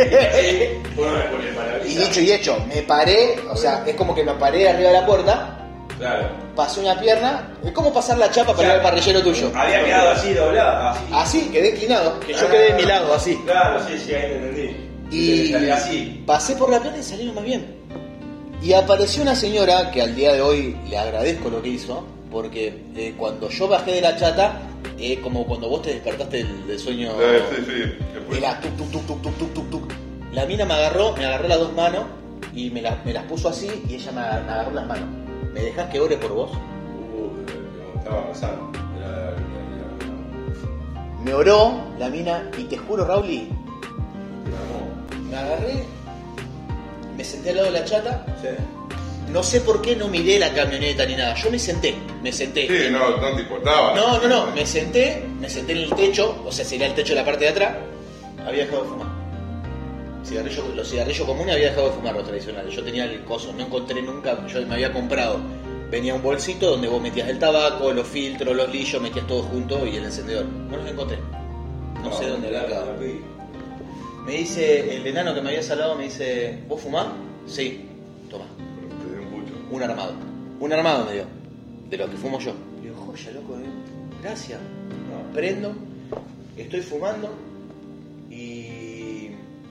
Y 1.87 1.95
dicho 1.95 2.21
y 2.21 2.33
hecho, 2.33 2.59
me 2.69 2.83
paré, 2.83 3.37
o 3.51 3.57
sea, 3.57 3.85
es 3.87 3.95
como 3.97 4.15
que 4.15 4.25
me 4.25 4.33
paré 4.35 4.69
arriba 4.69 4.91
de 4.91 5.01
la 5.01 5.07
puerta, 5.07 5.55
Claro. 5.99 6.29
pasé 6.55 6.81
una 6.81 6.99
pierna, 7.01 7.53
es 7.65 7.73
como 7.73 7.93
pasar 7.93 8.19
la 8.19 8.31
chapa 8.31 8.53
para 8.55 8.69
ir 8.69 8.75
al 8.75 8.83
parrillero 8.83 9.23
tuyo. 9.23 9.51
Había 9.55 9.85
quedado 9.85 10.11
así 10.11 10.33
doblada, 10.35 10.91
así. 10.93 11.05
Así, 11.13 11.49
quedé 11.51 11.71
inclinado, 11.71 12.21
que 12.21 12.35
yo 12.35 12.49
quedé 12.49 12.73
de 12.73 12.75
mi 12.75 12.83
lado, 12.83 13.15
así. 13.15 13.37
Claro, 13.45 13.81
sí, 13.87 13.99
sí, 13.99 14.15
ahí 14.15 14.23
te 14.23 14.37
entendí. 14.37 14.85
Y 15.11 15.53
Salí 15.53 15.71
así. 15.71 16.23
pasé 16.27 16.55
por 16.57 16.71
la 16.71 16.81
pierna 16.81 16.99
y 16.99 17.03
salieron 17.03 17.35
más 17.35 17.45
bien. 17.45 17.75
Y 18.63 18.73
apareció 18.73 19.23
una 19.23 19.35
señora 19.35 19.91
que 19.91 20.03
al 20.03 20.15
día 20.17 20.33
de 20.33 20.41
hoy 20.43 20.77
le 20.89 20.99
agradezco 20.99 21.49
lo 21.49 21.63
que 21.63 21.69
hizo, 21.69 22.05
porque 22.31 22.85
eh, 22.97 23.15
cuando 23.17 23.49
yo 23.49 23.69
bajé 23.69 23.93
de 23.93 24.01
la 24.01 24.17
chata, 24.17 24.61
eh, 24.99 25.21
como 25.23 25.47
cuando 25.47 25.69
vos 25.69 25.83
te 25.83 25.91
despertaste 25.95 26.39
del, 26.39 26.67
del 26.67 26.79
sueño, 26.79 27.11
Eh, 27.21 27.41
sí, 27.57 27.63
sí. 27.65 28.05
fue. 28.29 28.39
era 28.39 28.61
tuc, 28.61 28.77
tuc, 28.77 28.91
tuc, 28.91 29.07
tuc, 29.23 29.39
tuc, 29.39 29.55
tuc, 29.55 29.71
tuc. 29.71 29.93
La 30.33 30.45
mina 30.45 30.65
me 30.65 30.75
agarró, 30.75 31.15
me 31.17 31.25
agarró 31.25 31.49
las 31.49 31.59
dos 31.61 31.73
manos 31.73 32.05
y 32.55 32.71
me, 32.71 32.83
las- 32.83 33.05
me 33.05 33.13
las 33.13 33.25
puso 33.25 33.49
así 33.49 33.69
y 33.89 33.95
ella 33.95 34.13
me, 34.13 34.21
agar- 34.21 34.45
me 34.45 34.51
agarró 34.53 34.71
las 34.73 34.87
manos. 34.87 35.09
¿Me 35.55 35.61
dejás 35.63 35.89
que 35.91 36.01
ore 36.01 36.17
por 36.17 36.33
vos? 36.35 36.51
Uh, 36.53 37.99
estaba 37.99 38.27
pasando. 38.29 38.73
Era 38.99 39.35
Me 41.25 41.33
oró 41.33 41.75
la 41.99 42.09
mina 42.11 42.51
y 42.59 42.65
te 42.65 42.77
juro, 42.77 43.05
Rauli, 43.05 43.49
me 45.31 45.37
agarré, 45.37 45.85
me 47.19 47.25
senté 47.25 47.51
al 47.51 47.57
lado 47.57 47.73
de 47.73 47.81
la 47.81 47.85
chata. 47.85 48.25
No 49.33 49.43
sé 49.43 49.61
por 49.61 49.83
qué 49.83 49.97
no 49.97 50.07
miré 50.07 50.39
la 50.39 50.55
camioneta 50.55 51.05
ni 51.05 51.17
nada. 51.17 51.35
Yo 51.35 51.51
me 51.51 51.59
senté, 51.59 51.97
me 52.23 52.33
senté. 52.33 52.69
Sí, 52.69 52.93
no, 52.93 53.17
no 53.17 53.35
te 53.35 53.43
importaba. 53.43 53.93
No, 53.95 54.21
no, 54.21 54.29
no, 54.29 54.47
me 54.55 54.65
senté, 54.65 55.25
me 55.41 55.51
senté 55.51 55.73
en 55.73 55.79
el 55.79 55.95
techo, 55.95 56.43
o 56.47 56.53
sea, 56.53 56.65
sería 56.65 56.87
el 56.87 56.95
techo 56.95 57.15
de 57.15 57.21
la 57.21 57.25
parte 57.25 57.45
de 57.45 57.51
atrás. 57.51 57.75
Había 58.47 58.65
dejado 58.65 58.85
de 58.85 58.89
fumar. 58.89 59.09
Cigarrillo, 60.25 60.63
los 60.77 60.89
cigarrillos 60.89 61.27
comunes 61.27 61.55
había 61.57 61.71
dejado 61.71 61.89
de 61.89 61.95
fumar 61.97 62.15
los 62.15 62.25
tradicionales. 62.25 62.75
Yo 62.75 62.85
tenía 62.85 63.05
el 63.05 63.25
coso, 63.25 63.53
no 63.53 63.65
encontré 63.65 64.01
nunca, 64.01 64.47
yo 64.47 64.65
me 64.65 64.75
había 64.75 64.93
comprado. 64.93 65.41
Venía 65.91 66.15
un 66.15 66.23
bolsito 66.23 66.71
donde 66.71 66.87
vos 66.87 67.03
metías 67.03 67.29
el 67.29 67.41
tabaco, 67.41 67.93
los 67.93 68.07
filtros, 68.07 68.55
los 68.55 68.71
lillos, 68.73 69.03
metías 69.03 69.27
todo 69.27 69.43
junto 69.43 69.85
y 69.85 69.97
el 69.97 70.05
encendedor. 70.05 70.45
No 70.45 70.77
los 70.77 70.89
encontré. 70.89 71.19
No, 72.01 72.13
sé 72.13 72.29
dónde 72.29 72.57
había. 72.57 72.85
Me 74.29 74.37
dice, 74.37 74.95
el 74.95 75.07
enano 75.07 75.35
que 75.35 75.41
me 75.41 75.49
había 75.49 75.63
salado 75.63 75.95
me 75.95 76.05
dice, 76.05 76.59
¿vos 76.69 76.83
fumás? 76.83 77.07
Sí, 77.47 77.89
toma. 78.29 78.45
Te 79.01 79.17
di 79.17 79.25
un 79.25 79.31
pucho. 79.31 79.55
Un 79.71 79.83
armado. 79.83 80.13
Un 80.61 80.71
armado 80.71 81.07
me 81.07 81.15
dio. 81.15 81.25
De 81.89 81.97
lo 81.97 82.11
que 82.11 82.19
fumo 82.19 82.39
yo. 82.39 82.53
Le 82.77 82.91
digo, 82.91 83.07
joya, 83.07 83.31
loco, 83.31 83.55
eh. 83.55 83.65
gracias. 84.23 84.61
Prendo, 85.33 85.73
estoy 86.59 86.83
fumando 86.83 87.31
y 88.29 89.31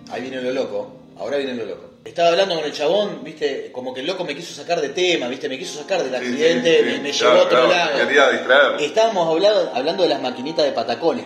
ahí 0.10 0.22
viene 0.22 0.42
lo 0.42 0.52
loco. 0.52 0.92
Ahora 1.20 1.38
viene 1.38 1.54
lo 1.54 1.64
loco. 1.64 1.92
Estaba 2.04 2.30
hablando 2.30 2.56
con 2.56 2.66
el 2.66 2.72
chabón, 2.72 3.24
viste, 3.24 3.72
como 3.72 3.94
que 3.94 4.00
el 4.00 4.08
loco 4.08 4.24
me 4.24 4.36
quiso 4.36 4.56
sacar 4.56 4.82
de 4.82 4.90
tema, 4.90 5.28
viste, 5.28 5.48
me 5.50 5.60
quiso 5.60 5.80
sacar 5.80 6.04
del 6.04 6.10
Sí, 6.20 6.26
sí, 6.26 6.32
accidente, 6.32 6.80
sí, 6.80 7.02
me, 7.04 7.12
claro, 7.12 7.12
llevó 7.12 7.30
a 7.30 7.44
otro 7.44 7.68
claro, 7.68 8.48
lado. 8.48 8.80
Estábamos 8.80 9.30
hablando, 9.30 9.72
hablando 9.76 10.02
de 10.02 10.10
las 10.10 10.20
maquinitas 10.20 10.66
de 10.66 10.72
patacones. 10.72 11.26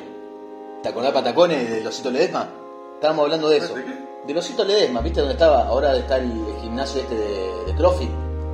¿Te 0.83 0.89
acordás 0.89 1.13
de 1.13 1.19
patacones 1.21 1.69
de 1.69 1.81
Losito 1.81 2.11
Ledesma? 2.11 2.60
Estábamos 3.01 3.23
hablando 3.23 3.49
de 3.49 3.57
eso. 3.57 3.73
¿De 3.73 3.83
qué? 3.83 3.95
De 4.27 4.33
Losito 4.35 4.63
Ledesma, 4.63 5.01
¿viste 5.01 5.21
dónde 5.21 5.33
estaba? 5.33 5.63
Ahora 5.63 5.97
está 5.97 6.17
el, 6.17 6.25
el 6.25 6.61
gimnasio 6.61 7.01
este 7.01 7.15
de, 7.15 7.51
de 7.65 7.75
CrossFit. 7.75 8.11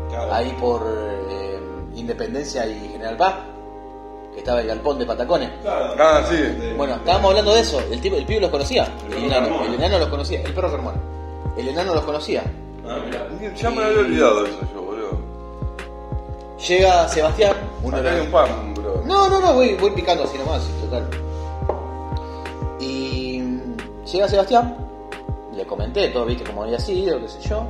Claro. 0.08 0.34
Ahí 0.34 0.56
por 0.58 0.84
eh, 1.30 1.60
Independencia 1.96 2.66
y 2.66 2.80
General 2.94 3.18
Paz. 3.18 3.36
Que 4.32 4.40
estaba 4.40 4.62
el 4.62 4.68
galpón 4.68 5.00
de 5.00 5.06
patacones. 5.06 5.50
Claro. 5.62 5.96
Ah, 6.00 6.24
sí. 6.30 6.38
Bueno, 6.78 6.96
estábamos 6.96 7.32
hablando 7.32 7.54
de 7.56 7.60
eso. 7.60 7.82
El, 7.92 8.00
tipo, 8.00 8.16
el 8.16 8.26
pibe 8.26 8.40
los 8.40 8.50
conocía. 8.50 8.90
El 9.12 9.26
enano, 9.26 9.66
el 9.66 9.74
enano 9.74 10.00
los 10.00 10.08
conocía. 10.08 10.42
El 10.42 10.54
perro 10.54 10.70
Fermón. 10.70 10.96
El 11.58 11.68
enano 11.68 11.94
los 11.94 12.06
conocía. 12.06 12.44
Ah, 12.88 13.00
mira. 13.04 13.54
Ya 13.54 13.70
me 13.70 13.84
había 13.84 14.00
olvidado 14.00 14.44
de 14.44 14.50
eso 14.50 14.60
yo, 14.74 14.82
boludo. 14.82 15.20
Llega 16.66 17.10
Sebastián, 17.10 17.54
uno 17.84 17.98
Acá 17.98 18.14
hay 18.14 18.22
un 18.22 18.32
pan, 18.32 18.74
bro. 18.76 19.04
No, 19.06 19.28
no, 19.28 19.42
no, 19.42 19.56
voy, 19.56 19.74
voy 19.74 19.92
picando 19.92 20.24
así 20.24 20.38
nomás, 20.38 20.64
total. 20.80 21.06
Llega 24.12 24.30
Sebastián, 24.30 24.74
le 25.54 25.66
comenté 25.66 26.08
todo, 26.10 26.26
viste, 26.26 26.46
cómo 26.46 26.64
había 26.64 26.80
sido, 26.80 27.20
qué 27.20 27.28
sé 27.28 27.42
yo. 27.42 27.68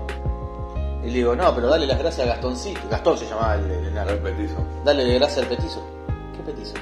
Y 1.04 1.08
le 1.08 1.14
digo, 1.14 1.36
no, 1.36 1.54
pero 1.56 1.68
dale 1.68 1.88
las 1.88 1.98
gracias 1.98 2.28
a 2.28 2.30
Gastoncito. 2.30 2.80
Gastón 2.92 3.18
se 3.18 3.26
llamaba 3.26 3.56
el, 3.56 3.72
el 3.72 3.88
enano. 3.88 4.12
El 4.12 4.20
petizo. 4.20 4.56
Dale 4.86 5.18
gracias 5.18 5.40
al 5.40 5.48
petizo. 5.48 5.82
¿Qué 6.36 6.44
petizo? 6.44 6.76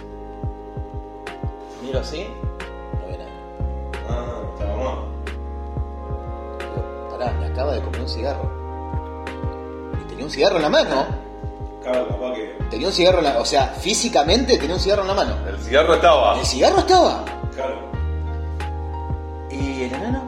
Miro 1.81 1.99
así, 1.99 2.27
no 2.99 3.07
ve 3.07 3.17
nada. 3.17 3.31
Ah, 4.09 4.41
estaba 4.53 4.75
más. 4.75 4.97
Digo, 6.59 7.09
pará, 7.11 7.31
me 7.39 7.45
acaba 7.45 7.73
de 7.73 7.81
comer 7.81 8.01
un 8.01 8.09
cigarro. 8.09 8.51
Y 10.01 10.07
tenía 10.09 10.25
un 10.25 10.31
cigarro 10.31 10.57
en 10.57 10.61
la 10.63 10.69
mano. 10.69 11.05
Claro, 11.81 12.07
capaz 12.09 12.33
que. 12.33 12.57
Tenía 12.71 12.87
un 12.87 12.93
cigarro 12.93 13.19
en 13.19 13.23
la 13.23 13.39
O 13.39 13.45
sea, 13.45 13.67
físicamente 13.67 14.57
tenía 14.57 14.75
un 14.75 14.81
cigarro 14.81 15.03
en 15.03 15.07
la 15.07 15.13
mano. 15.13 15.35
El 15.47 15.57
cigarro 15.59 15.93
estaba. 15.93 16.39
El 16.39 16.45
cigarro 16.45 16.79
estaba. 16.79 17.23
Claro. 17.53 17.94
¿Y 19.57 19.83
el 19.83 19.93
enano? 19.93 20.23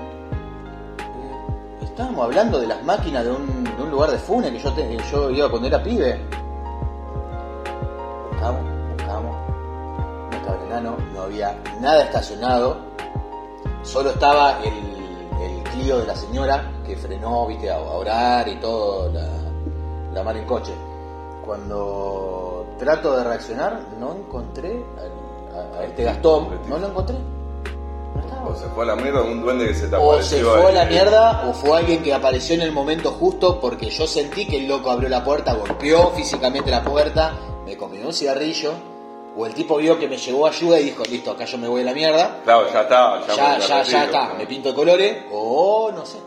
Eh, 1.00 1.84
Estábamos 1.84 2.26
hablando 2.26 2.60
de 2.60 2.68
las 2.68 2.84
máquinas 2.84 3.24
de 3.26 3.32
un, 3.32 3.64
de 3.64 3.84
un 3.84 3.92
lugar 3.92 4.12
de 4.12 4.18
Fune 4.18 4.52
que 4.52 4.60
yo, 4.60 4.72
te- 4.74 4.98
yo 5.12 5.30
iba 5.32 5.50
cuando 5.50 5.68
era 5.68 5.82
pibe. 5.84 6.20
Buscamos, 8.32 8.62
buscamos. 8.96 9.36
No 10.32 10.38
estaba 10.38 10.58
el 10.58 10.66
enano, 10.68 10.98
no 11.14 11.22
había 11.24 11.58
nada 11.82 12.04
estacionado. 12.04 12.78
Solo 13.84 14.12
estaba 14.12 14.60
el, 14.64 14.74
el 15.42 15.64
Clio 15.72 16.00
de 16.00 16.08
la 16.08 16.16
señora 16.16 16.72
que 16.86 16.96
frenó, 16.96 17.48
viste, 17.48 17.70
a, 17.72 17.80
orar 17.80 18.48
y 18.48 18.56
todo, 18.58 19.12
la, 19.12 19.28
la 20.14 20.24
mar 20.24 20.38
en 20.38 20.46
coche. 20.46 20.74
Cuando 21.46 22.66
trato 22.78 23.16
de 23.18 23.24
reaccionar, 23.24 23.80
no 24.00 24.14
encontré 24.14 24.84
a, 25.54 25.80
a 25.80 25.84
este 25.86 26.04
Gastón. 26.04 26.50
No 26.70 26.78
lo 26.78 26.88
encontré. 26.88 27.16
No 28.18 28.22
estaba. 28.24 28.48
O 28.50 28.56
se 28.56 28.68
fue 28.70 28.84
a 28.84 28.88
la 28.88 28.96
mierda 28.96 29.22
un 29.22 29.42
duende 29.42 29.68
que 29.68 29.74
se 29.74 29.88
te 29.88 29.96
O 29.96 30.12
apareció 30.12 30.38
se 30.38 30.44
fue 30.44 30.64
a 30.66 30.68
ahí. 30.68 30.76
la 30.76 30.86
mierda 30.86 31.44
o 31.50 31.54
fue 31.54 31.78
alguien 31.78 32.04
que 32.04 32.14
apareció 32.14 32.56
en 32.56 32.62
el 32.62 32.72
momento 32.72 33.12
justo 33.12 33.60
porque 33.60 33.90
yo 33.90 34.06
sentí 34.08 34.46
que 34.48 34.58
el 34.58 34.68
loco 34.68 34.92
abrió 34.92 35.08
la 35.10 35.24
puerta, 35.24 35.54
golpeó 35.54 36.12
físicamente 36.12 36.70
la 36.72 36.84
puerta, 36.84 37.34
me 37.66 37.78
comió 37.78 38.06
un 38.08 38.14
cigarrillo, 38.14 38.72
o 39.36 39.46
el 39.46 39.54
tipo 39.54 39.78
vio 39.78 40.00
que 40.00 40.08
me 40.08 40.18
llegó 40.18 40.48
ayuda 40.48 40.80
y 40.80 40.86
dijo, 40.86 41.04
listo, 41.04 41.32
acá 41.32 41.46
yo 41.46 41.58
me 41.60 41.68
voy 41.68 41.82
a 41.82 41.86
la 41.86 41.94
mierda, 41.94 42.40
Claro, 42.44 42.68
ya 42.74 42.82
está. 42.82 43.22
Ya, 43.28 43.36
ya, 43.36 43.36
me 43.36 43.60
ya, 43.60 43.68
ya 43.68 43.78
retiro. 43.84 44.04
está, 44.04 44.34
me 44.38 44.46
pinto 44.48 44.70
de 44.70 44.76
colores, 44.76 45.18
o 45.32 45.92
no 45.94 46.06
sé, 46.06 46.18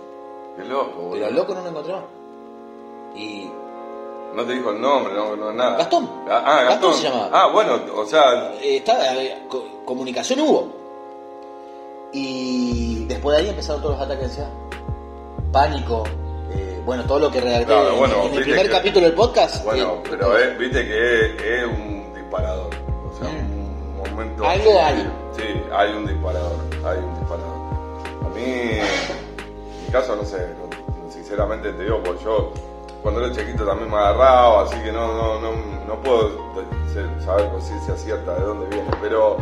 Qué 0.56 0.64
loco, 0.64 0.92
boludo. 0.96 1.10
pero 1.14 1.26
al 1.26 1.34
loco 1.34 1.54
no 1.54 1.62
lo 1.62 1.68
encontré 1.70 1.92
más. 1.94 2.02
Y 3.16 3.50
No 4.34 4.44
te 4.44 4.52
dijo 4.52 4.70
el 4.70 4.80
nombre, 4.80 5.12
no, 5.12 5.34
no 5.34 5.52
nada. 5.52 5.76
Gastón. 5.78 6.08
Ah, 6.28 6.42
ah, 6.46 6.62
Gastón 6.62 6.90
Gastón. 6.92 6.94
se 6.94 7.02
llamaba. 7.08 7.30
Ah, 7.32 7.46
bueno, 7.48 7.80
o 7.96 8.06
sea, 8.06 8.52
eh, 8.62 8.76
está, 8.76 9.16
eh, 9.16 9.42
co- 9.48 9.64
comunicación 9.84 10.38
hubo. 10.40 10.79
Y 12.12 13.04
después 13.06 13.36
de 13.36 13.42
ahí 13.44 13.48
empezaron 13.50 13.82
todos 13.82 13.94
los 13.98 14.04
ataques 14.06 14.36
de 14.36 14.42
ansiedad. 14.42 14.50
Pánico, 15.52 16.04
eh, 16.52 16.80
bueno, 16.84 17.04
todo 17.04 17.18
lo 17.20 17.30
que 17.30 17.40
redacté 17.40 17.66
Claro, 17.66 17.92
en- 17.92 17.98
bueno, 17.98 18.22
en, 18.26 18.34
el 18.34 18.42
primer 18.42 18.66
que- 18.66 18.72
capítulo 18.72 19.06
del 19.06 19.14
podcast. 19.14 19.64
bueno, 19.64 19.94
eh, 19.94 20.02
pero 20.10 20.36
es, 20.38 20.58
viste 20.58 20.86
que 20.86 21.26
es, 21.26 21.42
es 21.42 21.64
un 21.66 22.12
disparador. 22.14 22.70
O 23.08 23.16
sea, 23.18 23.28
un 23.28 23.96
momento. 24.10 24.44
Algo 24.44 24.80
hay. 24.80 25.12
Sí, 25.36 25.42
hay 25.72 25.92
un 25.92 26.06
disparador. 26.06 26.56
Hay 26.84 26.98
un 26.98 27.18
disparador. 27.18 27.60
A 28.24 28.28
mí, 28.34 28.42
en 28.44 29.84
mi 29.86 29.92
caso, 29.92 30.16
no 30.16 30.24
sé, 30.24 30.46
sinceramente 31.10 31.72
te 31.72 31.84
digo, 31.84 32.00
porque 32.02 32.24
yo 32.24 32.52
cuando 33.02 33.24
era 33.24 33.34
chiquito 33.34 33.64
también 33.64 33.90
me 33.90 33.96
agarraba, 33.96 34.62
así 34.64 34.76
que 34.82 34.92
no, 34.92 35.12
no, 35.14 35.40
no, 35.40 35.52
no 35.86 36.02
puedo 36.02 36.30
saber 37.24 37.50
con 37.50 37.62
ciencia 37.62 37.96
cierta 37.96 38.34
de 38.34 38.40
dónde 38.42 38.66
viene, 38.66 38.90
pero. 39.00 39.36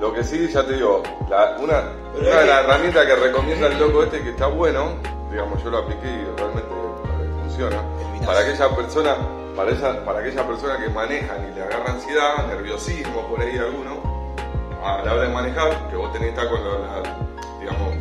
Lo 0.00 0.12
que 0.12 0.22
sí, 0.24 0.48
ya 0.48 0.62
te 0.64 0.74
digo, 0.74 1.02
la- 1.28 1.56
una, 1.58 1.82
una 2.18 2.40
de 2.40 2.46
las 2.46 2.64
herramientas 2.64 3.06
que 3.06 3.16
recomienda 3.16 3.66
el 3.68 3.78
loco 3.78 4.02
este 4.04 4.22
que 4.22 4.30
está 4.30 4.46
bueno, 4.46 4.90
digamos, 5.30 5.62
yo 5.64 5.70
lo 5.70 5.78
apliqué 5.78 6.06
y 6.06 6.24
realmente 6.38 6.68
eh, 6.70 7.30
funciona. 7.42 7.82
Para 8.26 8.40
aquella 8.40 8.68
persona, 8.76 9.16
para 9.56 9.70
esa, 9.70 10.04
para 10.04 10.20
aquella 10.20 10.46
persona 10.46 10.78
que 10.78 10.88
manejan 10.90 11.48
y 11.50 11.54
le 11.54 11.62
agarra 11.62 11.92
ansiedad, 11.92 12.46
nerviosismo 12.48 13.22
por 13.28 13.40
ahí 13.40 13.56
alguno, 13.56 14.02
a 14.84 15.02
la 15.02 15.14
hora 15.14 15.22
de 15.22 15.28
manejar, 15.28 15.88
que 15.88 15.96
vos 15.96 16.12
tenés 16.12 16.32
que 16.34 16.40
estar 16.40 16.48
con 16.50 16.62
la, 16.64 17.02
digamos, 17.60 17.94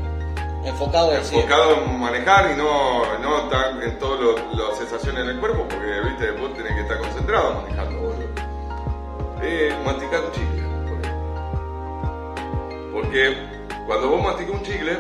enfocado 0.65 1.13
enfocado 1.13 1.73
en 1.86 1.99
manejar 1.99 2.51
y 2.51 2.58
no, 2.58 3.03
no 3.21 3.38
estar 3.43 3.84
en 3.84 3.99
todas 3.99 4.19
las 4.53 4.77
sensaciones 4.77 5.23
en 5.23 5.29
el 5.29 5.39
cuerpo, 5.39 5.65
porque 5.69 6.01
viste, 6.10 6.31
vos 6.31 6.53
tenés 6.55 6.73
que 6.73 6.81
estar 6.81 6.97
concentrado 6.99 7.53
manejando, 7.62 7.99
boludo. 8.01 8.25
Eh, 9.41 9.73
masticar 9.86 10.21
un 10.21 10.31
chicle. 10.31 10.64
Porque 12.95 13.36
cuando 13.86 14.08
vos 14.10 14.23
masticas 14.23 14.53
un 14.55 14.63
chicle, 14.63 14.97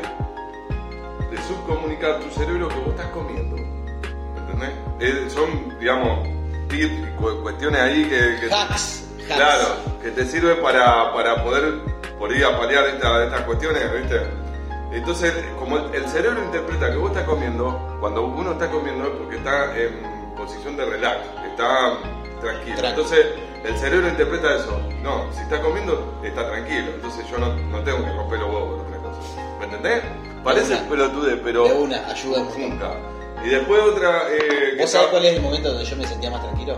te 1.31 1.37
subcomunica 1.47 2.07
a 2.17 2.19
tu 2.19 2.29
cerebro 2.31 2.67
que 2.67 2.75
vos 2.75 2.89
estás 2.89 3.07
comiendo. 3.07 3.55
¿Entendés? 3.55 4.69
Eh, 4.99 5.29
son, 5.29 5.79
digamos, 5.79 6.27
tips 6.67 7.09
cu- 7.17 7.41
cuestiones 7.41 7.79
ahí 7.81 8.03
que, 8.03 8.37
que- 8.41 8.53
Hacks. 8.53 9.05
hacks. 9.17 9.25
Claro, 9.27 9.67
que 10.01 10.11
te 10.11 10.25
sirve 10.25 10.55
para, 10.55 11.13
para 11.13 11.41
poder 11.41 11.73
por 12.19 12.31
ahí 12.31 12.43
apalear 12.43 12.85
esta- 12.87 13.23
estas 13.23 13.41
cuestiones, 13.43 13.81
¿viste? 13.93 14.21
Entonces, 14.91 15.33
como 15.57 15.77
el, 15.77 15.95
el 15.95 16.07
cerebro 16.09 16.43
interpreta 16.43 16.91
que 16.91 16.97
vos 16.97 17.11
estás 17.11 17.23
comiendo, 17.23 17.97
cuando 18.01 18.23
uno 18.23 18.51
está 18.51 18.69
comiendo 18.69 19.05
es 19.05 19.09
porque 19.11 19.37
está 19.37 19.73
en 19.77 20.01
posición 20.35 20.75
de 20.75 20.85
relax, 20.85 21.17
está 21.49 21.97
tranquilo. 22.41 22.75
Tranqui. 22.75 22.87
Entonces, 22.87 23.25
el 23.67 23.77
cerebro 23.77 24.07
interpreta 24.09 24.55
eso. 24.55 24.79
No, 25.01 25.31
si 25.33 25.39
está 25.41 25.61
comiendo, 25.61 26.19
está 26.23 26.47
tranquilo. 26.47 26.91
Entonces 26.95 27.27
yo 27.29 27.37
no, 27.37 27.53
no 27.55 27.79
tengo 27.83 28.03
que 28.03 28.11
romper 28.13 28.39
los 28.39 28.49
huevos 28.49 28.81
con 28.81 28.87
otra 28.87 28.97
cosa. 29.01 29.19
¿Me 29.59 29.65
entendés? 29.65 30.03
Parece 30.43 30.75
pelotude, 30.89 31.37
pero 31.37 31.63
De 31.67 31.73
una, 31.73 32.07
ayuda 32.07 32.41
un 32.41 32.61
nunca. 32.69 32.91
Y 33.43 33.49
después 33.49 33.81
otra... 33.81 34.23
Eh, 34.31 34.75
que 34.75 34.81
¿Vos 34.81 34.89
sabés 34.91 35.07
está- 35.07 35.11
cuál 35.11 35.25
es 35.25 35.33
el 35.35 35.41
momento 35.41 35.69
donde 35.69 35.85
yo 35.85 35.95
me 35.97 36.07
sentía 36.07 36.31
más 36.31 36.41
tranquilo? 36.41 36.77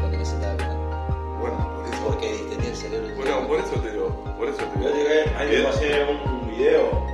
Cuando 0.00 0.18
me 0.18 0.24
sentaba 0.24 0.56
comer. 0.56 0.76
Bueno, 1.40 1.72
por 1.76 1.86
eso... 1.94 2.04
Porque 2.06 2.32
distendía 2.32 2.70
el 2.70 2.76
cerebro. 2.76 3.14
Bueno, 3.16 3.48
por 3.48 3.58
eso 3.60 3.70
te 3.80 3.90
digo, 3.90 4.08
por 4.38 4.48
eso 4.48 4.58
te 4.58 4.80
Yo 4.80 4.86
digo. 4.88 4.96
llegué, 4.96 5.36
ahí 5.36 5.48
Bien. 5.48 5.62
le 5.62 5.68
pasé 5.68 6.04
un 6.04 6.48
video. 6.50 7.06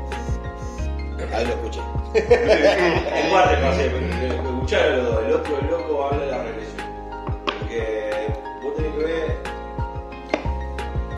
Ahí 1.33 1.45
lo 1.45 1.51
escuché. 1.53 1.81
En 2.15 3.31
parte 3.31 3.57
pasé, 3.63 3.91
pero 3.91 4.35
escuchar 4.51 4.81
a 4.89 4.97
los 4.97 5.05
dos. 5.05 5.25
El 5.25 5.33
otro, 5.35 5.59
el 5.61 5.67
loco, 5.71 6.07
habla 6.07 6.25
de 6.25 6.31
la 6.31 6.43
regresión. 6.43 6.87
Porque 7.45 8.30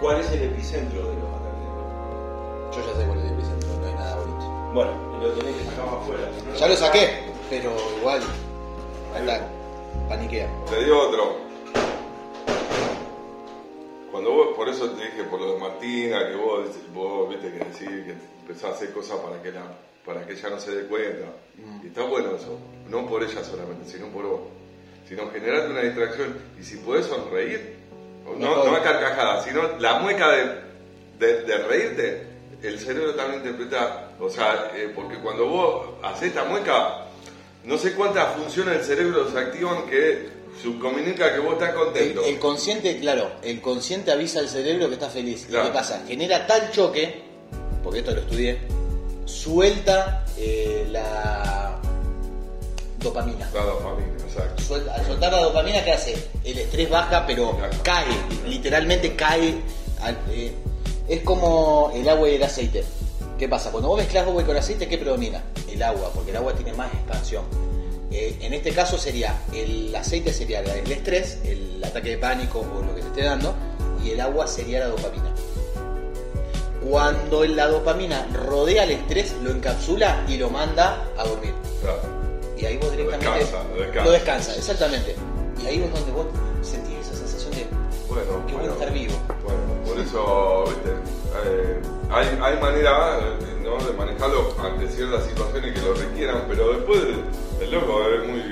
¿Cuál 0.01 0.21
es 0.21 0.31
el 0.33 0.43
epicentro 0.43 1.01
de 1.01 1.15
los 1.15 1.31
ataques? 1.31 2.77
Yo 2.77 2.87
ya 2.87 3.01
sé 3.01 3.07
cuál 3.07 3.19
es 3.19 3.25
el 3.25 3.33
epicentro, 3.33 3.69
no 3.81 3.87
hay 3.87 3.95
nada 3.95 4.17
bonito. 4.17 4.73
Bueno, 4.73 5.19
lo 5.21 5.33
tenés 5.33 5.57
que 5.57 5.65
sacar 5.65 5.87
más 5.87 5.95
afuera. 5.95 6.31
¿no? 6.47 6.55
Ya 6.55 6.69
lo 6.69 6.77
saqué, 6.77 7.09
pero 7.51 7.77
igual. 7.99 8.23
Anda, 9.17 9.49
paniquea. 10.09 10.49
Te 10.71 10.85
digo 10.85 11.09
otro. 11.09 11.37
Cuando 14.11 14.31
vos, 14.33 14.49
por 14.57 14.69
eso 14.69 14.91
te 14.91 15.05
dije, 15.05 15.25
por 15.25 15.41
lo 15.41 15.55
de 15.55 15.59
Martina, 15.61 16.29
que 16.29 16.37
vos, 16.37 16.67
vos 16.95 17.31
viste 17.31 17.51
que 17.51 17.59
decís 17.59 17.79
que 17.79 18.17
empezás 18.43 18.65
a 18.65 18.75
hacer 18.75 18.93
cosas 18.93 19.19
para 19.19 19.43
que, 19.43 19.51
la, 19.51 19.63
para 20.05 20.27
que 20.27 20.35
ella 20.35 20.51
no 20.51 20.61
se 20.61 20.73
dé 20.73 20.87
cuenta. 20.87 21.27
Y 21.83 21.89
está 21.89 22.05
bueno 22.05 22.37
eso. 22.37 22.59
No 22.89 23.07
por 23.07 23.23
ella 23.23 23.43
solamente, 23.43 23.91
sino 23.91 24.07
por 24.09 24.25
vos. 24.25 24.41
Sino 25.13 25.31
generarte 25.31 25.71
una 25.71 25.83
distracción. 25.83 26.39
Y 26.59 26.65
si 26.65 26.77
podés 26.79 27.05
sonreír, 27.05 27.77
no, 28.39 28.65
no 28.65 28.75
a 28.75 28.83
carcajadas, 28.83 29.45
sino 29.45 29.77
la 29.79 29.99
mueca 29.99 30.31
de, 30.31 30.45
de, 31.19 31.43
de 31.43 31.59
reírte, 31.59 32.27
el 32.63 32.79
cerebro 32.79 33.15
también 33.15 33.43
interpreta. 33.45 34.09
O 34.19 34.31
sea, 34.31 34.73
eh, 34.75 34.91
porque 34.95 35.19
cuando 35.19 35.47
vos 35.47 35.87
haces 36.03 36.29
esta 36.29 36.45
mueca, 36.45 37.05
no 37.63 37.77
sé 37.77 37.93
cuántas 37.93 38.35
funciones 38.37 38.79
del 38.79 38.85
cerebro 38.85 39.31
se 39.31 39.39
activan 39.39 39.85
que 39.85 40.29
subcomunica 40.63 41.35
que 41.35 41.41
vos 41.41 41.53
estás 41.55 41.71
El, 41.71 41.75
contento. 41.75 42.25
el 42.25 42.39
consciente, 42.39 42.99
claro, 42.99 43.33
el 43.43 43.61
consciente 43.61 44.13
avisa 44.13 44.39
al 44.39 44.49
cerebro 44.49 44.89
que 44.89 44.95
está 44.95 45.11
feliz. 45.11 45.45
Claro. 45.47 45.67
¿Y 45.67 45.69
qué 45.69 45.75
pasa? 45.75 46.03
Genera 46.09 46.47
tal 46.47 46.71
choque, 46.71 47.21
porque 47.85 47.99
esto 47.99 48.13
lo 48.13 48.21
estudié, 48.23 48.61
suelta 49.27 50.25
eh, 50.39 50.87
la 50.91 51.79
dopamina. 53.03 53.51
La 53.53 53.63
dopamina, 53.65 54.13
exacto. 54.27 54.75
Al 54.95 55.07
soltar 55.07 55.33
la 55.33 55.41
dopamina, 55.43 55.85
¿qué 55.85 55.93
hace? 55.93 56.15
El 56.45 56.59
estrés 56.59 56.89
baja, 56.91 57.25
pero 57.27 57.59
cae, 57.83 58.07
literalmente 58.47 59.15
cae. 59.17 59.55
al- 60.01 60.19
eh, 60.31 60.53
es 61.09 61.21
como 61.23 61.91
el 61.95 62.09
agua 62.09 62.29
y 62.29 62.35
el 62.37 62.43
aceite. 62.43 62.85
¿Qué 63.39 63.49
pasa? 63.49 63.71
Cuando 63.71 63.89
vos 63.89 63.99
mezclas 63.99 64.27
agua 64.27 64.45
con 64.45 64.57
aceite, 64.57 64.87
¿qué 64.89 64.99
predomina? 64.99 65.43
El 65.71 65.83
agua, 65.83 66.11
porque 66.15 66.31
el 66.31 66.37
agua 66.37 66.55
tiene 66.55 66.73
más 66.75 66.93
expansión. 66.93 67.45
Eh, 68.11 68.37
en 68.41 68.53
este 68.53 68.73
caso 68.73 68.99
sería, 68.99 69.35
el 69.53 69.95
aceite 69.95 70.33
sería 70.33 70.61
el 70.61 70.91
estrés, 70.93 71.39
el 71.45 71.83
ataque 71.85 72.11
de 72.11 72.19
pánico 72.19 72.61
o 72.61 72.83
lo 72.83 72.95
que 72.95 73.01
te 73.01 73.07
esté 73.09 73.23
dando, 73.23 73.55
y 74.05 74.11
el 74.11 74.21
agua 74.21 74.47
sería 74.47 74.81
la 74.81 74.87
dopamina. 74.89 75.33
Cuando 76.89 77.45
la 77.45 77.69
dopamina 77.69 78.27
rodea 78.33 78.85
el 78.85 78.91
estrés, 78.91 79.33
lo 79.43 79.51
encapsula 79.51 80.25
y 80.29 80.37
lo 80.37 80.51
manda 80.51 81.07
a 81.17 81.25
dormir. 81.25 81.55
Claro. 81.81 82.01
Y 82.63 82.65
ahí 82.65 82.77
vos 82.77 82.87
Lo 82.87 82.91
directamente 82.93 83.39
descansa, 83.41 83.69
lo 83.75 83.81
descansa. 83.81 84.05
lo 84.05 84.11
descansa, 84.13 84.55
exactamente. 84.57 85.17
Y 85.61 85.67
ahí 85.67 85.83
es 85.83 85.93
donde 85.93 86.13
vos 86.13 86.27
sentís 86.61 86.97
esa 87.01 87.17
sensación 87.17 87.51
de 87.57 87.67
Bueno, 88.09 88.47
que 88.47 88.55
bueno, 88.55 88.73
estar 88.75 88.93
vivo. 88.93 89.15
Bueno, 89.43 89.59
por 89.85 89.99
eso, 89.99 90.65
viste, 90.69 90.91
eh, 91.45 91.81
hay, 92.09 92.27
hay 92.41 92.61
manera 92.61 93.19
eh, 93.19 93.63
¿no? 93.65 93.85
de 93.85 93.93
manejarlo 93.95 94.55
ante 94.63 94.87
ciertas 94.91 95.25
situaciones 95.25 95.73
que 95.75 95.81
lo 95.85 95.95
requieran, 95.95 96.45
pero 96.49 96.73
después 96.75 97.01
el, 97.03 97.65
el 97.65 97.71
loco 97.73 98.01
es 98.09 98.29
muy. 98.29 98.43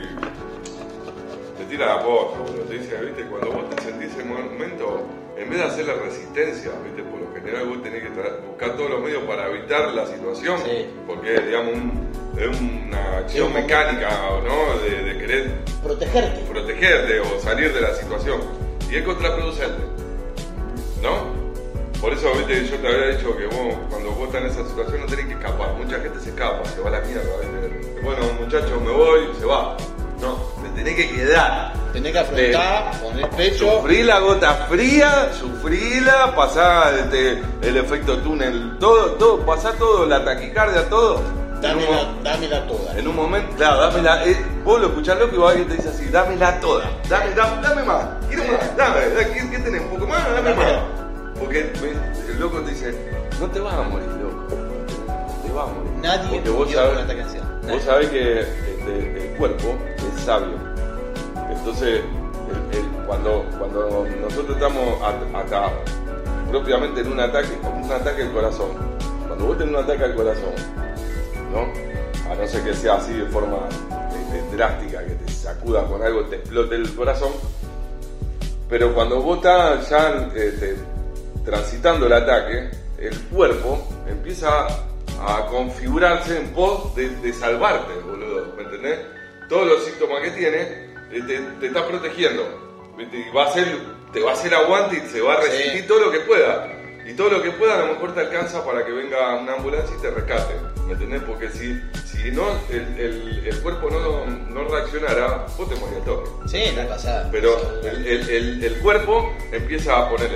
te 1.56 1.64
tira 1.70 1.86
la 1.94 2.02
posta, 2.04 2.38
boludo. 2.40 2.62
Te 2.64 2.78
dice, 2.78 2.96
viste, 2.96 3.26
cuando 3.26 3.52
vos 3.52 3.70
te 3.70 3.82
sentís 3.84 4.12
en 4.14 4.20
ese 4.20 4.24
momento, 4.24 5.02
en 5.36 5.50
vez 5.50 5.58
de 5.60 5.64
hacer 5.66 5.86
la 5.86 5.94
resistencia, 5.94 6.72
viste, 6.84 7.04
por 7.04 7.20
lo 7.20 7.32
general 7.32 7.68
vos 7.68 7.80
tenés 7.84 8.02
que 8.02 8.08
buscar 8.08 8.76
todos 8.76 8.90
los 8.90 9.00
medios 9.02 9.22
para 9.22 9.46
evitar 9.50 9.92
la 9.94 10.04
situación, 10.04 10.58
Sí. 10.64 10.86
porque 11.06 11.40
digamos, 11.42 11.74
un- 11.74 12.09
es 12.36 12.60
una 12.60 13.18
acción 13.18 13.52
mecánica, 13.52 14.08
¿no? 14.44 14.78
De, 14.80 15.02
de 15.02 15.18
querer 15.18 15.50
Protegerte. 15.82 16.40
protegerte 16.50 17.20
o 17.20 17.40
salir 17.40 17.72
de 17.72 17.80
la 17.80 17.94
situación. 17.94 18.40
Y 18.90 18.96
es 18.96 19.04
contraproducente. 19.04 19.82
¿No? 21.02 21.38
Por 22.00 22.12
eso, 22.14 22.32
viste, 22.32 22.66
yo 22.66 22.76
te 22.78 22.88
había 22.88 23.16
dicho 23.16 23.36
que 23.36 23.46
vos, 23.46 23.74
cuando 23.90 24.10
vos 24.12 24.26
estás 24.28 24.40
en 24.42 24.46
esa 24.48 24.66
situación, 24.68 25.00
no 25.00 25.06
tenés 25.06 25.26
que 25.26 25.32
escapar. 25.34 25.74
Mucha 25.74 25.98
gente 26.00 26.20
se 26.20 26.30
escapa, 26.30 26.64
se 26.64 26.80
va 26.80 26.88
a 26.88 26.92
la 26.92 27.00
mierda, 27.00 27.22
¿viste? 27.40 28.00
Bueno, 28.02 28.22
muchachos, 28.40 28.80
me 28.82 28.90
voy, 28.90 29.20
se 29.38 29.44
va. 29.44 29.76
No, 30.20 30.36
te 30.62 30.68
tenés 30.82 30.96
que 30.96 31.10
quedar. 31.14 31.72
Tenés 31.92 32.12
que 32.12 32.18
afrontar, 32.18 33.00
poner 33.00 33.28
pecho. 33.30 33.70
Sufrí 33.80 34.02
la 34.02 34.18
gota 34.20 34.54
fría, 34.70 35.30
sufrila, 35.38 36.34
pasá 36.36 36.90
este, 36.98 37.42
el 37.62 37.76
efecto 37.76 38.18
túnel, 38.18 38.76
todo, 38.78 39.12
todo, 39.12 39.40
pasá 39.44 39.72
todo, 39.72 40.06
la 40.06 40.24
taquicardia, 40.24 40.88
todo. 40.88 41.20
Un 41.60 41.66
Dámela, 41.66 42.14
dámela 42.24 42.66
toda. 42.66 42.98
en 42.98 43.06
un 43.08 43.16
momento, 43.16 43.54
claro, 43.56 43.80
dámela, 43.80 44.24
eh, 44.26 44.36
vos 44.64 44.80
lo 44.80 44.86
escuchás 44.88 45.18
loco 45.18 45.34
y 45.36 45.38
va 45.38 45.50
alguien 45.50 45.68
te 45.68 45.74
dice 45.76 45.88
así, 45.90 46.06
dámela 46.06 46.58
toda, 46.60 46.84
dame, 47.08 47.34
dame, 47.34 47.62
dame 47.62 47.82
más, 47.84 48.04
quiero 48.28 48.44
más, 48.44 48.76
dame, 48.76 49.00
¿qué, 49.34 49.50
qué 49.50 49.58
tenés? 49.58 49.82
¿Un 49.82 49.88
poco 49.90 50.06
más? 50.06 50.24
Dame 50.34 50.54
más. 50.54 50.66
Porque 51.38 51.70
el 52.30 52.40
loco 52.40 52.60
te 52.60 52.70
dice, 52.70 52.94
no 53.38 53.46
te 53.48 53.60
vas 53.60 53.74
a 53.74 53.82
morir, 53.82 54.08
loco, 54.22 54.54
te 55.46 55.52
vas 55.52 55.64
a 55.68 55.72
morir. 55.72 55.90
Nadie 56.00 56.30
Porque 56.30 56.50
vos 56.50 56.64
con 56.66 56.74
sabés, 56.74 56.98
ataque 56.98 57.14
de 57.16 57.22
ansiedad. 57.24 57.46
vos 57.70 57.82
sabés 57.82 58.08
que 58.08 58.40
este, 58.40 59.30
el 59.32 59.36
cuerpo 59.36 59.76
es 59.96 60.22
sabio. 60.24 60.56
Entonces, 61.50 62.00
el- 62.00 62.78
el- 62.78 63.06
cuando, 63.06 63.44
cuando 63.58 64.06
nosotros 64.22 64.56
estamos 64.56 64.98
acá, 65.34 65.70
propiamente 66.50 67.00
en 67.02 67.12
un 67.12 67.20
ataque, 67.20 67.48
un 67.62 67.92
ataque 67.92 68.22
al 68.22 68.32
corazón, 68.32 68.68
cuando 69.26 69.46
vos 69.46 69.58
tenés 69.58 69.74
un 69.74 69.82
ataque 69.84 70.04
al 70.04 70.14
corazón, 70.14 70.52
¿no? 71.50 72.30
A 72.30 72.34
no 72.34 72.46
ser 72.46 72.62
que 72.62 72.74
sea 72.74 72.94
así 72.94 73.12
de 73.12 73.26
forma 73.26 73.58
este, 73.68 74.56
drástica, 74.56 75.04
que 75.04 75.14
te 75.14 75.32
sacuda 75.32 75.84
con 75.86 76.02
algo, 76.02 76.24
te 76.26 76.36
explote 76.36 76.76
el 76.76 76.94
corazón. 76.94 77.32
Pero 78.68 78.94
cuando 78.94 79.20
vos 79.20 79.38
estás 79.38 79.88
ya 79.90 80.28
este, 80.34 80.76
transitando 81.44 82.06
el 82.06 82.12
ataque, 82.12 82.70
el 82.98 83.18
cuerpo 83.22 83.86
empieza 84.08 84.66
a 85.22 85.46
configurarse 85.50 86.38
en 86.38 86.52
pos 86.52 86.94
de, 86.94 87.08
de 87.16 87.32
salvarte, 87.32 87.92
boludo, 88.06 88.54
¿me 88.56 88.62
entendés? 88.62 89.00
Todos 89.48 89.66
los 89.66 89.84
síntomas 89.84 90.22
que 90.22 90.30
tiene 90.30 90.90
te, 91.10 91.20
te 91.60 91.66
está 91.66 91.86
protegiendo. 91.86 92.42
Y 92.98 93.34
va 93.34 93.46
a 93.46 93.52
ser, 93.52 93.66
te 94.12 94.20
va 94.22 94.30
a 94.30 94.34
hacer 94.34 94.54
aguante 94.54 95.02
y 95.04 95.08
se 95.08 95.20
va 95.20 95.34
a 95.34 95.40
resistir 95.40 95.82
Sí. 95.82 95.88
todo 95.88 96.00
lo 96.00 96.10
que 96.12 96.20
pueda. 96.20 96.68
Y 97.06 97.14
todo 97.14 97.30
lo 97.30 97.42
que 97.42 97.50
pueda 97.52 97.74
a 97.74 97.86
lo 97.86 97.94
mejor 97.94 98.14
te 98.14 98.20
alcanza 98.20 98.64
para 98.64 98.84
que 98.84 98.92
venga 98.92 99.36
una 99.36 99.54
ambulancia 99.54 99.94
y 99.98 100.02
te 100.02 100.10
rescate. 100.10 100.54
¿Me 100.86 100.92
entendés? 100.92 101.22
Porque 101.22 101.48
si, 101.50 101.80
si 102.04 102.30
no, 102.30 102.42
el, 102.68 102.98
el- 102.98 103.46
el 103.46 103.60
cuerpo 103.60 103.88
no, 103.90 104.26
no 104.26 104.68
reaccionara, 104.68 105.46
vos 105.56 105.68
te 105.68 105.76
morís 105.76 105.96
al 105.96 106.04
toque. 106.04 106.30
Sí, 106.48 106.62
la 106.76 106.88
pasada. 106.88 107.28
Pero 107.32 107.56
el, 107.82 108.06
el- 108.06 108.78
cuerpo 108.80 109.32
empieza 109.52 109.98
a 109.98 110.08
poner, 110.08 110.30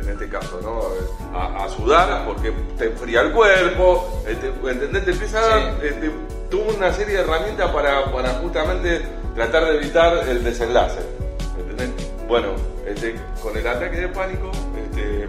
en 0.00 0.08
este 0.08 0.28
caso, 0.28 0.60
¿no? 0.62 1.36
A, 1.38 1.64
a 1.64 1.68
sudar 1.68 2.24
porque 2.26 2.52
te 2.78 2.86
enfría 2.86 3.22
el 3.22 3.32
cuerpo, 3.32 4.22
este, 4.28 4.48
¿entendés? 4.70 5.04
Te 5.04 5.10
empieza 5.12 5.38
a 5.38 5.46
dar 5.48 5.74
Sí. 5.80 5.86
este, 5.88 6.10
tuvo 6.50 6.72
una 6.76 6.92
serie 6.92 7.16
de 7.16 7.20
herramientas 7.22 7.70
para, 7.72 8.10
para 8.12 8.28
justamente 8.34 9.02
tratar 9.34 9.64
de 9.66 9.76
evitar 9.76 10.28
el 10.28 10.44
desenlace. 10.44 11.00
¿entendés? 11.58 12.06
Bueno, 12.28 12.50
este, 12.86 13.14
con 13.42 13.56
el 13.56 13.66
ataque 13.66 13.96
de 13.96 14.08
pánico 14.08 14.50
este, 14.90 15.28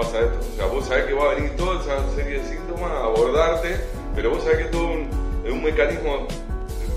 pasa 0.00 0.18
esto. 0.20 0.38
O 0.52 0.56
sea, 0.56 0.66
vos 0.66 0.86
sabés 0.86 1.04
que 1.06 1.14
va 1.14 1.30
a 1.30 1.34
venir 1.34 1.56
toda 1.56 1.80
esa 1.80 2.14
serie 2.14 2.40
de 2.40 2.44
síntomas 2.48 2.90
a 2.92 3.04
abordarte, 3.04 3.76
pero 4.14 4.30
vos 4.30 4.42
sabés 4.42 4.58
que 4.58 4.64
es 4.64 4.70
todo 4.70 4.86
un, 4.86 5.08
es 5.44 5.52
un 5.52 5.62
mecanismo 5.62 6.26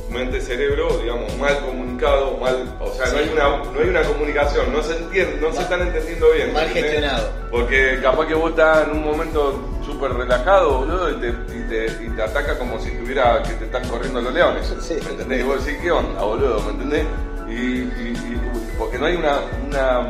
mente-cerebro, 0.10 0.98
digamos, 0.98 1.38
mal 1.38 1.58
comunicado, 1.66 2.36
mal, 2.38 2.76
o 2.82 2.92
sea, 2.92 3.06
no, 3.14 3.18
hay 3.20 3.30
una, 3.30 3.44
no 3.72 3.80
hay 3.80 3.88
una 3.90 4.02
comunicación, 4.04 4.74
no 4.74 4.84
se 4.84 4.98
entiende, 4.98 5.38
no 5.40 5.54
se 5.54 5.62
están 5.62 5.82
entendiendo 5.82 6.32
bien. 6.32 6.52
mal 6.54 6.64
¿entendés? 6.68 6.92
gestionado. 6.92 7.30
Porque 7.50 8.00
capaz 8.02 8.28
que 8.28 8.34
vos 8.34 8.50
estás 8.50 8.88
en 8.88 8.92
un 8.98 9.04
momento 9.06 9.58
súper 9.86 10.12
relajado, 10.14 10.80
boludo, 10.80 11.12
y 11.12 11.14
te, 11.22 11.28
y, 11.30 11.62
te, 11.70 12.04
y 12.04 12.10
te 12.10 12.22
ataca 12.24 12.58
como 12.58 12.78
si 12.82 12.92
tuviera 12.92 13.42
que 13.44 13.54
te 13.54 13.66
están 13.66 13.88
corriendo 13.88 14.20
los 14.20 14.34
leones. 14.34 14.76
Sí. 14.82 14.96
¿Me 15.02 15.12
entendés? 15.12 15.40
Y 15.40 15.44
vos 15.44 15.66
decís, 15.66 15.80
¿qué 15.82 15.92
onda, 15.92 16.22
boludo? 16.22 16.60
¿Me 16.64 16.72
entendés? 16.72 17.06
Y, 17.48 17.54
y- 17.54 18.14
y- 18.14 18.42
porque 18.78 18.98
no 18.98 19.06
hay 19.06 19.16
una, 19.16 19.40
una 19.68 20.10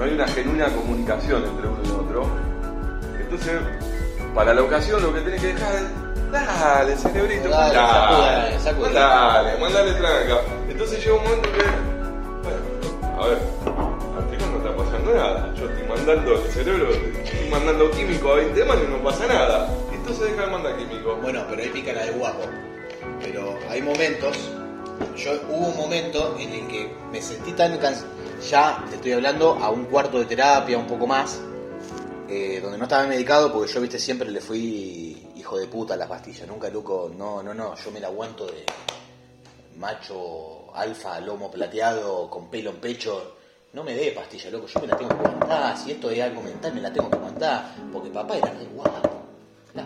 no 0.00 0.06
hay 0.06 0.14
una 0.14 0.26
genuina 0.28 0.66
comunicación 0.70 1.44
entre 1.44 1.68
uno 1.68 1.78
y 1.84 1.90
otro. 1.90 2.26
Entonces, 3.20 3.60
para 4.34 4.54
la 4.54 4.62
ocasión 4.62 5.02
lo 5.02 5.12
que 5.12 5.20
tenés 5.20 5.42
que 5.42 5.48
dejar 5.48 5.74
es, 5.74 6.32
dale, 6.32 6.96
cerebrito, 6.96 7.50
Dale, 7.50 7.74
dale, 7.74 8.60
sacudale, 8.60 8.94
dale, 8.94 9.58
mandale 9.58 9.92
tranca. 9.92 10.40
Entonces 10.70 11.04
llega 11.04 11.16
un 11.16 11.24
momento 11.24 11.52
que, 11.52 11.62
bueno, 12.42 13.20
a 13.20 13.26
ver, 13.26 13.38
al 14.16 14.30
final 14.30 14.52
no 14.52 14.56
está 14.56 14.74
pasando 14.74 15.14
nada. 15.14 15.54
Yo 15.54 15.68
estoy 15.68 15.86
mandando 15.86 16.32
el 16.32 16.50
cerebro, 16.50 16.90
estoy 16.90 17.50
mandando 17.50 17.90
químico 17.90 18.32
a 18.32 18.36
20 18.36 18.64
manos 18.64 18.84
y 18.88 18.90
no 18.90 19.04
pasa 19.04 19.26
nada. 19.26 19.68
Entonces 19.92 20.30
deja 20.30 20.46
de 20.46 20.50
mandar 20.50 20.76
químico. 20.78 21.16
Bueno, 21.16 21.44
pero 21.50 21.60
ahí 21.60 21.68
pica 21.68 21.92
la 21.92 22.06
de 22.06 22.12
guapo. 22.12 22.44
Pero 23.20 23.58
hay 23.68 23.82
momentos, 23.82 24.50
yo 25.16 25.32
hubo 25.48 25.68
un 25.68 25.76
momento 25.76 26.36
en 26.38 26.52
el 26.52 26.66
que 26.68 26.90
me 27.12 27.20
sentí 27.20 27.52
tan 27.52 27.76
cansado, 27.78 28.08
ya 28.48 28.84
te 28.88 28.96
estoy 28.96 29.12
hablando 29.12 29.54
a 29.54 29.70
un 29.70 29.84
cuarto 29.84 30.18
de 30.18 30.24
terapia, 30.24 30.78
un 30.78 30.86
poco 30.86 31.06
más, 31.06 31.40
eh, 32.28 32.60
donde 32.62 32.78
no 32.78 32.84
estaba 32.84 33.06
medicado 33.06 33.52
porque 33.52 33.72
yo, 33.72 33.80
viste, 33.80 33.98
siempre 33.98 34.30
le 34.30 34.40
fui 34.40 35.30
hijo 35.36 35.58
de 35.58 35.66
puta 35.66 35.94
a 35.94 35.96
las 35.96 36.08
pastillas, 36.08 36.46
nunca 36.46 36.68
loco, 36.70 37.10
no, 37.16 37.42
no, 37.42 37.52
no, 37.52 37.74
yo 37.74 37.90
me 37.90 38.00
la 38.00 38.06
aguanto 38.06 38.46
de 38.46 38.64
macho 39.76 40.74
alfa, 40.74 41.20
lomo 41.20 41.50
plateado, 41.50 42.30
con 42.30 42.48
pelo 42.48 42.70
en 42.70 42.76
pecho, 42.76 43.34
no 43.72 43.84
me 43.84 43.94
dé 43.94 44.12
pastilla, 44.12 44.50
loco, 44.50 44.66
yo 44.66 44.80
me 44.80 44.86
la 44.86 44.96
tengo 44.96 45.10
que 45.10 45.26
aguantar, 45.26 45.76
si 45.76 45.92
esto 45.92 46.10
es 46.10 46.22
algo 46.22 46.42
mental 46.42 46.74
me 46.74 46.80
la 46.80 46.92
tengo 46.92 47.10
que 47.10 47.16
aguantar, 47.16 47.74
porque 47.92 48.10
papá 48.10 48.36
era 48.36 48.50
re 48.50 48.64
guapo, 48.66 49.08
la. 49.74 49.84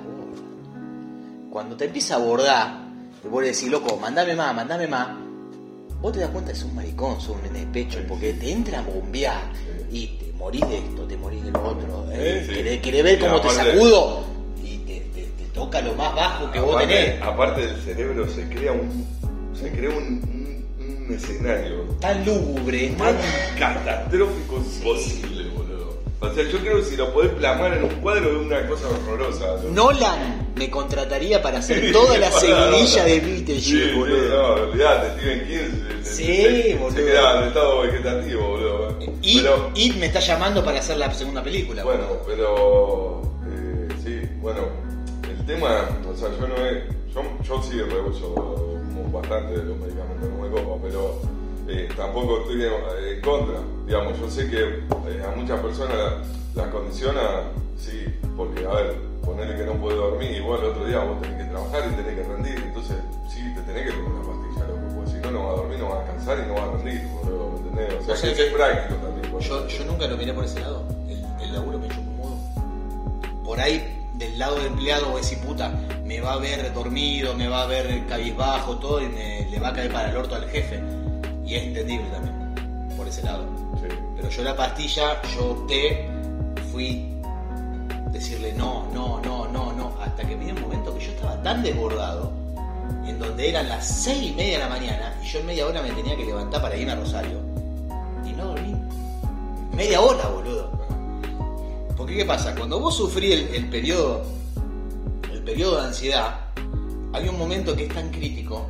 Cuando 1.50 1.76
te 1.76 1.84
empieza 1.84 2.14
a 2.14 2.16
abordar, 2.18 2.83
y 3.24 3.28
vos 3.28 3.42
le 3.42 3.48
decís, 3.52 3.68
loco, 3.70 3.96
mandame 3.96 4.34
más, 4.34 4.54
mandame 4.54 4.86
más, 4.86 5.08
vos 6.00 6.12
te 6.12 6.20
das 6.20 6.30
cuenta 6.30 6.52
que 6.52 6.58
sos 6.58 6.68
un 6.68 6.74
maricón, 6.76 7.20
sos 7.20 7.36
un 7.36 7.42
nene 7.42 7.60
de 7.60 7.66
pecho, 7.66 7.98
porque 8.08 8.32
te 8.34 8.50
entra 8.52 8.80
a 8.80 8.82
bombear 8.82 9.42
y 9.90 10.06
te 10.18 10.32
morís 10.36 10.66
de 10.68 10.78
esto, 10.78 11.02
te 11.04 11.16
morís 11.16 11.42
de 11.44 11.50
lo 11.50 11.62
otro, 11.62 12.06
¿eh? 12.12 12.44
Sí, 12.46 12.54
sí. 12.54 12.78
Querés, 12.80 13.04
ver 13.04 13.18
cómo 13.18 13.40
te 13.40 13.50
sacudo 13.50 14.24
y 14.62 14.78
te, 14.78 15.00
te- 15.14 15.22
te 15.22 15.44
toca 15.54 15.80
lo 15.80 15.94
más 15.94 16.14
bajo 16.14 16.50
que 16.52 16.60
vos 16.60 16.78
tenés. 16.78 17.22
aparte 17.22 17.66
del 17.66 17.80
cerebro 17.82 18.28
se 18.28 18.46
crea 18.48 18.72
un, 18.72 19.06
se 19.58 19.70
crea 19.70 19.90
un, 19.90 19.96
un- 19.96 20.64
un 21.08 21.14
escenario 21.14 21.82
Tan 22.00 22.24
lúgubre, 22.24 22.88
tan... 22.98 23.14
catastrófico 23.58 24.56
imposible, 24.56 25.48
boludo. 25.50 25.98
O 26.20 26.30
sea, 26.32 26.44
yo 26.44 26.58
creo 26.60 26.76
que 26.78 26.84
si 26.84 26.96
lo 26.96 27.12
podés 27.12 27.32
plasmar 27.32 27.74
en 27.76 27.84
un 27.84 27.90
cuadro 28.00 28.30
es 28.40 28.46
una 28.46 28.66
cosa 28.66 28.86
horrorosa. 28.88 29.46
¿no? 29.64 29.70
Nolan 29.70 30.43
me 30.56 30.70
contrataría 30.70 31.42
para 31.42 31.58
hacer 31.58 31.92
toda 31.92 32.16
la 32.18 32.30
seguidilla 32.40 33.04
de 33.04 33.20
Beetlejuice, 33.20 33.90
sí, 33.90 33.96
boludo. 33.98 34.28
no, 34.28 34.62
olvidate, 34.70 35.20
Steven 35.20 35.46
King 35.46 36.02
se, 36.02 36.14
Sí, 36.14 36.24
se- 36.36 36.62
se 36.70 36.74
boludo. 36.76 36.96
queda 36.96 37.38
en 37.42 37.48
estado 37.48 37.80
vegetativo, 37.82 38.48
boludo. 38.48 38.98
It, 39.22 39.42
Pero, 39.42 39.70
It 39.74 39.96
me 39.96 40.06
está 40.06 40.20
llamando 40.20 40.64
para 40.64 40.78
hacer 40.78 40.96
la 40.98 41.12
segunda 41.12 41.42
película. 41.42 41.82
bueno, 41.84 42.04
pero, 42.26 43.22
eh, 43.50 43.88
sí, 44.04 44.20
bueno, 44.40 44.60
el 45.28 45.46
tema, 45.46 45.88
o 46.12 46.16
sea, 46.16 46.28
yo 46.38 46.46
no 46.46 46.56
he, 46.66 46.84
yo, 47.12 47.22
yo 47.42 47.62
sí 47.62 47.78
reuso 47.80 48.34
como 48.34 49.10
bastante 49.12 49.58
de 49.58 49.64
los 49.64 49.76
medicamentos, 49.78 50.28
no 50.30 50.42
me 50.44 50.50
copa, 50.50 50.82
pero 50.82 51.20
eh, 51.68 51.88
tampoco 51.96 52.40
estoy 52.42 52.62
en, 52.64 53.20
contra. 53.22 53.56
Digamos, 53.86 54.18
yo 54.20 54.30
sé 54.30 54.48
que 54.50 54.58
eh, 54.60 55.22
a 55.26 55.34
muchas 55.36 55.60
personas 55.60 55.96
la- 55.96 56.22
las 56.62 56.72
condiciona, 56.72 57.20
sí, 57.78 58.04
porque, 58.36 58.64
a 58.64 58.70
ver, 58.74 58.94
ponerle 59.34 59.56
que 59.56 59.64
no 59.64 59.74
puede 59.74 59.96
dormir, 59.96 60.30
igual 60.30 60.60
el 60.60 60.66
otro 60.66 60.86
día 60.86 60.98
vos 61.00 61.20
tenés 61.20 61.38
que 61.38 61.44
trabajar 61.44 61.82
y 61.90 61.94
tenés 61.96 62.14
que 62.14 62.22
rendir, 62.22 62.58
entonces 62.58 62.96
sí, 63.28 63.52
te 63.54 63.60
tenés 63.62 63.82
que 63.86 63.92
tomar 63.92 64.12
una 64.12 64.28
pastilla, 64.28 64.66
loco, 64.68 64.94
porque 64.94 65.10
si 65.10 65.16
no, 65.18 65.30
no 65.32 65.44
va 65.44 65.52
a 65.52 65.56
dormir, 65.56 65.78
no 65.78 65.88
va 65.88 66.02
a 66.02 66.06
cansar 66.06 66.38
y 66.38 66.48
no 66.48 66.54
va 66.54 66.62
a 66.62 66.70
rendir, 66.72 67.08
boludo, 67.08 67.50
¿me 67.50 67.58
entendés? 67.58 67.86
O 67.86 67.90
sea, 67.90 67.98
Vos 67.98 68.06
que 68.06 68.16
sabés 68.16 68.38
es 68.38 68.44
que 68.44 68.56
práctico 68.56 68.94
también. 69.00 69.40
Yo, 69.40 69.66
yo 69.66 69.84
nunca 69.84 70.06
lo 70.06 70.16
miré 70.16 70.32
por 70.32 70.44
ese 70.44 70.60
lado. 70.60 70.84
El, 71.08 71.24
el 71.42 71.52
laburo 71.52 71.78
me 71.80 71.88
chupa 71.88 72.00
un 72.00 72.16
modo. 72.16 72.36
Por 73.44 73.60
ahí, 73.60 74.06
del 74.14 74.38
lado 74.38 74.56
del 74.56 74.66
empleado, 74.66 75.06
voy 75.06 75.16
a 75.16 75.20
decir, 75.22 75.38
puta, 75.38 75.74
me 76.04 76.20
va 76.20 76.34
a 76.34 76.38
ver 76.38 76.72
dormido, 76.72 77.34
me 77.34 77.48
va 77.48 77.64
a 77.64 77.66
ver 77.66 78.06
cabizbajo, 78.06 78.78
todo, 78.78 79.02
y 79.02 79.08
me, 79.08 79.48
le 79.50 79.58
va 79.58 79.70
a 79.70 79.72
caer 79.72 79.92
para 79.92 80.10
el 80.10 80.16
orto 80.16 80.36
al 80.36 80.48
jefe. 80.48 80.80
Y 81.44 81.56
es 81.56 81.64
entendible 81.64 82.06
también, 82.10 82.94
por 82.96 83.08
ese 83.08 83.22
lado. 83.22 83.44
Sí. 83.82 83.88
Pero 84.16 84.28
yo 84.28 84.42
la 84.44 84.56
pastilla, 84.56 85.20
yo 85.34 85.50
opté, 85.50 86.08
fui 86.70 87.13
decirle 88.14 88.52
no, 88.52 88.88
no, 88.94 89.20
no, 89.20 89.48
no, 89.48 89.72
no, 89.72 89.92
hasta 90.00 90.26
que 90.26 90.36
me 90.36 90.44
dio 90.44 90.54
un 90.54 90.62
momento 90.62 90.94
que 90.96 91.04
yo 91.04 91.10
estaba 91.10 91.42
tan 91.42 91.62
desbordado, 91.62 92.32
en 93.06 93.18
donde 93.18 93.48
eran 93.50 93.68
las 93.68 93.86
seis 93.86 94.30
y 94.30 94.34
media 94.34 94.52
de 94.54 94.64
la 94.64 94.68
mañana, 94.70 95.20
y 95.22 95.26
yo 95.26 95.40
en 95.40 95.46
media 95.46 95.66
hora 95.66 95.82
me 95.82 95.90
tenía 95.90 96.16
que 96.16 96.24
levantar 96.24 96.62
para 96.62 96.76
irme 96.76 96.92
a 96.92 96.96
Rosario, 96.96 97.40
y 98.24 98.32
no 98.32 98.46
dormí. 98.46 98.74
Media 99.74 100.00
hora, 100.00 100.28
boludo. 100.28 100.70
Porque 101.96 102.16
¿qué 102.16 102.24
pasa? 102.24 102.54
Cuando 102.54 102.78
vos 102.78 102.96
sufrís 102.96 103.34
el, 103.34 103.54
el 103.54 103.68
periodo, 103.68 104.22
el 105.32 105.42
periodo 105.42 105.80
de 105.80 105.88
ansiedad, 105.88 106.40
hay 107.12 107.28
un 107.28 107.36
momento 107.36 107.74
que 107.74 107.86
es 107.86 107.94
tan 107.94 108.10
crítico 108.10 108.66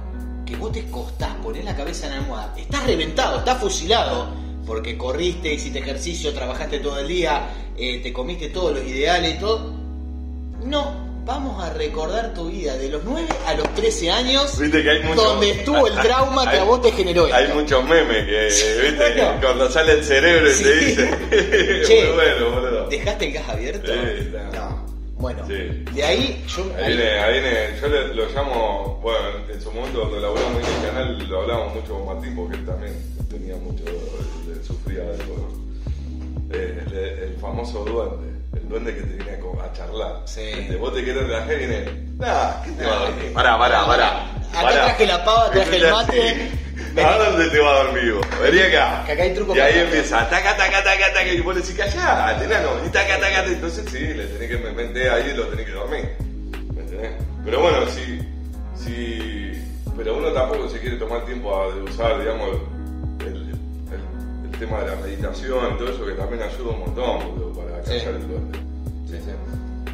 que 0.47 0.57
vos 0.57 0.72
te 0.72 0.90
costás 0.90 1.34
poner 1.36 1.64
la 1.64 1.76
cabeza 1.76 2.07
en 2.07 2.12
la 2.12 2.18
almohada. 2.20 2.55
Estás 2.57 2.86
reventado, 2.86 3.38
estás 3.38 3.59
fusilado, 3.61 4.28
porque 4.67 4.97
corriste, 4.97 5.53
hiciste 5.55 5.79
ejercicio, 5.81 6.33
trabajaste 6.33 6.79
todo 6.81 6.99
el 7.01 7.09
día, 7.09 7.49
eh, 7.77 8.01
te 8.03 8.12
comiste 8.12 8.49
todos 8.49 8.75
los 8.77 8.85
ideales 8.87 9.35
y 9.37 9.39
todo. 9.39 9.73
No, 10.65 11.23
vamos 11.27 11.62
a 11.62 11.71
recordar 11.75 12.33
tu 12.35 12.49
vida 12.49 12.77
de 12.77 12.89
los 12.89 13.05
9 13.05 13.27
a 13.47 13.55
los 13.55 13.75
13 13.75 14.11
años, 14.11 14.59
Viste 14.59 14.83
que 14.83 14.91
hay 14.91 15.03
mucho- 15.03 15.23
donde 15.23 15.51
estuvo 15.51 15.87
el 15.87 15.95
trauma 16.03 16.51
que 16.51 16.59
a 16.59 16.65
vos 16.65 16.81
te 16.83 16.93
generó 16.93 17.27
Hay 17.33 17.49
muchos 17.55 17.85
memes 17.89 18.25
que, 18.27 18.51
Sí, 18.51 18.65
viste, 18.83 18.97
bueno. 19.15 19.41
que 19.41 19.47
cuando 19.47 19.71
sale 19.71 19.93
el 19.93 20.05
cerebro 20.05 20.51
y 20.51 20.55
te 20.62 20.75
dice. 20.77 21.11
Che, 21.87 22.12
bueno, 22.12 22.51
boludo. 22.51 22.89
¿Dejaste 22.89 23.27
el 23.27 23.33
gas 23.33 23.49
abierto? 23.49 23.93
Sí, 23.93 23.99
está. 24.19 24.51
No. 24.59 24.85
Bueno, 25.17 25.47
de 25.47 26.05
ahí 26.05 26.45
yo... 26.49 26.65
Ahí 26.77 26.85
ahí- 26.85 26.97
viene, 26.97 27.19
ahí 27.21 27.33
viene, 27.41 27.57
yo 27.81 27.89
le- 27.89 28.15
lo 28.15 28.29
llamo, 28.29 28.99
bueno, 29.03 29.21
en 29.51 29.61
su 29.62 29.71
momento 29.73 30.01
cuando 30.01 30.21
laburamos 30.21 30.62
en 30.62 30.75
el 30.75 30.89
canal 30.91 31.29
lo 31.31 31.41
hablamos 31.41 31.75
mucho 31.77 31.95
con 31.95 32.07
Martín 32.15 32.37
porque 32.37 32.57
él 32.57 32.67
también 32.67 32.93
tenía 33.35 33.57
mucho, 33.57 33.85
le 34.47 34.62
sufría 34.64 35.03
de. 35.03 35.24
Eh, 36.53 36.85
el, 36.87 36.95
el 36.95 37.37
famoso 37.41 37.85
duende, 37.85 38.39
el 38.55 38.68
duende 38.68 38.95
que 38.95 39.03
te 39.03 39.16
viene 39.16 39.32
a, 39.32 39.72
charlar. 39.72 40.22
Sí. 40.24 40.43
Este, 40.43 40.76
vos 40.76 40.95
te 40.95 41.05
querés 41.05 41.26
relajar 41.26 41.53
y 41.55 41.59
viene, 41.59 41.85
nah, 42.16 42.62
¿qué 42.62 42.70
te 42.72 42.85
va 42.85 42.93
a 42.93 42.99
dormir? 43.07 43.32
Pará, 43.32 43.59
pará, 43.59 43.87
pará. 43.87 44.30
Acá 44.53 44.70
traje 44.70 45.07
la 45.07 45.24
pava, 45.24 45.51
traje 45.51 45.76
el 45.76 45.91
mate. 45.91 46.51
¿A 46.97 47.18
dónde 47.18 47.51
te 47.51 47.59
va 47.59 47.70
a 47.70 47.85
dormir 47.85 48.12
vos? 48.14 48.26
Vení 48.41 48.61
acá. 48.61 49.03
Que 49.05 49.12
acá 49.12 49.22
hay 49.24 49.35
truco 49.35 49.57
Y 49.57 49.61
ahí 49.61 49.80
empieza, 49.80 50.28
taca, 50.28 50.57
taca, 50.57 50.85
taca, 50.85 51.12
taca, 51.12 51.32
y 51.32 51.41
vos 51.41 51.57
le 51.57 51.61
decís, 51.61 51.76
callate, 51.76 52.45
enano, 52.45 52.70
y 52.87 52.89
taca, 52.91 53.18
taca. 53.18 53.45
Entonces 53.45 53.85
sí, 53.91 53.99
le 53.99 54.26
tenés 54.26 54.51
que 54.51 54.70
meter 54.70 55.11
ahí 55.11 55.30
y 55.32 55.37
lo 55.37 55.47
tenés 55.49 55.66
que 55.66 55.72
dormir. 55.72 56.09
¿Me 56.74 56.82
entendés? 56.82 57.12
Pero 57.45 57.61
bueno, 57.61 57.78
si, 57.89 58.20
si, 58.76 59.61
pero 59.97 60.18
uno 60.18 60.32
tampoco 60.32 60.68
se 60.68 60.78
quiere 60.78 60.97
tomar 60.97 61.24
tiempo 61.24 61.61
a, 61.61 61.74
de 61.74 61.82
usar, 61.82 62.20
digamos, 62.20 62.51
el, 62.51 62.74
el- 64.55 64.59
tema 64.61 64.80
de 64.80 64.86
la 64.90 64.96
meditación 64.96 65.74
y 65.74 65.78
todo 65.78 65.88
eso 65.90 66.07
que 66.07 66.12
también 66.12 66.42
ayuda 66.42 66.70
un 66.72 66.80
montón, 66.80 67.18
boludo, 67.36 67.52
para 67.64 67.84
Sí. 67.84 67.90
callar 67.98 68.14
el 68.14 68.28
duende. 68.28 68.59
Sí, 69.07 69.16
sí. 69.24 69.30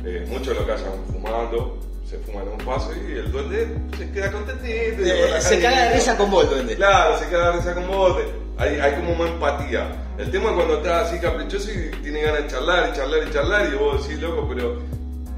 Eh, 0.04 0.26
muchos 0.28 0.56
lo 0.56 0.66
callan 0.66 0.92
fumando, 1.12 1.78
se 2.08 2.18
fuman 2.18 2.48
un 2.48 2.58
paso 2.58 2.90
y 2.94 3.12
el 3.12 3.30
duende 3.32 3.68
se 3.98 4.10
queda 4.10 4.30
contentito. 4.32 5.02
Eh, 5.04 5.40
se 5.40 5.60
caga 5.60 5.84
de 5.84 5.94
risa 5.94 6.16
con 6.16 6.30
vos, 6.30 6.44
el 6.44 6.50
duende. 6.50 6.76
Claro, 6.76 7.18
se 7.18 7.28
queda 7.28 7.50
de 7.50 7.56
risa 7.58 7.74
con 7.74 7.86
vos. 7.88 8.16
Hay, 8.58 8.78
hay 8.78 8.92
como 8.94 9.12
una 9.14 9.30
empatía. 9.30 9.86
El 10.18 10.30
tema 10.30 10.50
es 10.50 10.56
cuando 10.56 10.76
estás 10.78 11.08
así 11.08 11.18
caprichoso 11.18 11.70
y 11.70 11.90
tiene 12.02 12.20
ganas 12.20 12.42
de 12.42 12.48
charlar 12.48 12.90
y 12.92 12.96
charlar 12.96 13.20
y 13.26 13.32
charlar 13.32 13.72
y 13.72 13.76
vos 13.76 14.02
decís, 14.06 14.20
loco, 14.22 14.46
pero 14.48 14.82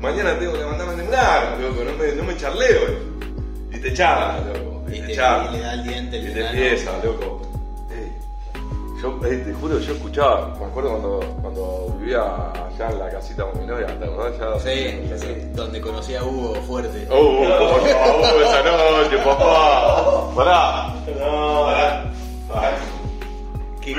mañana 0.00 0.36
tengo 0.38 0.52
que 0.54 0.58
levantarme 0.58 0.92
a 0.92 0.96
temblar, 0.96 1.58
loco, 1.60 1.84
no 1.84 1.92
me, 1.96 2.12
no 2.12 2.24
me 2.24 2.36
charleo. 2.36 2.80
Y 3.72 3.78
te 3.78 3.92
charla, 3.94 4.40
loco. 4.52 4.84
Y, 4.90 4.96
Y 4.96 5.00
te, 5.02 5.06
te- 5.06 5.14
charla. 5.14 5.50
y 5.50 5.56
le 5.56 5.60
da 5.62 5.74
el 5.74 5.82
diente, 5.84 6.16
Y 6.18 6.32
te 6.32 6.46
empieza, 6.46 6.90
loco. 7.04 7.51
Yo 9.02 9.18
eh, 9.26 9.42
te 9.44 9.52
juro, 9.52 9.80
yo 9.80 9.94
escuchaba, 9.94 10.54
me 10.60 10.66
acuerdo 10.66 10.90
cuando, 10.90 11.20
cuando 11.42 11.96
vivía 11.98 12.22
allá 12.22 12.88
en 12.88 12.98
la 13.00 13.10
casita 13.10 13.42
con 13.42 13.60
mi 13.60 13.66
novia, 13.66 13.86
¿te 13.98 14.04
acordás? 14.04 14.38
Ya, 14.38 14.60
Sí, 14.60 15.10
sí, 15.18 15.50
donde 15.54 15.80
conocí 15.80 16.14
a 16.14 16.22
Hugo 16.22 16.54
fuerte. 16.62 17.08
Oh, 17.10 17.38
por 17.38 17.88
favor, 17.88 18.42
esa 18.42 18.62
noche, 18.62 19.18
papá. 19.24 20.34
Pará. 20.36 20.94
No, 21.18 21.64
pará. 21.64 22.04
Pará. 22.48 22.76
¿Qué? 23.80 23.96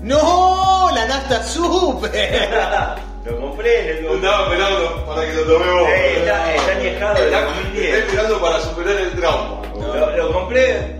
¡No! 0.00 0.90
¡La 0.94 1.06
Nasta 1.06 1.42
Super! 1.42 2.10
Lo 3.26 3.40
compré, 3.40 4.02
lo 4.02 4.14
Estaba 4.16 4.44
esperando 4.44 5.06
para 5.06 5.26
que 5.26 5.32
lo 5.32 5.42
tomemos. 5.44 5.88
Eh, 5.88 6.16
está, 6.18 6.54
está 6.54 6.72
añejado 6.72 7.24
Está, 7.24 7.44
2010. 7.44 7.84
está 7.94 8.06
esperando 8.06 8.40
para 8.40 8.60
superar 8.60 8.96
el 8.96 9.10
trauma. 9.12 9.62
Lo, 9.74 10.16
lo 10.16 10.32
compré 10.32 10.93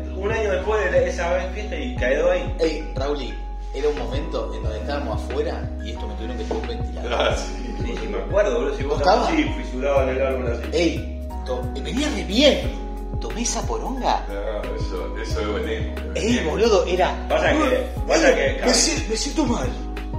esa 1.14 1.32
vez 1.34 1.52
fiesta 1.54 1.76
y 1.76 1.96
quedó 1.96 2.30
ahí. 2.30 2.54
Ey, 2.60 2.92
Rauli, 2.96 3.34
era 3.74 3.88
un 3.88 3.98
momento 3.98 4.52
en 4.54 4.62
donde 4.62 4.78
estábamos 4.80 5.22
afuera 5.22 5.70
y 5.84 5.90
esto 5.90 6.06
me 6.08 6.14
tuvieron 6.14 6.38
que 6.38 6.44
tener 6.44 6.62
un 6.62 6.68
ventilador. 6.68 7.12
Ah, 7.14 7.36
sí. 7.36 7.74
Sí, 7.84 7.94
sí, 8.00 8.06
me 8.08 8.18
acuerdo, 8.18 8.54
boludo. 8.58 8.76
Si 8.76 8.82
vos 8.84 8.98
¿Estaba? 8.98 9.22
estabas 9.28 9.32
así, 9.40 9.62
fisurado 9.62 10.02
en 10.02 10.08
el 10.10 10.22
árbol 10.26 10.46
así. 10.52 10.62
Ey, 10.72 11.26
to- 11.46 11.62
venía 11.82 12.08
re 12.14 12.24
bien. 12.24 12.84
Tomé 13.20 13.42
esa 13.42 13.62
poronga. 13.66 14.24
No, 14.28 14.74
eso, 14.76 15.16
eso 15.22 15.40
es 15.40 15.48
buenísimo. 15.48 15.94
Ey, 16.14 16.44
boludo, 16.44 16.84
era. 16.86 17.14
Pasa 17.28 17.52
que- 17.52 17.86
pasa 18.06 18.34
que- 18.34 18.60
Me, 18.64 18.74
si- 18.74 19.06
me 19.08 19.16
siento 19.16 19.44
mal. 19.46 19.68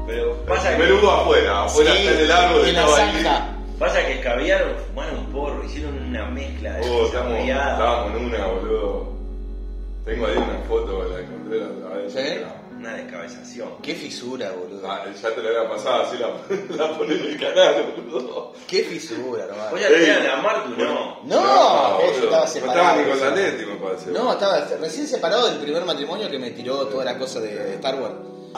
Pero 0.08 0.34
pasa 0.46 0.76
El 0.76 0.86
que, 0.86 0.94
hubo 0.94 1.12
afuera, 1.12 1.64
afuera 1.66 1.92
Sí, 1.94 1.98
está 2.00 2.12
en 2.14 2.20
el 2.20 2.32
árbol, 2.32 2.68
en 2.68 2.76
la 2.76 2.88
zanja. 2.88 3.48
pasa 3.80 4.06
que 4.06 4.14
escabiaron, 4.14 4.70
fumaron 4.88 5.18
un 5.20 5.26
porro, 5.32 5.64
hicieron 5.66 5.98
una 5.98 6.26
mezcla 6.28 6.74
de 6.74 6.90
Oh, 6.90 7.06
estamos, 7.08 7.34
estábamos 7.40 8.16
en 8.16 8.26
una, 8.26 8.48
boludo. 8.48 9.15
Tengo 10.06 10.28
ahí 10.28 10.38
una 10.38 10.60
foto, 10.68 11.04
la 11.10 11.20
encontré 11.20 11.60
la 11.60 11.68
otra 11.68 11.98
vez. 11.98 12.14
¿Sí? 12.14 12.20
Una 12.78 12.94
descabezación. 12.94 13.70
Qué 13.82 13.96
fisura, 13.96 14.52
boludo. 14.52 14.88
Ah, 14.90 15.04
ya 15.20 15.34
te 15.34 15.42
la 15.42 15.50
había 15.50 15.70
pasado, 15.70 16.04
así 16.04 16.18
la, 16.18 16.28
la 16.76 16.96
en 17.06 17.12
el 17.12 17.40
canal, 17.40 17.94
boludo. 17.96 18.54
Qué 18.68 18.84
fisura, 18.84 19.46
hermano. 19.46 19.78
ya 19.78 19.88
tenían 19.88 20.28
a 20.28 20.36
Martu, 20.42 20.70
no. 20.78 21.24
No, 21.24 21.98
boludo. 21.98 22.12
estaba 22.12 22.42
No 22.42 22.48
separado. 22.48 22.80
estaba 22.80 22.98
ni 22.98 23.10
con 23.10 23.20
la 23.20 23.36
Leti, 23.36 23.66
me 23.66 23.76
parece. 23.78 24.12
No, 24.12 24.32
estaba 24.34 24.60
recién 24.80 25.08
separado 25.08 25.48
del 25.48 25.58
primer 25.58 25.84
matrimonio 25.86 26.30
que 26.30 26.38
me 26.38 26.52
tiró 26.52 26.86
toda 26.88 27.04
la 27.06 27.18
cosa 27.18 27.40
de 27.40 27.74
Star 27.76 28.00
Wars. 28.00 28.14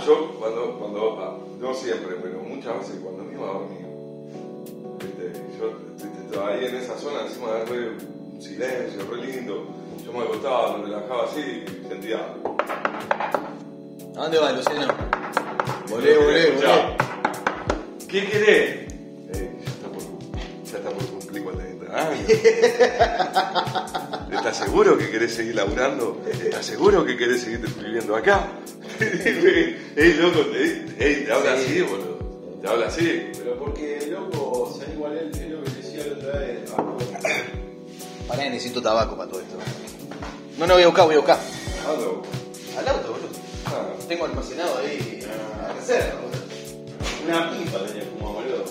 Yo 0.05 0.35
cuando, 0.39 0.77
cuando, 0.77 1.17
ah, 1.21 1.37
no 1.59 1.73
siempre, 1.73 2.17
pero 2.21 2.39
muchas 2.41 2.79
veces 2.79 2.95
cuando 3.01 3.23
me 3.23 3.33
iba 3.33 3.49
a 3.49 3.53
dormir, 3.53 3.87
viste, 4.99 5.41
yo 5.57 5.71
estaba 6.25 6.49
ahí 6.49 6.65
en 6.65 6.75
esa 6.75 6.97
zona, 6.97 7.21
encima 7.21 7.53
de 7.53 7.65
re 7.65 7.89
un 7.89 8.41
silencio, 8.41 9.01
re 9.09 9.25
lindo, 9.25 9.65
yo 10.07 10.13
me 10.13 10.23
acostaba, 10.23 10.77
me 10.77 10.85
relajaba 10.85 11.25
así 11.25 11.41
y 11.65 11.87
sentía, 11.89 12.17
¿A 14.15 14.21
dónde 14.21 14.39
va, 14.39 14.51
Luciano? 14.51 14.93
Volé, 15.89 16.17
volé, 16.17 16.51
volé. 16.51 16.97
¿Qué 18.07 18.25
querés? 18.27 18.93
Eh, 19.33 19.51
ya, 19.63 19.69
está 19.71 19.87
por, 19.89 20.01
ya 20.65 20.77
está 20.77 20.89
por 20.89 21.05
cumplir 21.05 21.43
40 21.43 22.07
años. 22.09 22.29
¿Estás 24.31 24.57
seguro 24.57 24.97
que 24.97 25.11
querés 25.11 25.35
seguir 25.35 25.55
laburando? 25.55 26.21
¿Estás 26.31 26.65
seguro 26.65 27.05
que 27.05 27.15
querés 27.17 27.41
seguir 27.41 27.59
viviendo 27.59 28.15
acá? 28.15 28.47
Ey, 28.99 30.13
loco, 30.19 30.39
te, 30.47 30.63
ey, 30.99 31.25
te 31.25 31.31
habla 31.31 31.57
Sí. 31.57 31.63
así, 31.65 31.81
boludo. 31.81 32.17
Te 32.61 32.67
habla 32.67 32.87
así. 32.87 33.29
Pero 33.37 33.57
porque, 33.59 34.07
loco, 34.09 34.51
o 34.63 34.73
sea, 34.73 34.91
igual 34.91 35.15
él 35.17 35.29
es 35.31 35.49
lo 35.51 35.63
que 35.63 35.69
decía 35.71 36.03
la 36.07 36.13
otra 36.13 36.39
vez. 36.39 36.71
Pará, 38.27 38.43
que 38.43 38.49
necesito 38.49 38.81
tabaco 38.81 39.15
para 39.15 39.29
todo 39.29 39.41
esto. 39.41 39.57
No, 40.57 40.65
no, 40.65 40.73
voy 40.73 40.83
a 40.83 40.87
buscar, 40.87 41.05
voy 41.05 41.15
a 41.15 41.17
buscar. 41.19 41.39
Algo. 41.87 42.21
Al 42.77 42.87
auto, 42.87 43.11
boludo. 43.11 43.29
Ah, 43.67 43.85
Tengo 44.07 44.25
almacenado 44.25 44.77
ahí 44.79 45.19
Ah. 45.29 45.67
la 45.67 45.73
reserva, 45.73 46.19
boludo. 46.21 46.37
Una 47.27 47.51
pipa 47.51 47.85
tenía 47.85 48.03
fumado, 48.11 48.33
boludo. 48.35 48.63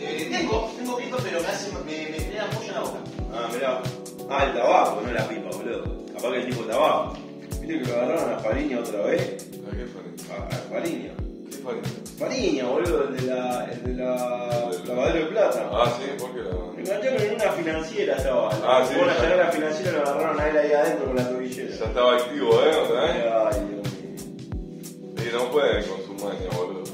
Eh, 0.00 0.28
tengo, 0.30 0.70
tengo 0.76 0.96
pipa, 0.96 1.16
pero 1.22 1.40
me 1.40 1.46
hace, 1.48 1.72
me, 1.72 1.80
me 2.10 2.18
genera 2.18 2.46
mucho 2.46 2.66
en 2.68 2.74
la 2.74 2.80
boca. 2.80 2.98
Ah, 3.34 3.48
mirá. 3.52 3.82
Ah, 4.30 4.44
el 4.44 4.54
tabaco, 4.54 5.00
no 5.04 5.12
la 5.12 5.28
pipa, 5.28 5.48
boludo. 5.50 6.06
Capaz 6.14 6.30
que 6.30 6.36
el 6.38 6.46
tipo 6.46 6.62
de 6.62 6.68
tabaco. 6.72 7.14
¿Viste 7.60 7.78
que 7.82 7.88
lo 7.88 7.94
agarraron 7.94 8.34
a 8.34 8.38
Fariña 8.40 8.78
otra 8.80 9.00
vez? 9.02 9.20
¿a 9.22 9.76
qué 9.76 9.86
fue? 9.86 10.34
A, 10.34 10.46
a 10.46 10.58
Fariña. 10.70 11.12
¿Qué 11.52 11.58
fue? 11.58 11.74
Fariña, 12.18 12.64
boludo, 12.64 13.08
el 13.08 13.16
de 13.16 13.22
la. 13.22 13.64
el 13.70 13.82
de 13.84 13.94
la. 14.02 14.70
lavadero 14.86 15.18
de 15.18 15.26
plata. 15.26 15.70
Ah, 15.70 15.92
sí, 15.98 16.04
¿por 16.18 16.32
qué 16.32 16.40
la 16.40 16.50
Me 16.74 16.80
engancharon 16.80 17.20
en 17.20 17.34
una 17.34 17.52
financiera, 17.52 18.16
estaba. 18.16 18.48
Ah, 18.64 18.86
sí, 18.88 18.94
a 18.98 19.36
la 19.36 19.50
financiera 19.50 19.92
lo 19.92 20.02
agarraron 20.02 20.40
a 20.40 20.48
él 20.48 20.56
ahí 20.58 20.72
adentro 20.72 21.06
con 21.06 21.16
la 21.16 21.28
tobillera. 21.28 21.68
Ya 21.76 21.84
estaba 21.84 22.16
activo, 22.16 22.52
¿eh? 22.62 22.76
¿Otra 22.82 23.00
vez? 23.02 23.12
Ay, 23.12 23.66
Dios 23.68 23.92
mío. 23.92 25.30
Y 25.30 25.32
no 25.34 25.50
pueden 25.50 25.84
con 25.84 26.02
su 26.04 26.24
maña, 26.24 26.48
boludo. 26.56 26.84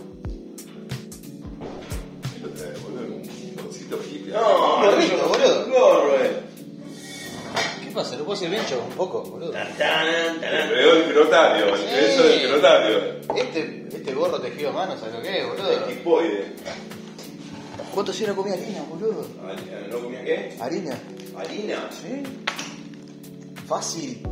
¿Qué 2.34 2.40
lo 2.42 2.48
trae, 2.50 2.72
boludo? 2.82 3.14
Un 3.14 3.56
bolsito 3.62 3.98
hippie. 4.02 4.32
No, 4.32 4.76
Un 4.76 4.84
gorrito, 4.86 5.16
no, 5.16 5.28
boludo. 5.28 5.64
Un 5.66 5.70
gorro, 5.70 6.14
eh. 6.24 6.47
¿Qué 7.88 7.94
pasa? 7.94 8.16
¿Lo 8.16 8.24
puedo 8.24 8.36
hacer 8.36 8.50
bien, 8.50 8.62
chavo? 8.66 8.82
Un 8.84 8.92
poco, 8.96 9.22
boludo. 9.22 9.50
Tan, 9.52 9.74
tan, 9.78 10.06
El 10.06 10.40
tan. 10.40 10.68
veo 10.70 10.92
el 10.94 11.12
crotario, 11.14 11.74
el 11.74 11.78
Sí. 11.80 11.86
beso 11.94 12.22
del 12.22 12.50
crotario. 12.50 12.98
Este, 13.34 13.88
este 13.94 14.12
gorro 14.14 14.38
tejido 14.40 14.68
a 14.70 14.72
mano, 14.72 14.98
¿sabes 14.98 15.14
lo 15.14 15.22
que 15.22 15.40
es, 15.40 15.48
boludo? 15.48 15.72
Equipoide. 15.72 16.52
¿Cuánto 17.94 18.12
si 18.12 18.26
no 18.26 18.36
comía 18.36 18.52
harina, 18.54 18.82
boludo? 18.90 19.26
Harina, 19.48 19.86
¿No 19.90 19.98
comía 20.00 20.22
qué? 20.24 20.56
Harina. 20.60 20.98
Harina. 21.36 21.88
¿Sí? 21.90 22.22
Fácil. 23.66 24.22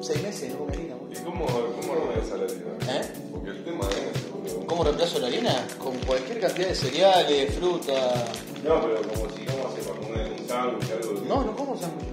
Seis 0.00 0.22
meses 0.22 0.50
no 0.50 0.58
comía 0.60 0.74
harina, 0.78 0.94
¿Y 0.94 0.98
boludo. 0.98 1.24
cómo, 1.24 1.46
cómo 1.46 1.94
reemplaza 1.94 2.36
la 2.38 2.44
harina? 2.44 3.00
¿Eh? 3.00 3.12
Porque 3.30 3.50
el 3.50 3.64
tema 3.64 3.88
es 3.90 4.30
boludo. 4.32 4.66
¿Cómo 4.66 4.84
reemplazo 4.84 5.18
la 5.18 5.26
harina? 5.26 5.66
Con 5.78 5.98
cualquier 5.98 6.40
cantidad 6.40 6.68
de 6.68 6.74
cereales, 6.74 7.54
fruta. 7.56 8.24
No, 8.64 8.80
pero 8.80 9.02
como 9.02 9.30
si, 9.36 9.44
¿cómo 9.44 9.68
hace 9.68 9.82
para 9.82 10.00
comer 10.00 10.32
un 10.40 10.48
sándwich, 10.48 10.90
algo? 10.92 11.20
No, 11.28 11.44
no 11.44 11.54
como 11.56 11.76
sándwich, 11.78 12.08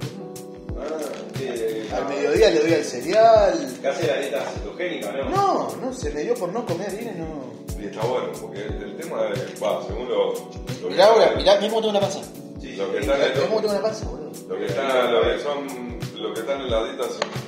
Ah. 0.82 1.96
Al 1.98 2.06
mediodía 2.08 2.50
le 2.52 2.60
doy 2.60 2.74
al 2.74 2.84
cereal. 2.84 3.78
¿Qué 3.82 3.88
hace 3.88 4.08
la 4.08 4.20
dieta 4.20 4.42
cetogénica, 4.54 5.12
no? 5.12 5.30
No, 5.30 5.76
no, 5.82 5.94
se 5.94 6.12
me 6.12 6.22
dio 6.22 6.36
por 6.36 6.52
no 6.54 6.66
comer 6.66 6.90
harina, 6.90 7.12
no. 7.14 7.50
Y 7.82 7.86
está 7.86 8.06
bueno, 8.06 8.28
porque 8.42 8.62
el, 8.62 8.96
tema 8.98 9.28
es, 9.34 9.62
va, 9.64 9.82
según 9.88 10.10
lo, 10.10 10.34
lo 10.34 10.90
Mirá 10.90 11.06
ahora, 11.08 11.32
mirá, 11.36 11.56
mirá 11.60 11.70
cómo 11.70 11.82
tengo 11.82 11.90
una 11.92 12.00
panza. 12.02 12.20
Sí, 12.62 12.76
Lo 12.76 12.92
que 12.92 13.00
está 13.00 13.14
en 13.16 13.20
Mirá 13.22 13.34
el- 13.34 13.42
cómo 13.48 13.62
tengo 13.62 13.74
una 13.74 13.82
panza, 13.82 14.06
boludo. 14.06 14.32
Lo 14.50 14.58
que 14.58 14.66
está, 14.66 15.12
lo 15.12 15.22
que 15.22 15.40
son, 15.40 16.00
lo 16.22 16.34
que 16.34 16.40
están 16.42 16.62
en 16.62 16.72
la 16.72 16.84
dieta 16.84 17.04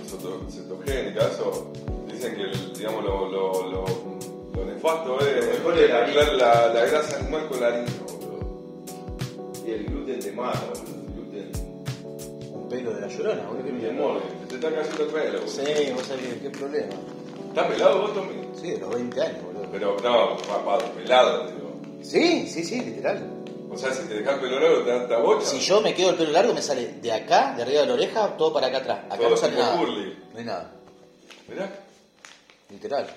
ceto- 0.10 0.50
cetogénica, 0.50 1.28
eso, 1.28 1.72
dicen 2.12 2.36
que, 2.36 2.42
el- 2.44 2.74
digamos, 2.74 3.04
lo, 3.04 3.30
lo, 3.30 3.70
lo, 3.70 3.86
lo 4.56 4.66
nefasto 4.66 5.20
es 5.20 5.46
mejor 5.46 5.78
es 5.78 5.90
la 5.90 6.08
la, 6.34 6.74
la 6.74 6.86
grasa 6.86 7.18
animal 7.18 7.48
con 7.48 7.60
la 7.62 7.68
harina, 7.68 7.92
boludo. 8.08 9.64
Y 9.68 9.72
el 9.72 9.86
gluten 9.86 10.20
te 10.20 10.32
mata, 10.32 10.62
boludo. 10.70 10.91
Pelo 12.72 12.94
de 12.94 13.02
la 13.02 13.08
llorona, 13.08 13.44
boludo. 13.48 13.66
¿qué 13.66 13.72
me 13.74 13.80
te 14.48 14.56
está 14.56 14.74
cayendo 14.74 15.04
el 15.04 15.10
pelo, 15.10 15.40
boludo. 15.42 15.48
Sí, 15.52 15.92
vos 15.94 16.08
sabés 16.08 16.42
qué 16.42 16.50
problema. 16.52 16.94
¿Estás 17.50 17.68
pelado 17.68 18.02
vos, 18.02 18.14
Tommy? 18.14 18.48
Sí, 18.62 18.72
de 18.72 18.78
los 18.78 18.90
20 18.96 19.22
años, 19.22 19.44
boludo. 19.44 19.68
Pero, 19.74 19.98
no, 20.02 20.38
papá, 20.38 20.78
pelado, 20.96 21.48
digo. 21.48 21.82
Sí, 22.02 22.48
sí, 22.48 22.64
sí, 22.64 22.80
literal. 22.80 23.28
O 23.70 23.78
sea, 23.78 23.94
si 23.94 24.08
te 24.08 24.14
dejas 24.14 24.36
el 24.36 24.40
pelo 24.40 24.60
largo, 24.62 24.84
te 24.84 24.90
da 24.90 25.02
esta 25.04 25.18
bocha. 25.18 25.46
Si 25.46 25.60
yo 25.60 25.82
me 25.82 25.94
quedo 25.94 26.12
el 26.12 26.16
pelo 26.16 26.32
largo, 26.32 26.54
me 26.54 26.62
sale 26.62 26.88
de 27.02 27.12
acá, 27.12 27.54
de 27.58 27.64
arriba 27.64 27.82
de 27.82 27.88
la 27.88 27.94
oreja, 27.94 28.38
todo 28.38 28.54
para 28.54 28.68
acá 28.68 28.78
atrás. 28.78 29.00
Acá 29.08 29.18
Todo 29.18 29.30
no 29.32 29.38
sale 29.38 29.52
tipo 29.54 29.64
nada. 29.66 29.78
curly. 29.78 30.18
No 30.32 30.40
hay 30.40 30.46
nada, 30.46 30.72
Mirá. 31.50 31.70
literal. 32.70 33.08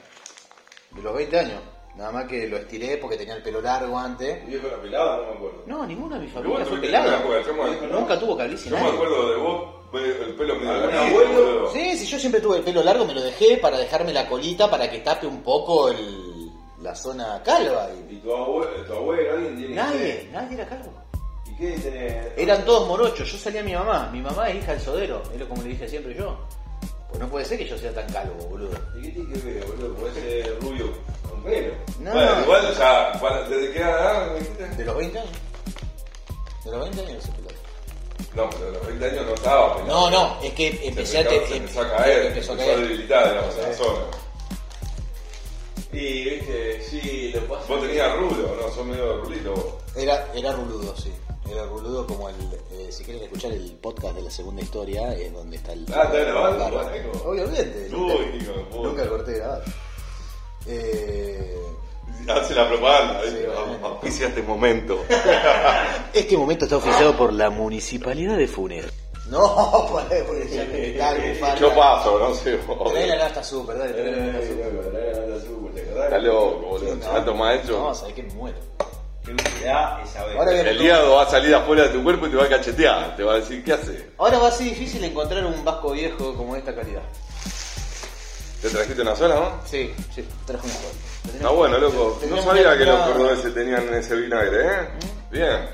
De 0.90 1.00
los 1.02 1.14
20 1.14 1.38
años. 1.38 1.61
Nada 1.97 2.11
más 2.11 2.24
que 2.26 2.49
lo 2.49 2.57
estiré 2.57 2.97
porque 2.97 3.16
tenía 3.16 3.34
el 3.36 3.42
pelo 3.42 3.61
largo 3.61 3.97
antes. 3.97 4.42
¿Tu 4.45 4.51
viejo 4.51 4.66
era 4.66 4.80
pelado? 4.82 5.16
No 5.22 5.30
me 5.30 5.36
acuerdo. 5.36 5.62
No, 5.66 5.86
ninguna 5.86 6.18
de 6.18 6.26
mi 6.26 6.30
Porque 6.32 6.49
vos 6.49 6.59
familia 6.68 7.03
fue 7.03 7.61
pelada. 7.61 7.88
Nunca 8.01 8.18
tuvo 8.18 8.36
calvicie 8.36 8.70
Yo 8.70 8.76
me 8.78 8.88
acuerdo 8.88 9.30
de 9.30 9.36
vos, 9.36 9.64
el 9.95 10.34
pelo 10.34 10.57
medio 10.57 10.70
¿Algún 10.72 10.90
larguito, 10.90 11.18
abuelo? 11.20 11.45
boludo. 11.45 11.72
Sí, 11.72 11.97
sí, 11.99 12.07
yo 12.07 12.18
siempre 12.18 12.40
tuve 12.40 12.57
el 12.59 12.64
pelo 12.64 12.82
largo, 12.82 13.05
me 13.05 13.14
lo 13.14 13.22
dejé 13.22 13.59
para 13.59 13.78
dejarme 13.78 14.12
la 14.12 14.28
colita 14.28 14.68
para 14.68 14.90
que 14.90 14.99
tape 14.99 15.26
un 15.28 15.42
poco 15.42 15.88
el, 15.88 16.51
la 16.80 16.97
zona 16.97 17.40
calva. 17.45 17.88
Y... 18.11 18.14
¿Y 18.14 18.18
tu 18.18 18.34
abuelo, 18.34 18.84
tu 18.84 18.92
abuelo 18.92 19.32
alguien 19.32 19.57
tiene 19.57 19.68
que 19.68 19.74
Nadie, 19.74 20.28
nadie 20.32 20.55
era 20.57 20.66
calvo. 20.66 20.92
¿Y 21.47 21.55
qué 21.57 21.70
tenés? 21.78 22.26
Eran 22.36 22.64
todos 22.64 22.88
morochos, 22.88 23.30
yo 23.30 23.38
salía 23.38 23.61
a 23.61 23.64
mi 23.64 23.72
mamá. 23.74 24.11
Mi 24.12 24.20
mamá 24.20 24.49
es 24.51 24.57
hija 24.57 24.72
del 24.72 24.80
sodero, 24.80 25.22
es 25.32 25.40
como 25.45 25.62
le 25.62 25.68
dije 25.68 25.88
siempre 25.88 26.12
yo. 26.16 26.36
Pues 27.14 27.22
no 27.22 27.30
puede 27.30 27.44
ser 27.44 27.58
que 27.58 27.68
yo 27.68 27.78
sea 27.78 27.94
tan 27.94 28.12
calvo, 28.12 28.34
boludo. 28.48 28.76
¿Y 28.96 29.02
qué 29.02 29.08
tiene 29.10 29.32
que 29.34 29.38
ver, 29.38 29.64
boludo? 29.66 29.94
Puede 29.94 30.14
ser 30.14 30.58
rubio 30.60 30.92
con 31.30 31.44
pelo. 31.44 31.72
No, 32.00 32.10
Bueno, 32.12 32.40
igual 32.42 32.74
ya, 32.76 33.12
para- 33.20 33.48
¿desde 33.48 33.72
qué 33.72 33.78
edad 33.78 34.32
me 34.32 34.38
dijiste? 34.40 34.66
de 34.66 34.84
los 34.84 34.96
20 34.96 35.18
años. 35.20 35.30
De 36.64 36.70
los 36.72 36.80
20 36.80 37.00
años 37.02 37.22
ese 37.24 37.32
pelado. 37.34 37.54
No, 38.34 38.50
pero 38.50 38.68
a 38.68 38.72
los 38.72 38.86
20 38.88 39.04
años 39.10 39.26
no 39.26 39.34
estaba 39.34 39.76
pelado. 39.76 40.10
No, 40.10 40.10
no, 40.10 40.42
es 40.42 40.52
que 40.54 40.88
empecé 40.88 41.18
a... 41.18 41.28
te, 41.28 41.46
se 41.46 41.54
em- 41.56 41.62
empezó 41.62 41.80
a 41.82 41.90
caer, 41.96 42.26
empezó 42.26 42.50
a 42.50 42.54
empezó 42.54 42.54
a 42.54 42.56
caer. 42.74 42.80
debilitar, 42.80 43.28
digamos, 43.30 43.54
en 43.58 43.62
la 43.62 43.72
zona. 43.74 44.04
Y, 45.92 46.24
viste, 46.24 46.82
sí, 46.82 47.32
lo 47.32 47.40
pasa. 47.46 47.66
Vos 47.68 47.80
tenías 47.82 48.16
rulo, 48.16 48.56
¿no? 48.60 48.74
Sos 48.74 48.84
medio 48.84 49.18
rulito 49.22 49.52
vos. 49.54 49.74
Era, 49.94 50.26
era 50.34 50.50
ruludo, 50.52 50.96
sí. 50.96 51.12
Era 51.51 51.64
ruludo 51.66 52.07
como 52.07 52.28
el... 52.28 52.34
eh, 52.72 52.90
si 52.90 53.05
quieren 53.05 53.22
escuchar 53.24 53.53
el 53.53 53.72
podcast 53.72 54.16
de 54.16 54.22
la 54.22 54.30
segunda 54.30 54.62
historia, 54.62 55.12
es 55.14 55.32
donde 55.32 55.57
está 55.57 55.72
el... 55.72 55.84
Ah, 55.95 56.03
¿está 56.05 56.18
grabando? 56.18 56.80
Obviamente. 57.24 57.88
Uy, 57.92 57.99
nunca, 57.99 58.14
hijo 58.14 58.82
nunca 58.82 59.09
corté 59.09 59.32
de 59.32 59.38
grabar. 59.38 59.62
Eh, 60.66 61.59
Hace 62.28 62.55
la 62.55 62.68
propaganda, 62.68 63.20
Sí. 63.28 63.36
Auspicia 63.82 64.28
este 64.28 64.42
momento. 64.42 64.99
este 66.14 66.36
momento 66.38 66.64
está 66.64 66.78
oficiado 66.78 67.14
por 67.16 67.32
la 67.32 67.51
Municipalidad 67.51 68.36
de 68.38 68.49
Funes. 68.49 68.86
No, 69.28 69.86
porque 69.90 70.49
ya 70.51 70.64
me 70.64 71.32
está. 71.34 71.55
Yo 71.57 71.74
paso, 71.74 72.18
no 72.18 72.34
sé. 72.34 72.59
Trae 72.90 73.07
la 73.07 73.16
nafta 73.16 73.42
super, 73.45 73.76
dale, 73.78 73.92
trae 73.92 74.11
la 74.12 74.26
nafta 74.32 74.38
Eh, 74.40 75.40
super. 75.47 75.84
Está 76.05 76.18
loco, 76.18 76.66
boludo. 76.68 76.97
Tanto 76.97 77.34
maestro. 77.34 77.78
No, 77.80 77.95
sabés 77.95 78.14
que 78.14 78.22
me 78.22 78.32
muero. 78.34 78.59
Qué 79.24 79.32
utilidad 79.32 80.02
esa 80.02 80.24
vez. 80.24 80.36
Ahora 80.36 80.50
voy 80.50 80.60
a- 80.60 80.70
El 80.70 80.82
hígado 80.82 81.14
va 81.14 81.22
a 81.22 81.30
salir 81.30 81.54
afuera 81.54 81.84
de 81.84 81.88
tu 81.90 82.02
cuerpo 82.02 82.26
y 82.26 82.30
te 82.30 82.36
va 82.36 82.44
a 82.44 82.48
cachetear. 82.48 83.16
Te 83.16 83.22
va 83.22 83.32
a 83.32 83.36
decir, 83.36 83.64
¿qué 83.64 83.72
hace? 83.72 84.10
Ahora 84.18 84.38
va 84.38 84.48
a 84.48 84.52
ser 84.52 84.66
difícil 84.66 85.02
encontrar 85.04 85.44
un 85.46 85.64
vasco 85.64 85.92
viejo 85.92 86.34
como 86.34 86.52
de 86.54 86.58
esta 86.60 86.74
calidad. 86.74 87.02
¿Te 88.60 88.70
trajiste 88.70 89.02
una 89.02 89.14
sola, 89.16 89.34
no? 89.34 89.60
Sí, 89.66 89.94
sí, 90.14 90.26
traje 90.46 90.66
una 90.66 90.74
sola. 90.74 91.34
Está 91.36 91.48
bueno, 91.50 91.78
loco. 91.78 92.04
No 92.14 92.20
Tendríamos 92.20 92.44
sabía 92.44 92.78
que 92.78 92.84
los 92.84 92.96
comprar- 92.96 93.12
cordobeses 93.16 93.54
tenían 93.54 93.94
ese 93.94 94.14
vinagre, 94.16 94.66
¿eh? 94.66 94.88
Bien. 95.30 95.68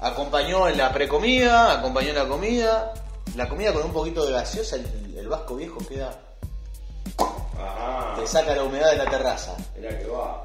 Acompañó 0.00 0.68
en 0.68 0.78
la 0.78 0.92
precomida, 0.92 1.72
acompañó 1.78 2.10
en 2.10 2.14
la 2.16 2.26
comida. 2.28 2.94
La 3.34 3.48
comida 3.48 3.72
con 3.72 3.84
un 3.84 3.92
poquito 3.92 4.24
de 4.24 4.32
gaseosa, 4.32 4.76
el, 4.76 5.14
el 5.18 5.28
vasco 5.28 5.56
viejo 5.56 5.78
queda. 5.86 6.18
Ajá. 7.58 8.14
Te 8.20 8.26
saca 8.26 8.54
la 8.54 8.62
humedad 8.64 8.90
de 8.92 8.96
la 8.98 9.10
terraza. 9.10 9.54
Mirá 9.76 9.98
que 9.98 10.06
va. 10.06 10.42